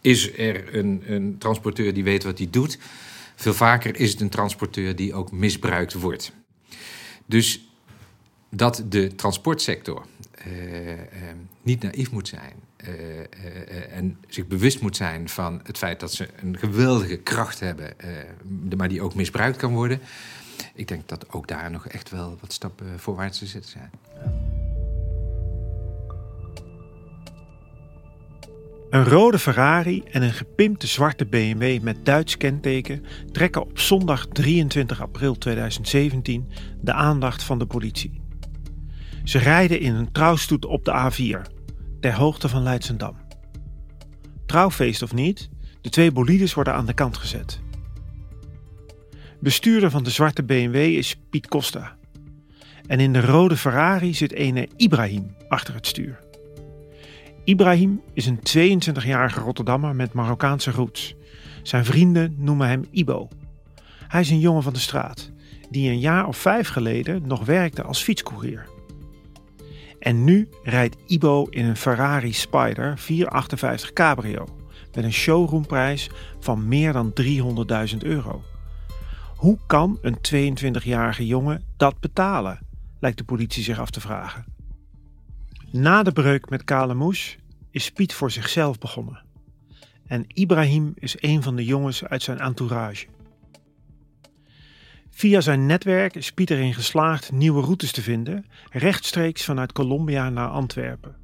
is 0.00 0.38
er 0.38 0.74
een, 0.74 1.02
een 1.06 1.38
transporteur 1.38 1.94
die 1.94 2.04
weet 2.04 2.24
wat 2.24 2.38
hij 2.38 2.48
doet. 2.50 2.78
Veel 3.36 3.54
vaker 3.54 3.96
is 3.96 4.10
het 4.10 4.20
een 4.20 4.28
transporteur 4.28 4.96
die 4.96 5.14
ook 5.14 5.32
misbruikt 5.32 5.92
wordt. 5.92 6.32
Dus 7.26 7.68
dat 8.56 8.82
de 8.88 9.14
transportsector 9.14 10.06
eh, 10.34 10.92
eh, 10.92 10.98
niet 11.62 11.82
naïef 11.82 12.10
moet 12.10 12.28
zijn 12.28 12.52
eh, 12.76 13.20
eh, 13.20 13.96
en 13.96 14.18
zich 14.28 14.46
bewust 14.46 14.80
moet 14.80 14.96
zijn 14.96 15.28
van 15.28 15.60
het 15.62 15.78
feit 15.78 16.00
dat 16.00 16.12
ze 16.12 16.28
een 16.42 16.58
geweldige 16.58 17.16
kracht 17.16 17.60
hebben, 17.60 17.94
maar 18.76 18.88
die 18.88 19.02
ook 19.02 19.14
misbruikt 19.14 19.56
kan 19.56 19.72
worden. 19.72 20.00
Ik 20.74 20.88
denk 20.88 21.08
dat 21.08 21.32
ook 21.32 21.48
daar 21.48 21.70
nog 21.70 21.86
echt 21.86 22.10
wel 22.10 22.36
wat 22.40 22.52
stappen 22.52 23.00
voorwaarts 23.00 23.38
te 23.38 23.46
zetten 23.46 23.70
zijn. 23.70 23.90
Een 28.90 29.04
rode 29.04 29.38
Ferrari 29.38 30.02
en 30.10 30.22
een 30.22 30.32
gepimpte 30.32 30.86
zwarte 30.86 31.26
BMW 31.26 31.82
met 31.82 32.04
Duits 32.04 32.36
kenteken 32.36 33.04
trekken 33.32 33.62
op 33.62 33.78
zondag 33.78 34.26
23 34.26 35.00
april 35.00 35.38
2017 35.38 36.50
de 36.80 36.92
aandacht 36.92 37.42
van 37.42 37.58
de 37.58 37.66
politie. 37.66 38.23
Ze 39.24 39.38
rijden 39.38 39.80
in 39.80 39.94
een 39.94 40.12
trouwstoet 40.12 40.64
op 40.64 40.84
de 40.84 41.10
A4, 41.12 41.50
ter 42.00 42.14
hoogte 42.14 42.48
van 42.48 42.62
Leidsendam. 42.62 43.16
Trouwfeest 44.46 45.02
of 45.02 45.14
niet, 45.14 45.48
de 45.80 45.88
twee 45.88 46.12
bolides 46.12 46.54
worden 46.54 46.74
aan 46.74 46.86
de 46.86 46.94
kant 46.94 47.16
gezet. 47.16 47.60
Bestuurder 49.40 49.90
van 49.90 50.04
de 50.04 50.10
zwarte 50.10 50.42
BMW 50.42 50.76
is 50.76 51.16
Piet 51.30 51.48
Costa. 51.48 51.96
En 52.86 53.00
in 53.00 53.12
de 53.12 53.20
rode 53.20 53.56
Ferrari 53.56 54.14
zit 54.14 54.32
ene 54.32 54.68
Ibrahim 54.76 55.36
achter 55.48 55.74
het 55.74 55.86
stuur. 55.86 56.18
Ibrahim 57.44 58.00
is 58.12 58.26
een 58.26 58.38
22-jarige 58.38 59.40
Rotterdammer 59.40 59.94
met 59.94 60.12
Marokkaanse 60.12 60.70
roots. 60.70 61.14
Zijn 61.62 61.84
vrienden 61.84 62.34
noemen 62.38 62.68
hem 62.68 62.84
Ibo. 62.90 63.28
Hij 64.08 64.20
is 64.20 64.30
een 64.30 64.38
jongen 64.38 64.62
van 64.62 64.72
de 64.72 64.78
straat, 64.78 65.30
die 65.70 65.90
een 65.90 66.00
jaar 66.00 66.26
of 66.26 66.36
vijf 66.36 66.68
geleden 66.68 67.22
nog 67.26 67.44
werkte 67.44 67.82
als 67.82 68.02
fietscourier. 68.02 68.73
En 70.04 70.24
nu 70.24 70.48
rijdt 70.62 70.96
Ibo 71.06 71.44
in 71.44 71.64
een 71.64 71.76
Ferrari 71.76 72.32
Spider 72.32 72.98
458 72.98 73.92
Cabrio 73.92 74.46
met 74.94 75.04
een 75.04 75.12
showroomprijs 75.12 76.10
van 76.40 76.68
meer 76.68 76.92
dan 76.92 77.12
300.000 77.92 77.96
euro. 77.98 78.44
Hoe 79.36 79.58
kan 79.66 79.98
een 80.02 80.16
22-jarige 80.16 81.26
jongen 81.26 81.64
dat 81.76 82.00
betalen? 82.00 82.58
Lijkt 83.00 83.18
de 83.18 83.24
politie 83.24 83.62
zich 83.62 83.78
af 83.78 83.90
te 83.90 84.00
vragen. 84.00 84.44
Na 85.70 86.02
de 86.02 86.12
breuk 86.12 86.48
met 86.50 86.64
Kale 86.64 86.94
Moes 86.94 87.38
is 87.70 87.90
Piet 87.90 88.14
voor 88.14 88.30
zichzelf 88.30 88.78
begonnen. 88.78 89.22
En 90.06 90.24
Ibrahim 90.26 90.92
is 90.94 91.16
een 91.20 91.42
van 91.42 91.56
de 91.56 91.64
jongens 91.64 92.04
uit 92.04 92.22
zijn 92.22 92.38
entourage. 92.38 93.06
Via 95.16 95.40
zijn 95.40 95.66
netwerk 95.66 96.14
is 96.14 96.32
Piet 96.32 96.50
erin 96.50 96.74
geslaagd 96.74 97.32
nieuwe 97.32 97.62
routes 97.62 97.92
te 97.92 98.02
vinden, 98.02 98.46
rechtstreeks 98.70 99.44
vanuit 99.44 99.72
Colombia 99.72 100.28
naar 100.28 100.48
Antwerpen. 100.48 101.16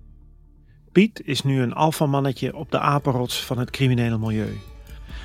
Piet 0.92 1.22
is 1.24 1.42
nu 1.42 1.60
een 1.60 1.72
alfamannetje 1.72 2.56
op 2.56 2.70
de 2.70 2.78
apenrots 2.78 3.44
van 3.44 3.58
het 3.58 3.70
criminele 3.70 4.18
milieu. 4.18 4.58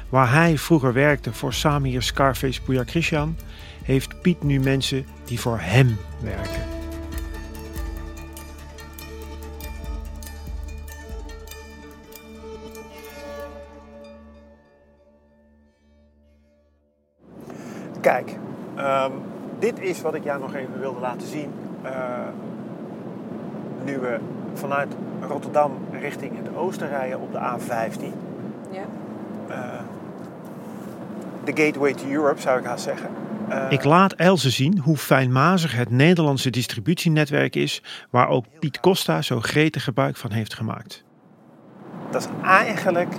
Waar 0.09 0.32
hij 0.32 0.57
vroeger 0.57 0.93
werkte 0.93 1.34
voor 1.34 1.53
Samir 1.53 2.01
Scarface 2.01 2.61
Christian, 2.86 3.38
heeft 3.84 4.22
Piet 4.22 4.43
nu 4.43 4.59
mensen 4.59 5.05
die 5.26 5.39
voor 5.39 5.59
hem 5.59 5.97
werken. 6.22 6.63
Kijk, 18.01 18.43
ehm, 18.86 19.11
dit 19.59 19.79
is 19.79 20.01
wat 20.01 20.15
ik 20.15 20.23
jou 20.23 20.39
nog 20.39 20.53
even 20.53 20.79
wilde 20.79 20.99
laten 20.99 21.27
zien. 21.27 21.51
eh, 21.81 21.91
nu 23.83 23.99
we 23.99 24.19
vanuit 24.53 24.95
Rotterdam 25.27 25.71
richting 26.01 26.31
het 26.38 26.55
oosten 26.55 26.89
rijden 26.89 27.19
op 27.19 27.31
de 27.31 27.38
A15. 27.38 28.13
Ja. 28.71 28.81
Eh, 29.47 29.79
de 31.43 31.63
gateway 31.63 31.93
to 31.93 32.07
Europe 32.09 32.41
zou 32.41 32.59
ik 32.59 32.65
haast 32.65 32.83
zeggen. 32.83 33.09
ik 33.69 33.83
laat 33.83 34.13
Else 34.13 34.49
zien 34.49 34.79
hoe 34.79 34.97
fijnmazig 34.97 35.75
het 35.75 35.89
Nederlandse 35.89 36.49
distributienetwerk 36.49 37.55
is, 37.55 37.83
waar 38.09 38.27
ook 38.27 38.45
Piet 38.59 38.79
Costa 38.79 39.21
zo 39.21 39.39
gretig 39.39 39.83
gebruik 39.83 40.15
van 40.17 40.31
heeft 40.31 40.53
gemaakt. 40.53 41.03
Dat 42.09 42.21
is 42.21 42.27
eigenlijk 42.47 43.15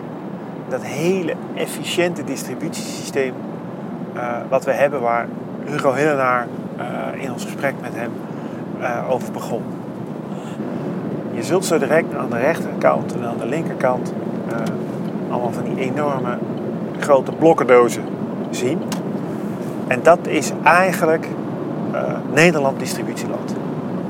dat 0.68 0.84
hele 0.84 1.34
efficiënte 1.54 2.24
distributiesysteem 2.24 3.34
eh, 4.14 4.36
wat 4.48 4.64
we 4.64 4.72
hebben, 4.72 5.00
waar 5.00 5.28
Hugo 5.66 5.92
Hillenaar 5.92 6.46
eh, 6.76 7.22
in 7.22 7.32
ons 7.32 7.44
gesprek 7.44 7.74
met 7.80 7.92
hem 7.94 8.10
eh, 8.80 9.10
over 9.10 9.32
begon. 9.32 9.62
Je 11.32 11.42
zult 11.42 11.64
zo 11.64 11.78
direct 11.78 12.14
aan 12.14 12.30
de 12.30 12.38
rechterkant 12.38 13.14
en 13.14 13.24
aan 13.24 13.38
de 13.38 13.46
linkerkant 13.46 14.12
eh, 14.48 14.56
allemaal 15.30 15.52
van 15.52 15.74
die 15.74 15.84
enorme 15.84 16.38
grote 16.98 17.32
blokkendozen 17.32 18.02
zien. 18.50 18.82
En 19.86 20.00
dat 20.02 20.18
is 20.22 20.52
eigenlijk 20.62 21.28
Nederland 22.32 22.78
distributieland. 22.78 23.54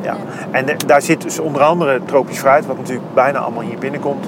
Ja. 0.03 0.17
En 0.51 0.67
daar 0.87 1.03
zit 1.03 1.23
dus 1.23 1.39
onder 1.39 1.63
andere 1.63 2.01
tropisch 2.05 2.39
fruit, 2.39 2.67
wat 2.67 2.77
natuurlijk 2.77 3.15
bijna 3.15 3.39
allemaal 3.39 3.63
hier 3.63 3.79
binnenkomt. 3.79 4.27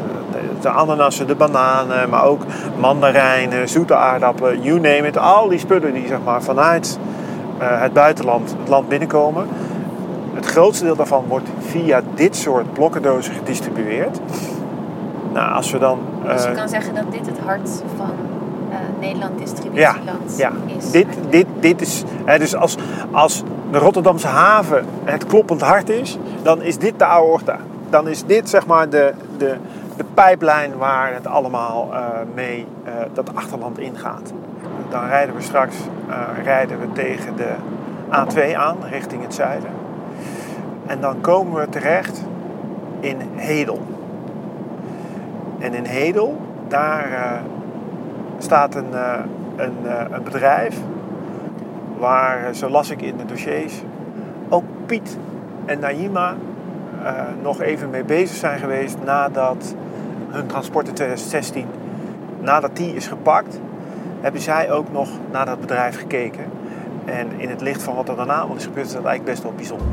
De, 0.60 0.68
ananassen, 0.68 1.26
de 1.26 1.34
bananen, 1.34 2.08
maar 2.08 2.24
ook 2.24 2.42
mandarijnen, 2.78 3.68
zoete 3.68 3.94
aardappelen, 3.94 4.62
you 4.62 4.80
name 4.80 5.06
it. 5.06 5.18
Al 5.18 5.48
die 5.48 5.58
spullen 5.58 5.92
die 5.92 6.06
zeg 6.06 6.18
maar, 6.24 6.42
vanuit 6.42 6.98
het 7.58 7.92
buitenland 7.92 8.54
het 8.58 8.68
land 8.68 8.88
binnenkomen. 8.88 9.46
Het 10.34 10.46
grootste 10.46 10.84
deel 10.84 10.96
daarvan 10.96 11.24
wordt 11.28 11.48
via 11.60 12.02
dit 12.14 12.36
soort 12.36 12.72
blokkendozen 12.72 13.34
gedistribueerd. 13.34 14.20
Nou, 15.32 15.54
als 15.54 15.70
we 15.70 15.78
dan... 15.78 15.98
Dus 16.24 16.42
je 16.42 16.48
eh, 16.48 16.56
kan 16.56 16.68
zeggen 16.68 16.94
dat 16.94 17.12
dit 17.12 17.26
het 17.26 17.38
hart 17.38 17.82
van 17.96 18.10
eh, 18.70 18.76
Nederland 19.00 19.38
distributieland 19.38 20.36
ja. 20.36 20.52
is. 20.78 20.90
Dit, 20.90 21.06
dit, 21.30 21.46
dit 21.60 21.80
is, 21.80 22.04
hè, 22.24 22.38
dus 22.38 22.56
als, 22.56 22.76
als 23.10 23.42
de 23.70 23.78
Rotterdamse 23.78 24.26
haven 24.26 24.84
het 25.04 25.26
kloppend 25.26 25.60
hart 25.60 25.88
is, 25.88 26.18
dan 26.42 26.62
is 26.62 26.78
dit 26.78 26.98
de 26.98 27.04
aorta. 27.04 27.58
Dan 27.90 28.08
is 28.08 28.24
dit 28.24 28.48
zeg 28.48 28.66
maar 28.66 28.88
de, 28.88 29.12
de, 29.38 29.56
de 29.96 30.04
pijplijn 30.14 30.76
waar 30.76 31.14
het 31.14 31.26
allemaal 31.26 31.88
eh, 31.92 32.00
mee 32.34 32.66
eh, 32.84 32.92
dat 33.12 33.34
achterland 33.34 33.78
ingaat. 33.78 34.32
Dan 34.88 35.06
rijden 35.06 35.34
we 35.34 35.42
straks 35.42 35.76
eh, 36.08 36.44
rijden 36.44 36.80
we 36.80 36.92
tegen 36.92 37.36
de 37.36 37.52
A2 38.10 38.56
aan, 38.56 38.76
richting 38.90 39.22
het 39.22 39.34
zuiden. 39.34 39.70
En 40.86 41.00
dan 41.00 41.20
komen 41.20 41.60
we 41.60 41.68
terecht 41.68 42.22
in 43.00 43.16
Hedel. 43.34 43.86
En 45.58 45.74
in 45.74 45.84
Hedel, 45.84 46.40
daar 46.68 47.12
eh, 47.12 47.40
staat 48.38 48.74
een, 48.74 48.94
eh, 48.94 49.18
een, 49.56 49.76
een 50.10 50.22
bedrijf 50.22 50.76
waar, 51.98 52.54
zo 52.54 52.68
las 52.68 52.90
ik 52.90 53.02
in 53.02 53.16
de 53.16 53.24
dossiers, 53.24 53.82
ook 54.48 54.64
Piet 54.86 55.18
en 55.64 55.78
Naima 55.78 56.34
nog 57.42 57.60
even 57.60 57.90
mee 57.90 58.04
bezig 58.04 58.36
zijn 58.36 58.58
geweest 58.58 58.96
nadat 59.04 59.74
hun 60.28 60.46
transport 60.46 60.88
in 60.88 60.94
2016, 60.94 61.66
nadat 62.40 62.76
die 62.76 62.94
is 62.94 63.06
gepakt, 63.06 63.60
hebben 64.20 64.40
zij 64.40 64.70
ook 64.70 64.92
nog 64.92 65.08
naar 65.32 65.46
dat 65.46 65.60
bedrijf 65.60 65.98
gekeken. 65.98 66.44
En 67.04 67.40
in 67.40 67.48
het 67.48 67.60
licht 67.60 67.82
van 67.82 67.94
wat 67.94 68.08
er 68.08 68.16
daarna 68.16 68.38
allemaal 68.38 68.56
is 68.56 68.64
gebeurd, 68.64 68.86
is 68.86 68.92
dat 68.92 69.04
eigenlijk 69.04 69.30
best 69.30 69.42
wel 69.42 69.52
bijzonder. 69.54 69.86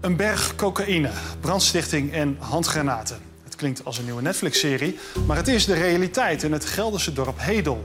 Een 0.00 0.16
berg 0.16 0.56
cocaïne, 0.56 1.10
brandstichting 1.40 2.12
en 2.12 2.36
handgranaten. 2.38 3.16
Het 3.44 3.56
klinkt 3.56 3.84
als 3.84 3.98
een 3.98 4.04
nieuwe 4.04 4.22
Netflix-serie, 4.22 4.98
maar 5.26 5.36
het 5.36 5.48
is 5.48 5.64
de 5.64 5.74
realiteit 5.74 6.42
in 6.42 6.52
het 6.52 6.64
Gelderse 6.64 7.12
dorp 7.12 7.38
Hedel. 7.40 7.84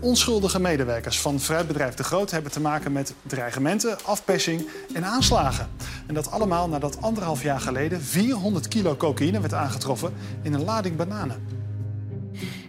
Onschuldige 0.00 0.60
medewerkers 0.60 1.20
van 1.20 1.40
fruitbedrijf 1.40 1.94
De 1.94 2.04
Groot 2.04 2.30
hebben 2.30 2.52
te 2.52 2.60
maken 2.60 2.92
met 2.92 3.14
dreigementen, 3.22 4.04
afpersing 4.04 4.68
en 4.94 5.04
aanslagen. 5.04 5.68
En 6.06 6.14
dat 6.14 6.30
allemaal 6.30 6.68
nadat 6.68 7.02
anderhalf 7.02 7.42
jaar 7.42 7.60
geleden 7.60 8.02
400 8.02 8.68
kilo 8.68 8.96
cocaïne 8.96 9.40
werd 9.40 9.54
aangetroffen 9.54 10.12
in 10.42 10.54
een 10.54 10.64
lading 10.64 10.96
bananen. 10.96 11.57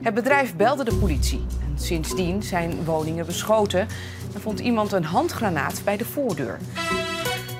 Het 0.01 0.13
bedrijf 0.13 0.55
belde 0.55 0.84
de 0.84 0.95
politie. 0.95 1.45
En 1.61 1.80
sindsdien 1.80 2.43
zijn 2.43 2.84
woningen 2.86 3.26
beschoten 3.26 3.88
en 4.34 4.41
vond 4.41 4.59
iemand 4.59 4.91
een 4.91 5.03
handgranaat 5.03 5.82
bij 5.84 5.97
de 5.97 6.05
voordeur. 6.05 6.59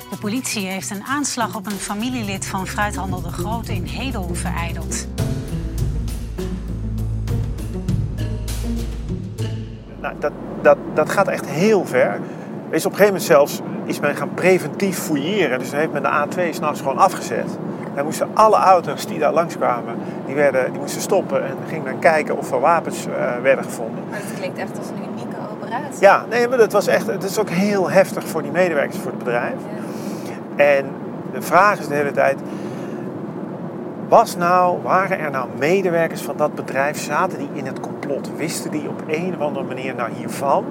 De 0.10 0.18
politie 0.20 0.68
heeft 0.68 0.90
een 0.90 1.04
aanslag 1.04 1.56
op 1.56 1.66
een 1.66 1.72
familielid 1.72 2.46
van 2.46 2.68
fruithandel 2.68 3.22
De 3.22 3.32
Groot 3.32 3.68
in 3.68 3.84
Hedel 3.84 4.36
vereideld. 4.36 5.08
Nou, 10.02 10.16
dat, 10.20 10.32
dat, 10.62 10.78
dat 10.96 11.10
gaat 11.10 11.28
echt 11.28 11.46
heel 11.50 11.86
ver. 11.86 12.20
Is 12.70 12.86
op 12.86 12.92
een 12.92 12.98
gegeven 12.98 13.06
moment 13.06 13.24
zelfs 13.24 13.62
is 13.86 14.00
men 14.00 14.16
gaan 14.16 14.34
preventief 14.34 14.98
fouilleren. 14.98 15.60
Dus 15.60 15.70
dan 15.70 15.80
heeft 15.80 15.92
men 15.92 16.04
de 16.04 16.10
A2 16.10 16.50
s'nachts 16.50 16.80
gewoon 16.80 16.98
afgezet. 16.98 17.58
Dan 17.96 18.04
moesten 18.04 18.30
alle 18.34 18.56
auto's 18.56 19.06
die 19.06 19.20
daar 19.20 19.34
langskwamen, 19.34 19.96
die, 20.26 20.36
werden, 20.36 20.72
die 20.72 20.80
moesten 20.80 21.02
stoppen. 21.02 21.46
En 21.46 21.56
ging 21.68 21.84
men 21.84 22.00
kijken 22.00 22.38
of 22.38 22.52
er 22.52 22.60
wapens 22.60 23.06
eh, 23.06 23.42
werden 23.42 23.64
gevonden. 23.64 24.04
Maar 24.10 24.20
het 24.20 24.38
klinkt 24.38 24.58
echt 24.58 24.78
als 24.78 24.88
een 24.88 25.12
unieke 25.12 25.36
operatie. 25.52 26.02
Ja, 26.02 26.26
nee, 26.30 26.48
maar 26.48 26.58
dat 26.58 26.72
was 26.72 26.88
echt, 26.88 27.08
het 27.08 27.24
is 27.24 27.40
ook 27.40 27.50
heel 27.50 27.90
heftig 27.90 28.28
voor 28.28 28.42
die 28.42 28.52
medewerkers, 28.52 28.98
voor 28.98 29.12
het 29.12 29.24
bedrijf. 29.24 29.58
En 30.56 30.86
de 31.34 31.42
vraag 31.42 31.80
is 31.80 31.88
de 31.88 31.96
hele 31.96 32.12
tijd, 32.12 32.40
was 34.08 34.36
nou, 34.36 34.82
waren 34.82 35.20
er 35.20 35.32
nou 35.32 35.48
medewerkers 35.58 36.22
van 36.22 36.38
dat 36.38 36.56
bedrijf, 36.56 37.00
zaten 37.00 37.38
die 37.38 37.50
in 37.54 37.66
het 37.66 37.80
complot? 37.80 38.30
Wisten 38.36 38.72
die 38.72 38.90
op 38.90 39.02
een 39.08 39.36
of 39.36 39.42
andere 39.42 39.66
manier 39.66 39.96
nou 39.96 40.10
hiervan? 40.18 40.66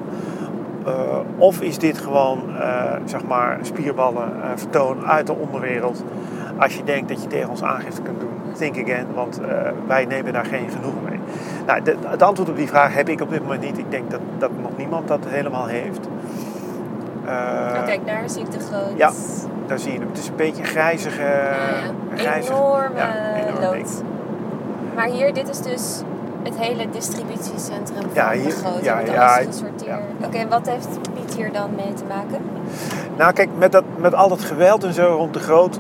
Uh, 0.89 1.19
of 1.37 1.61
is 1.61 1.79
dit 1.79 1.99
gewoon, 1.99 2.43
uh, 2.49 2.93
zeg 3.05 3.25
maar, 3.25 3.59
spierballen 3.63 4.33
uh, 4.37 4.45
vertoon 4.55 5.07
uit 5.07 5.27
de 5.27 5.35
onderwereld? 5.35 6.05
Als 6.59 6.77
je 6.77 6.85
denkt 6.85 7.09
dat 7.09 7.23
je 7.23 7.29
tegen 7.29 7.51
ons 7.51 7.63
aangifte 7.63 8.03
kunt 8.03 8.21
doen, 8.21 8.31
think 8.57 8.79
again, 8.83 9.07
want 9.15 9.41
wij 9.87 10.05
nemen 10.05 10.33
daar 10.33 10.45
geen 10.45 10.71
genoegen 10.71 11.03
mee. 11.09 11.19
Nou, 11.67 11.83
de, 11.83 11.97
het 12.07 12.23
antwoord 12.23 12.49
op 12.49 12.57
die 12.57 12.69
vraag 12.69 12.95
heb 12.95 13.09
ik 13.09 13.21
op 13.21 13.31
dit 13.31 13.43
moment 13.43 13.61
niet. 13.61 13.79
Ik 13.79 13.91
denk 13.91 14.11
dat, 14.11 14.21
dat 14.39 14.51
nog 14.61 14.77
niemand 14.77 15.09
dat 15.09 15.21
helemaal 15.27 15.67
heeft. 15.67 16.07
oh, 17.27 17.85
kijk, 17.85 18.07
daar 18.07 18.31
zie 18.31 18.43
ik 18.43 18.51
de 18.51 18.59
groot. 18.59 18.97
Ja, 18.97 19.11
daar 19.67 19.79
zie 19.79 19.93
je 19.93 19.99
hem. 19.99 20.09
Het 20.09 20.19
is 20.19 20.29
een 20.29 20.37
beetje 20.37 20.63
een 20.63 20.69
grijzige... 20.69 21.23
Ja, 21.23 22.17
grijzige 22.17 22.59
enorme 22.59 22.97
ja, 22.97 23.35
enorm 23.35 23.61
lood. 23.61 24.03
Maar 24.95 25.07
hier, 25.07 25.35
dit 25.35 25.49
is 25.49 25.61
dus 25.61 26.03
het 26.43 26.59
hele 26.59 26.91
distributiecentrum 26.91 28.01
van 28.03 28.11
Ja, 28.13 28.31
de 28.33 28.39
hier- 28.39 28.51
groot. 28.51 28.85
ja, 28.85 28.99
ja, 28.99 29.29
gesorteerd. 29.37 30.01
Oké, 30.25 30.37
en 30.37 30.49
wat 30.49 30.69
heeft 30.69 30.89
Piet 31.15 31.35
hier 31.35 31.53
dan 31.53 31.71
mee 31.77 31.93
te 31.95 32.05
maken? 32.09 32.41
Nou, 33.17 33.33
kijk, 33.33 33.49
met, 33.59 33.73
dat, 33.73 33.85
met 33.97 34.15
al 34.15 34.29
dat 34.29 34.41
geweld 34.45 34.85
en 34.85 34.93
zo 34.93 35.07
rond 35.17 35.35
de 35.35 35.41
groot. 35.41 35.79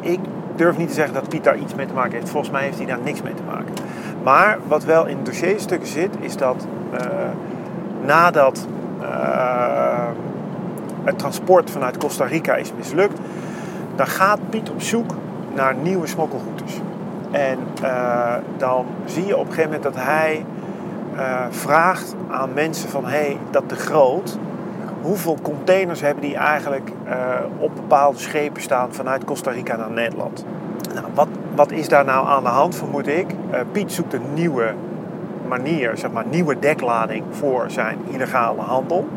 Ik 0.00 0.18
durf 0.56 0.76
niet 0.76 0.88
te 0.88 0.94
zeggen 0.94 1.14
dat 1.14 1.28
Piet 1.28 1.44
daar 1.44 1.58
iets 1.58 1.74
mee 1.74 1.86
te 1.86 1.92
maken 1.92 2.12
heeft. 2.12 2.28
Volgens 2.28 2.52
mij 2.52 2.62
heeft 2.62 2.76
hij 2.76 2.86
daar 2.86 2.98
niks 3.04 3.22
mee 3.22 3.34
te 3.34 3.42
maken. 3.42 3.74
Maar 4.22 4.58
wat 4.66 4.84
wel 4.84 5.06
in 5.06 5.18
dossierstukken 5.22 5.88
zit, 5.88 6.10
is 6.20 6.36
dat 6.36 6.66
eh, 6.92 7.06
nadat 8.04 8.66
eh, 9.00 10.06
het 11.04 11.18
transport 11.18 11.70
vanuit 11.70 11.96
Costa 11.98 12.24
Rica 12.24 12.54
is 12.54 12.72
mislukt, 12.76 13.18
dan 13.96 14.06
gaat 14.06 14.38
Piet 14.50 14.70
op 14.70 14.82
zoek 14.82 15.10
naar 15.54 15.74
nieuwe 15.74 16.06
smokkelroutes. 16.06 16.80
En 17.36 17.58
eh, 17.82 18.34
dan 18.56 18.86
zie 19.04 19.26
je 19.26 19.36
op 19.36 19.46
een 19.46 19.52
gegeven 19.52 19.70
moment 19.70 19.82
dat 19.82 20.04
hij 20.04 20.44
eh, 21.16 21.46
vraagt 21.50 22.14
aan 22.30 22.52
mensen 22.54 22.88
van 22.88 23.04
hé, 23.04 23.10
hey, 23.10 23.38
dat 23.50 23.68
de 23.68 23.76
groot, 23.76 24.38
hoeveel 25.02 25.38
containers 25.42 26.00
hebben 26.00 26.22
die 26.22 26.36
eigenlijk 26.36 26.90
eh, 27.04 27.16
op 27.58 27.74
bepaalde 27.74 28.18
schepen 28.18 28.62
staan 28.62 28.94
vanuit 28.94 29.24
Costa 29.24 29.50
Rica 29.50 29.76
naar 29.76 29.90
Nederland? 29.90 30.44
Nou, 30.94 31.06
wat, 31.14 31.28
wat 31.54 31.70
is 31.70 31.88
daar 31.88 32.04
nou 32.04 32.26
aan 32.26 32.42
de 32.42 32.48
hand, 32.48 32.74
vermoed 32.74 33.06
ik? 33.06 33.26
Piet 33.72 33.92
zoekt 33.92 34.12
een 34.12 34.34
nieuwe 34.34 34.72
manier, 35.48 35.96
zeg 35.96 36.10
maar, 36.10 36.24
nieuwe 36.30 36.58
deklading 36.58 37.24
voor 37.30 37.64
zijn 37.70 37.98
illegale 38.10 38.60
handel. 38.60 39.08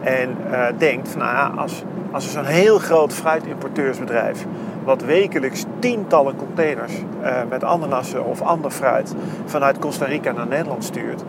En 0.00 0.36
denkt 0.78 1.08
van, 1.08 1.20
nou 1.20 1.34
ja, 1.34 1.52
als, 1.56 1.84
als 2.10 2.24
er 2.24 2.30
zo'n 2.30 2.44
heel 2.44 2.78
groot 2.78 3.12
fruitimporteursbedrijf, 3.12 4.46
wat 4.84 5.02
wekelijks 5.02 5.64
tientallen 5.78 6.36
containers 6.36 6.92
eh, 7.22 7.36
met 7.48 7.64
ananassen 7.64 8.24
of 8.24 8.40
ander 8.40 8.70
fruit 8.70 9.14
vanuit 9.44 9.78
Costa 9.78 10.04
Rica 10.04 10.32
naar 10.32 10.46
Nederland 10.46 10.84
stuurt, 10.84 11.24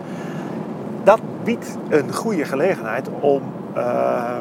dat 1.03 1.19
biedt 1.43 1.77
een 1.89 2.13
goede 2.13 2.45
gelegenheid 2.45 3.09
om 3.19 3.41
eh, 3.73 4.35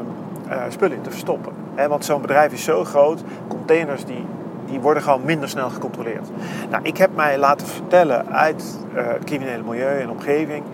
eh, 0.49 0.63
spullen 0.69 0.97
in 0.97 1.03
te 1.03 1.11
verstoppen. 1.11 1.53
Want 1.89 2.05
zo'n 2.05 2.21
bedrijf 2.21 2.53
is 2.53 2.65
zo 2.65 2.85
groot, 2.85 3.23
containers 3.49 4.05
die, 4.05 4.27
die 4.67 4.81
worden 4.81 5.03
gewoon 5.03 5.25
minder 5.25 5.49
snel 5.49 5.71
gecontroleerd. 5.71 6.29
Nou, 6.71 6.83
ik 6.83 6.97
heb 6.97 7.11
mij 7.15 7.39
laten 7.39 7.67
vertellen 7.67 8.33
uit 8.33 8.79
het 8.93 9.25
criminele 9.25 9.63
milieu 9.63 10.01
en 10.01 10.11
omgeving 10.11 10.65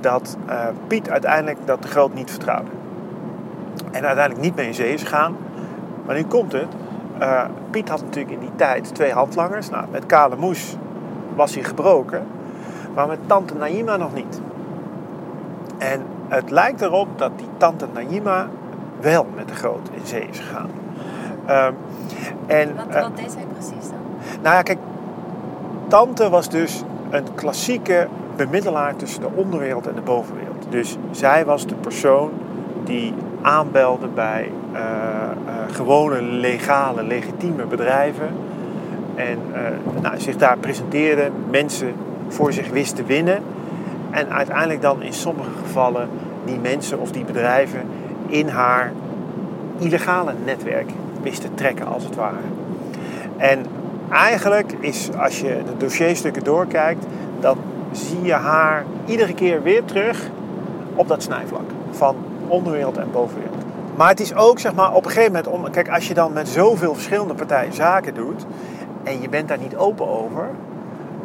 dat 0.00 0.36
Piet 0.86 1.10
uiteindelijk 1.10 1.58
dat 1.64 1.82
de 1.82 1.88
groot 1.88 2.14
niet 2.14 2.30
vertrouwde. 2.30 2.70
En 3.90 4.04
uiteindelijk 4.04 4.44
niet 4.44 4.56
mee 4.56 4.66
in 4.66 4.74
zee 4.74 4.92
is 4.92 5.02
gegaan. 5.02 5.36
Maar 6.06 6.14
nu 6.14 6.24
komt 6.24 6.52
het. 6.52 6.68
Eh, 7.18 7.44
Piet 7.70 7.88
had 7.88 8.00
natuurlijk 8.00 8.34
in 8.34 8.40
die 8.40 8.54
tijd 8.56 8.94
twee 8.94 9.12
handlangers. 9.12 9.70
Nou, 9.70 9.84
met 9.90 10.06
Kale 10.06 10.36
Moes 10.36 10.76
was 11.34 11.54
hij 11.54 11.64
gebroken. 11.64 12.26
Maar 12.94 13.06
met 13.06 13.18
tante 13.26 13.54
Naima 13.54 13.96
nog 13.96 14.14
niet. 14.14 14.40
En 15.78 16.02
het 16.28 16.50
lijkt 16.50 16.80
erop 16.80 17.18
dat 17.18 17.30
die 17.36 17.48
tante 17.56 17.86
Naima 17.92 18.48
wel 19.00 19.26
met 19.34 19.48
de 19.48 19.54
groot 19.54 19.88
in 19.92 20.06
zee 20.06 20.28
is 20.30 20.38
gegaan. 20.38 20.70
Ehm, 21.46 21.72
en, 22.46 22.76
Wat, 22.76 22.86
eh, 22.88 23.02
wat 23.02 23.16
deed 23.16 23.34
hij 23.34 23.44
precies 23.52 23.88
dan? 23.90 23.98
nou 24.42 24.54
ja, 24.56 24.62
kijk, 24.62 24.78
tante 25.88 26.28
was 26.28 26.48
dus 26.48 26.82
een 27.10 27.34
klassieke 27.34 28.08
bemiddelaar 28.36 28.96
tussen 28.96 29.20
de 29.20 29.28
onderwereld 29.34 29.86
en 29.86 29.94
de 29.94 30.00
bovenwereld. 30.00 30.66
Dus 30.68 30.96
zij 31.10 31.44
was 31.44 31.66
de 31.66 31.74
persoon 31.74 32.30
die 32.84 33.14
aanbelde 33.46 34.06
bij 34.06 34.50
eh, 34.72 34.80
eh, 34.82 35.30
gewone, 35.72 36.22
legale, 36.22 37.02
legitieme 37.02 37.64
bedrijven. 37.64 38.28
En 39.14 39.38
eh, 39.52 40.02
nou, 40.02 40.18
zich 40.18 40.36
daar 40.36 40.58
presenteerde, 40.58 41.30
mensen 41.50 41.94
voor 42.28 42.52
zich 42.52 42.70
wist 42.70 42.96
te 42.96 43.04
winnen. 43.04 43.42
En 44.10 44.30
uiteindelijk 44.30 44.82
dan 44.82 45.02
in 45.02 45.12
sommige 45.12 45.50
gevallen 45.62 46.08
die 46.44 46.58
mensen 46.58 47.00
of 47.00 47.10
die 47.10 47.24
bedrijven 47.24 47.80
in 48.26 48.48
haar 48.48 48.92
illegale 49.78 50.32
netwerk 50.44 50.90
wist 51.22 51.40
te 51.40 51.54
trekken, 51.54 51.86
als 51.86 52.04
het 52.04 52.14
ware. 52.14 52.46
En 53.36 53.64
eigenlijk 54.10 54.72
is, 54.80 55.10
als 55.18 55.40
je 55.40 55.62
de 55.66 55.76
dossierstukken 55.76 56.44
doorkijkt, 56.44 57.06
dan 57.40 57.56
zie 57.92 58.22
je 58.22 58.32
haar 58.32 58.84
iedere 59.04 59.34
keer 59.34 59.62
weer 59.62 59.84
terug 59.84 60.30
op 60.94 61.08
dat 61.08 61.22
snijvlak 61.22 61.70
van 61.90 62.16
onderwereld 62.48 62.96
en 62.96 63.10
bovenwereld. 63.12 63.64
Maar 63.96 64.08
het 64.08 64.20
is 64.20 64.34
ook, 64.34 64.58
zeg 64.58 64.74
maar, 64.74 64.94
op 64.94 65.04
een 65.04 65.10
gegeven 65.10 65.32
moment, 65.32 65.52
om, 65.52 65.70
kijk, 65.70 65.88
als 65.88 66.08
je 66.08 66.14
dan 66.14 66.32
met 66.32 66.48
zoveel 66.48 66.94
verschillende 66.94 67.34
partijen 67.34 67.72
zaken 67.72 68.14
doet 68.14 68.46
en 69.02 69.20
je 69.20 69.28
bent 69.28 69.48
daar 69.48 69.58
niet 69.58 69.76
open 69.76 70.08
over, 70.08 70.50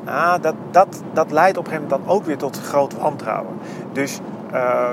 Ah, 0.05 0.41
dat, 0.41 0.55
dat, 0.72 1.01
dat 1.13 1.32
leidt 1.32 1.57
op 1.57 1.65
een 1.65 1.72
gegeven 1.72 1.89
moment 1.89 2.07
dan 2.07 2.15
ook 2.15 2.26
weer 2.26 2.38
tot 2.38 2.61
groot 2.61 2.93
wantrouwen. 2.97 3.53
Dus 3.91 4.19
uh, 4.53 4.89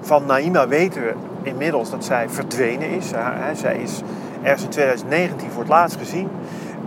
van 0.00 0.26
Naima 0.26 0.68
weten 0.68 1.02
we 1.02 1.14
inmiddels 1.42 1.90
dat 1.90 2.04
zij 2.04 2.28
verdwenen 2.28 2.90
is. 2.90 3.12
Uh, 3.12 3.28
zij 3.54 3.76
is 3.76 4.02
ergens 4.42 4.62
in 4.62 4.70
2019 4.70 5.50
voor 5.50 5.60
het 5.60 5.70
laatst 5.70 5.98
gezien. 5.98 6.28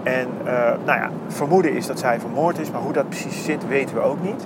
En 0.04 0.28
uh, 0.46 0.52
nou 0.86 1.00
ja, 1.00 1.10
vermoeden 1.28 1.74
is 1.74 1.88
dat 1.88 2.00
zij 2.00 2.20
vermoord 2.20 2.60
is, 2.60 2.72
maar 2.72 2.82
hoe 2.82 2.94
dat 2.94 3.10
precies 3.10 3.44
zit 3.44 3.68
weten 3.68 3.96
we 3.96 4.02
ook 4.02 4.22
niet. 4.24 4.46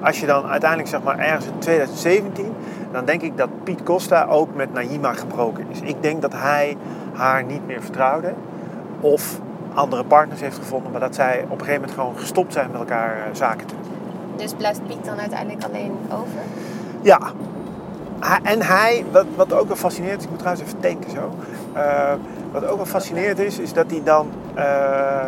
Als 0.00 0.20
je 0.20 0.26
dan 0.26 0.46
uiteindelijk 0.46 0.90
zeg 0.90 1.02
maar 1.02 1.18
ergens 1.18 1.46
in 1.46 1.58
2017, 1.58 2.52
dan 2.92 3.04
denk 3.04 3.22
ik 3.22 3.36
dat 3.36 3.48
Piet 3.64 3.82
Costa 3.82 4.24
ook 4.24 4.54
met 4.54 4.72
Naima 4.72 5.12
gebroken 5.12 5.66
is. 5.70 5.80
Ik 5.80 6.02
denk 6.02 6.22
dat 6.22 6.32
hij 6.32 6.76
haar 7.12 7.44
niet 7.44 7.66
meer 7.66 7.82
vertrouwde 7.82 8.34
of 9.00 9.40
andere 9.74 10.04
partners 10.04 10.40
heeft 10.40 10.56
gevonden, 10.56 10.90
maar 10.90 11.00
dat 11.00 11.14
zij 11.14 11.42
op 11.42 11.50
een 11.50 11.58
gegeven 11.58 11.80
moment 11.80 11.92
gewoon 11.92 12.18
gestopt 12.18 12.52
zijn 12.52 12.70
met 12.70 12.80
elkaar 12.80 13.16
uh, 13.16 13.22
zaken 13.32 13.66
te 13.66 13.74
doen. 13.74 13.92
Dus 14.36 14.54
blijft 14.54 14.86
Piet 14.86 15.04
dan 15.04 15.18
uiteindelijk 15.18 15.64
alleen 15.64 15.92
over? 16.12 16.40
Ja. 17.00 17.18
En 18.42 18.62
hij, 18.62 19.04
wat, 19.10 19.26
wat 19.36 19.52
ook 19.52 19.66
wel 19.66 19.76
fascineert 19.76 20.18
is, 20.18 20.24
ik 20.24 20.30
moet 20.30 20.38
trouwens 20.38 20.66
even 20.66 20.80
denken 20.80 21.10
zo. 21.10 21.30
Uh, 21.76 22.12
wat 22.52 22.66
ook 22.66 22.76
wel 22.76 22.86
fascinerend 22.86 23.38
is, 23.38 23.58
is 23.58 23.72
dat 23.72 23.90
hij 23.90 24.00
dan. 24.04 24.28
Uh, 24.56 25.24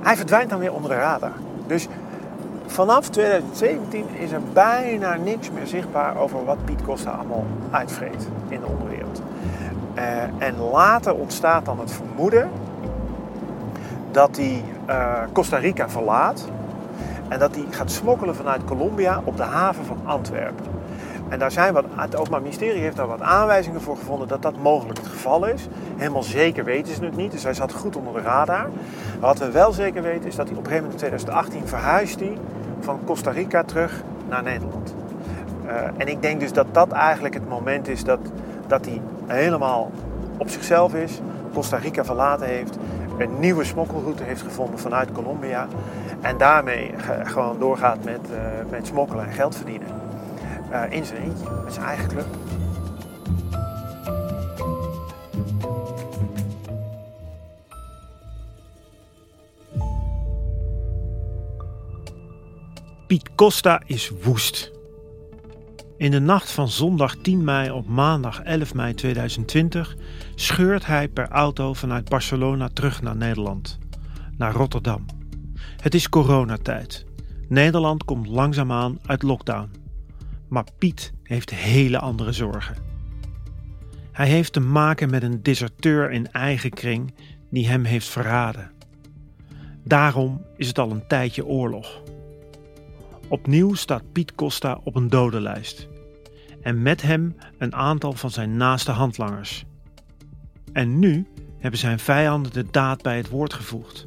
hij 0.00 0.16
verdwijnt 0.16 0.50
dan 0.50 0.58
weer 0.58 0.72
onder 0.72 0.90
de 0.90 0.96
radar. 0.96 1.32
Dus 1.66 1.88
vanaf 2.66 3.08
2017 3.08 4.06
is 4.18 4.32
er 4.32 4.40
bijna 4.52 5.16
niks 5.16 5.50
meer 5.50 5.66
zichtbaar 5.66 6.16
over 6.16 6.44
wat 6.44 6.64
Piet 6.64 6.82
Costa 6.82 7.10
allemaal 7.10 7.44
uitvreet 7.70 8.28
in 8.48 8.60
de 8.60 8.66
onderwereld. 8.66 9.22
Uh, 9.94 10.02
en 10.38 10.58
later 10.58 11.14
ontstaat 11.14 11.64
dan 11.64 11.80
het 11.80 11.92
vermoeden 11.92 12.50
dat 14.10 14.36
hij 14.36 14.64
uh, 14.88 15.18
Costa 15.32 15.56
Rica 15.56 15.88
verlaat 15.88 16.48
en 17.28 17.38
dat 17.38 17.54
hij 17.54 17.64
gaat 17.70 17.90
smokkelen 17.90 18.36
vanuit 18.36 18.64
Colombia 18.64 19.20
op 19.24 19.36
de 19.36 19.42
haven 19.42 19.84
van 19.84 20.00
Antwerpen. 20.04 20.64
En 21.28 21.38
daar 21.38 21.50
zijn 21.50 21.72
wat, 21.72 21.84
het 21.94 22.16
Openbaar 22.16 22.42
Ministerie 22.42 22.80
heeft 22.80 22.96
daar 22.96 23.06
wat 23.06 23.20
aanwijzingen 23.20 23.80
voor 23.80 23.96
gevonden 23.96 24.28
dat 24.28 24.42
dat 24.42 24.62
mogelijk 24.62 24.98
het 24.98 25.08
geval 25.08 25.46
is. 25.46 25.68
Helemaal 25.96 26.22
zeker 26.22 26.64
weten 26.64 26.94
ze 26.94 27.04
het 27.04 27.16
niet, 27.16 27.32
dus 27.32 27.42
hij 27.42 27.54
zat 27.54 27.72
goed 27.72 27.96
onder 27.96 28.12
de 28.12 28.20
radar. 28.20 28.68
Wat 29.20 29.38
we 29.38 29.50
wel 29.50 29.72
zeker 29.72 30.02
weten 30.02 30.26
is 30.26 30.36
dat 30.36 30.48
hij 30.48 30.56
op 30.56 30.64
een 30.64 30.70
gegeven 30.70 30.90
moment 30.90 31.02
in 31.02 31.08
2018 31.08 31.68
verhuist 31.68 32.20
van 32.86 33.00
Costa 33.04 33.30
Rica 33.30 33.62
terug 33.62 34.02
naar 34.28 34.42
Nederland. 34.42 34.94
Uh, 35.64 35.72
en 35.96 36.08
ik 36.08 36.22
denk 36.22 36.40
dus 36.40 36.52
dat 36.52 36.66
dat 36.72 36.92
eigenlijk 36.92 37.34
het 37.34 37.48
moment 37.48 37.88
is 37.88 38.04
dat, 38.04 38.18
dat 38.66 38.84
hij 38.84 39.00
helemaal 39.26 39.90
op 40.36 40.48
zichzelf 40.48 40.94
is, 40.94 41.20
Costa 41.52 41.76
Rica 41.76 42.04
verlaten 42.04 42.46
heeft, 42.46 42.78
een 43.18 43.38
nieuwe 43.40 43.64
smokkelroute 43.64 44.22
heeft 44.22 44.42
gevonden 44.42 44.78
vanuit 44.78 45.12
Colombia 45.12 45.66
en 46.20 46.36
daarmee 46.36 46.94
gewoon 47.24 47.58
doorgaat 47.58 48.04
met, 48.04 48.20
uh, 48.30 48.36
met 48.70 48.86
smokkelen 48.86 49.26
en 49.26 49.32
geld 49.32 49.56
verdienen. 49.56 49.88
Uh, 50.70 50.82
in 50.88 51.04
zijn 51.04 51.22
eentje, 51.22 51.46
met 51.64 51.72
zijn 51.72 51.86
eigen 51.86 52.08
club. 52.08 52.26
Costa 63.36 63.82
is 63.86 64.10
woest. 64.22 64.72
In 65.96 66.10
de 66.10 66.18
nacht 66.18 66.50
van 66.50 66.68
zondag 66.68 67.16
10 67.16 67.44
mei 67.44 67.70
op 67.70 67.86
maandag 67.86 68.42
11 68.42 68.74
mei 68.74 68.94
2020 68.94 69.96
scheurt 70.34 70.86
hij 70.86 71.08
per 71.08 71.28
auto 71.28 71.72
vanuit 71.72 72.08
Barcelona 72.08 72.68
terug 72.68 73.02
naar 73.02 73.16
Nederland, 73.16 73.78
naar 74.36 74.52
Rotterdam. 74.52 75.04
Het 75.80 75.94
is 75.94 76.08
coronatijd. 76.08 77.04
Nederland 77.48 78.04
komt 78.04 78.26
langzaamaan 78.26 78.98
uit 79.06 79.22
lockdown. 79.22 79.70
Maar 80.48 80.64
Piet 80.78 81.12
heeft 81.22 81.50
hele 81.50 81.98
andere 81.98 82.32
zorgen. 82.32 82.76
Hij 84.12 84.28
heeft 84.28 84.52
te 84.52 84.60
maken 84.60 85.10
met 85.10 85.22
een 85.22 85.42
deserteur 85.42 86.10
in 86.10 86.32
eigen 86.32 86.70
kring 86.70 87.14
die 87.50 87.68
hem 87.68 87.84
heeft 87.84 88.08
verraden. 88.08 88.70
Daarom 89.84 90.42
is 90.56 90.68
het 90.68 90.78
al 90.78 90.90
een 90.90 91.06
tijdje 91.06 91.46
oorlog. 91.46 92.04
Opnieuw 93.28 93.74
staat 93.74 94.12
Piet 94.12 94.34
Costa 94.34 94.80
op 94.84 94.94
een 94.94 95.08
dodenlijst. 95.08 95.88
En 96.62 96.82
met 96.82 97.02
hem 97.02 97.36
een 97.58 97.74
aantal 97.74 98.12
van 98.12 98.30
zijn 98.30 98.56
naaste 98.56 98.90
handlangers. 98.90 99.64
En 100.72 100.98
nu 100.98 101.26
hebben 101.58 101.80
zijn 101.80 101.98
vijanden 101.98 102.52
de 102.52 102.66
daad 102.70 103.02
bij 103.02 103.16
het 103.16 103.28
woord 103.28 103.52
gevoegd. 103.52 104.06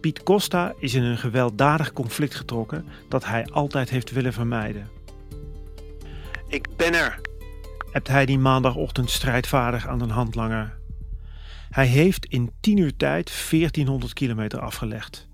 Piet 0.00 0.22
Costa 0.22 0.74
is 0.78 0.94
in 0.94 1.02
een 1.02 1.18
gewelddadig 1.18 1.92
conflict 1.92 2.34
getrokken 2.34 2.86
dat 3.08 3.24
hij 3.24 3.46
altijd 3.46 3.90
heeft 3.90 4.10
willen 4.10 4.32
vermijden. 4.32 4.88
Ik 6.48 6.76
ben 6.76 6.94
er, 6.94 7.20
hebt 7.90 8.08
hij 8.08 8.26
die 8.26 8.38
maandagochtend 8.38 9.10
strijdvaardig 9.10 9.86
aan 9.86 10.00
een 10.00 10.10
handlanger. 10.10 10.78
Hij 11.70 11.86
heeft 11.86 12.26
in 12.26 12.50
10 12.60 12.76
uur 12.76 12.96
tijd 12.96 13.46
1400 13.50 14.12
kilometer 14.12 14.60
afgelegd. 14.60 15.28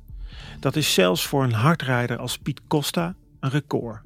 Dat 0.60 0.76
is 0.76 0.94
zelfs 0.94 1.26
voor 1.26 1.42
een 1.42 1.52
hardrijder 1.52 2.18
als 2.18 2.38
Piet 2.38 2.60
Costa 2.68 3.14
een 3.40 3.50
record. 3.50 4.00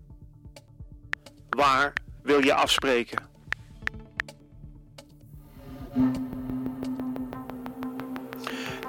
Waar 1.49 1.93
wil 2.23 2.45
je 2.45 2.55
afspreken? 2.55 3.29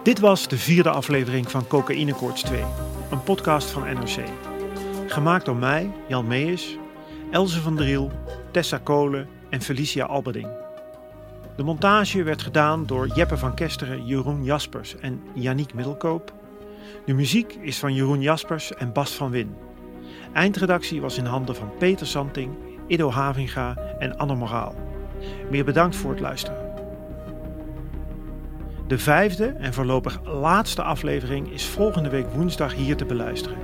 Dit 0.04 0.20
was 0.20 0.48
de 0.48 0.58
vierde 0.58 0.90
aflevering 0.90 1.52
van 1.52 1.68
Cocaïne 1.68 2.14
Koorts 2.14 2.42
2, 2.42 2.64
een 3.12 3.24
podcast 3.24 3.70
van 3.70 3.84
NRC. 3.84 4.30
Gemaakt 5.08 5.46
door 5.46 5.56
mij, 5.56 5.92
Jan 6.08 6.28
Meijers, 6.28 6.78
Elze 7.32 7.62
van 7.62 7.76
Driel, 7.76 8.12
Tessa 8.52 8.78
Kolen 8.78 9.28
en 9.50 9.62
Felicia 9.62 10.06
Alberding. 10.06 10.48
De 11.56 11.64
montage 11.64 12.24
werd 12.24 12.42
gedaan 12.42 12.86
door 12.86 13.08
Jeppe 13.08 13.38
van 13.38 13.54
Kesteren, 13.54 14.06
Jeroen 14.06 14.44
Jaspers 14.44 14.96
en 14.96 15.22
Yannick 15.34 15.74
Middelkoop. 15.74 16.34
De 17.06 17.14
muziek 17.14 17.58
is 17.62 17.80
van 17.80 17.94
Jeroen 17.94 18.22
Jaspers 18.22 18.74
en 18.74 18.94
Bas 18.94 19.12
van 19.12 19.32
Win. 19.32 19.56
Eindredactie 20.34 21.02
was 21.02 21.18
in 21.18 21.26
handen 21.26 21.56
van 21.56 21.72
Peter 21.78 22.08
Santing, 22.08 22.56
Ido 22.88 23.12
Havinga 23.12 23.78
en 24.00 24.18
Anne 24.18 24.36
Moraal. 24.36 24.76
Meer 25.50 25.66
bedankt 25.66 25.96
voor 25.96 26.12
het 26.12 26.20
luisteren. 26.20 26.70
De 28.88 28.98
vijfde 28.98 29.46
en 29.46 29.74
voorlopig 29.74 30.20
laatste 30.24 30.84
aflevering 30.84 31.52
is 31.52 31.66
volgende 31.66 32.10
week 32.10 32.28
woensdag 32.34 32.74
hier 32.74 32.96
te 32.96 33.06
beluisteren. 33.06 33.58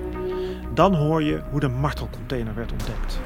Dan 0.74 0.96
hoor 0.96 1.24
je 1.24 1.42
hoe 1.52 1.60
de 1.60 1.68
martelcontainer 1.68 2.56
werd 2.56 2.72
ontdekt. 2.72 3.20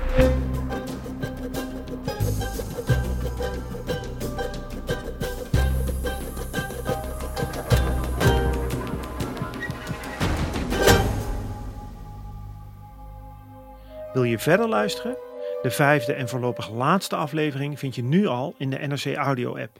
Je 14.31 14.39
verder 14.39 14.67
luisteren? 14.67 15.17
De 15.61 15.71
vijfde 15.71 16.13
en 16.13 16.29
voorlopig 16.29 16.69
laatste 16.69 17.15
aflevering 17.15 17.79
vind 17.79 17.95
je 17.95 18.03
nu 18.03 18.27
al 18.27 18.55
in 18.57 18.69
de 18.69 18.77
NRC 18.77 19.15
Audio 19.15 19.57
app. 19.57 19.79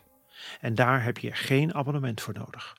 En 0.61 0.75
daar 0.75 1.03
heb 1.03 1.17
je 1.17 1.31
geen 1.31 1.73
abonnement 1.73 2.21
voor 2.21 2.33
nodig. 2.33 2.75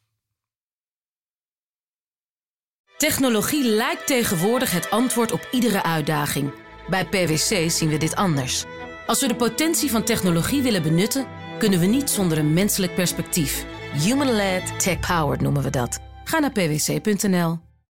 Technologie 2.97 3.65
lijkt 3.65 4.07
tegenwoordig 4.07 4.71
het 4.73 4.91
antwoord 4.91 5.33
op 5.33 5.49
iedere 5.51 5.83
uitdaging. 5.83 6.53
Bij 6.89 7.05
PwC 7.05 7.71
zien 7.71 7.89
we 7.89 7.97
dit 7.97 8.15
anders. 8.15 8.65
Als 9.07 9.21
we 9.21 9.29
de 9.29 9.35
potentie 9.35 9.91
van 9.91 10.05
technologie 10.05 10.63
willen 10.63 10.83
benutten, 10.83 11.27
kunnen 11.59 11.81
we 11.81 11.87
niet 11.87 12.11
zonder 12.11 12.39
een 12.39 12.53
menselijk 12.53 12.95
perspectief. 12.95 13.65
Human-led, 13.93 14.81
tech-powered 14.81 15.41
noemen 15.41 15.63
we 15.63 15.71
dat. 15.71 15.99
Ga 16.25 16.39
naar 16.39 16.53
pwc.nl. 16.53 17.72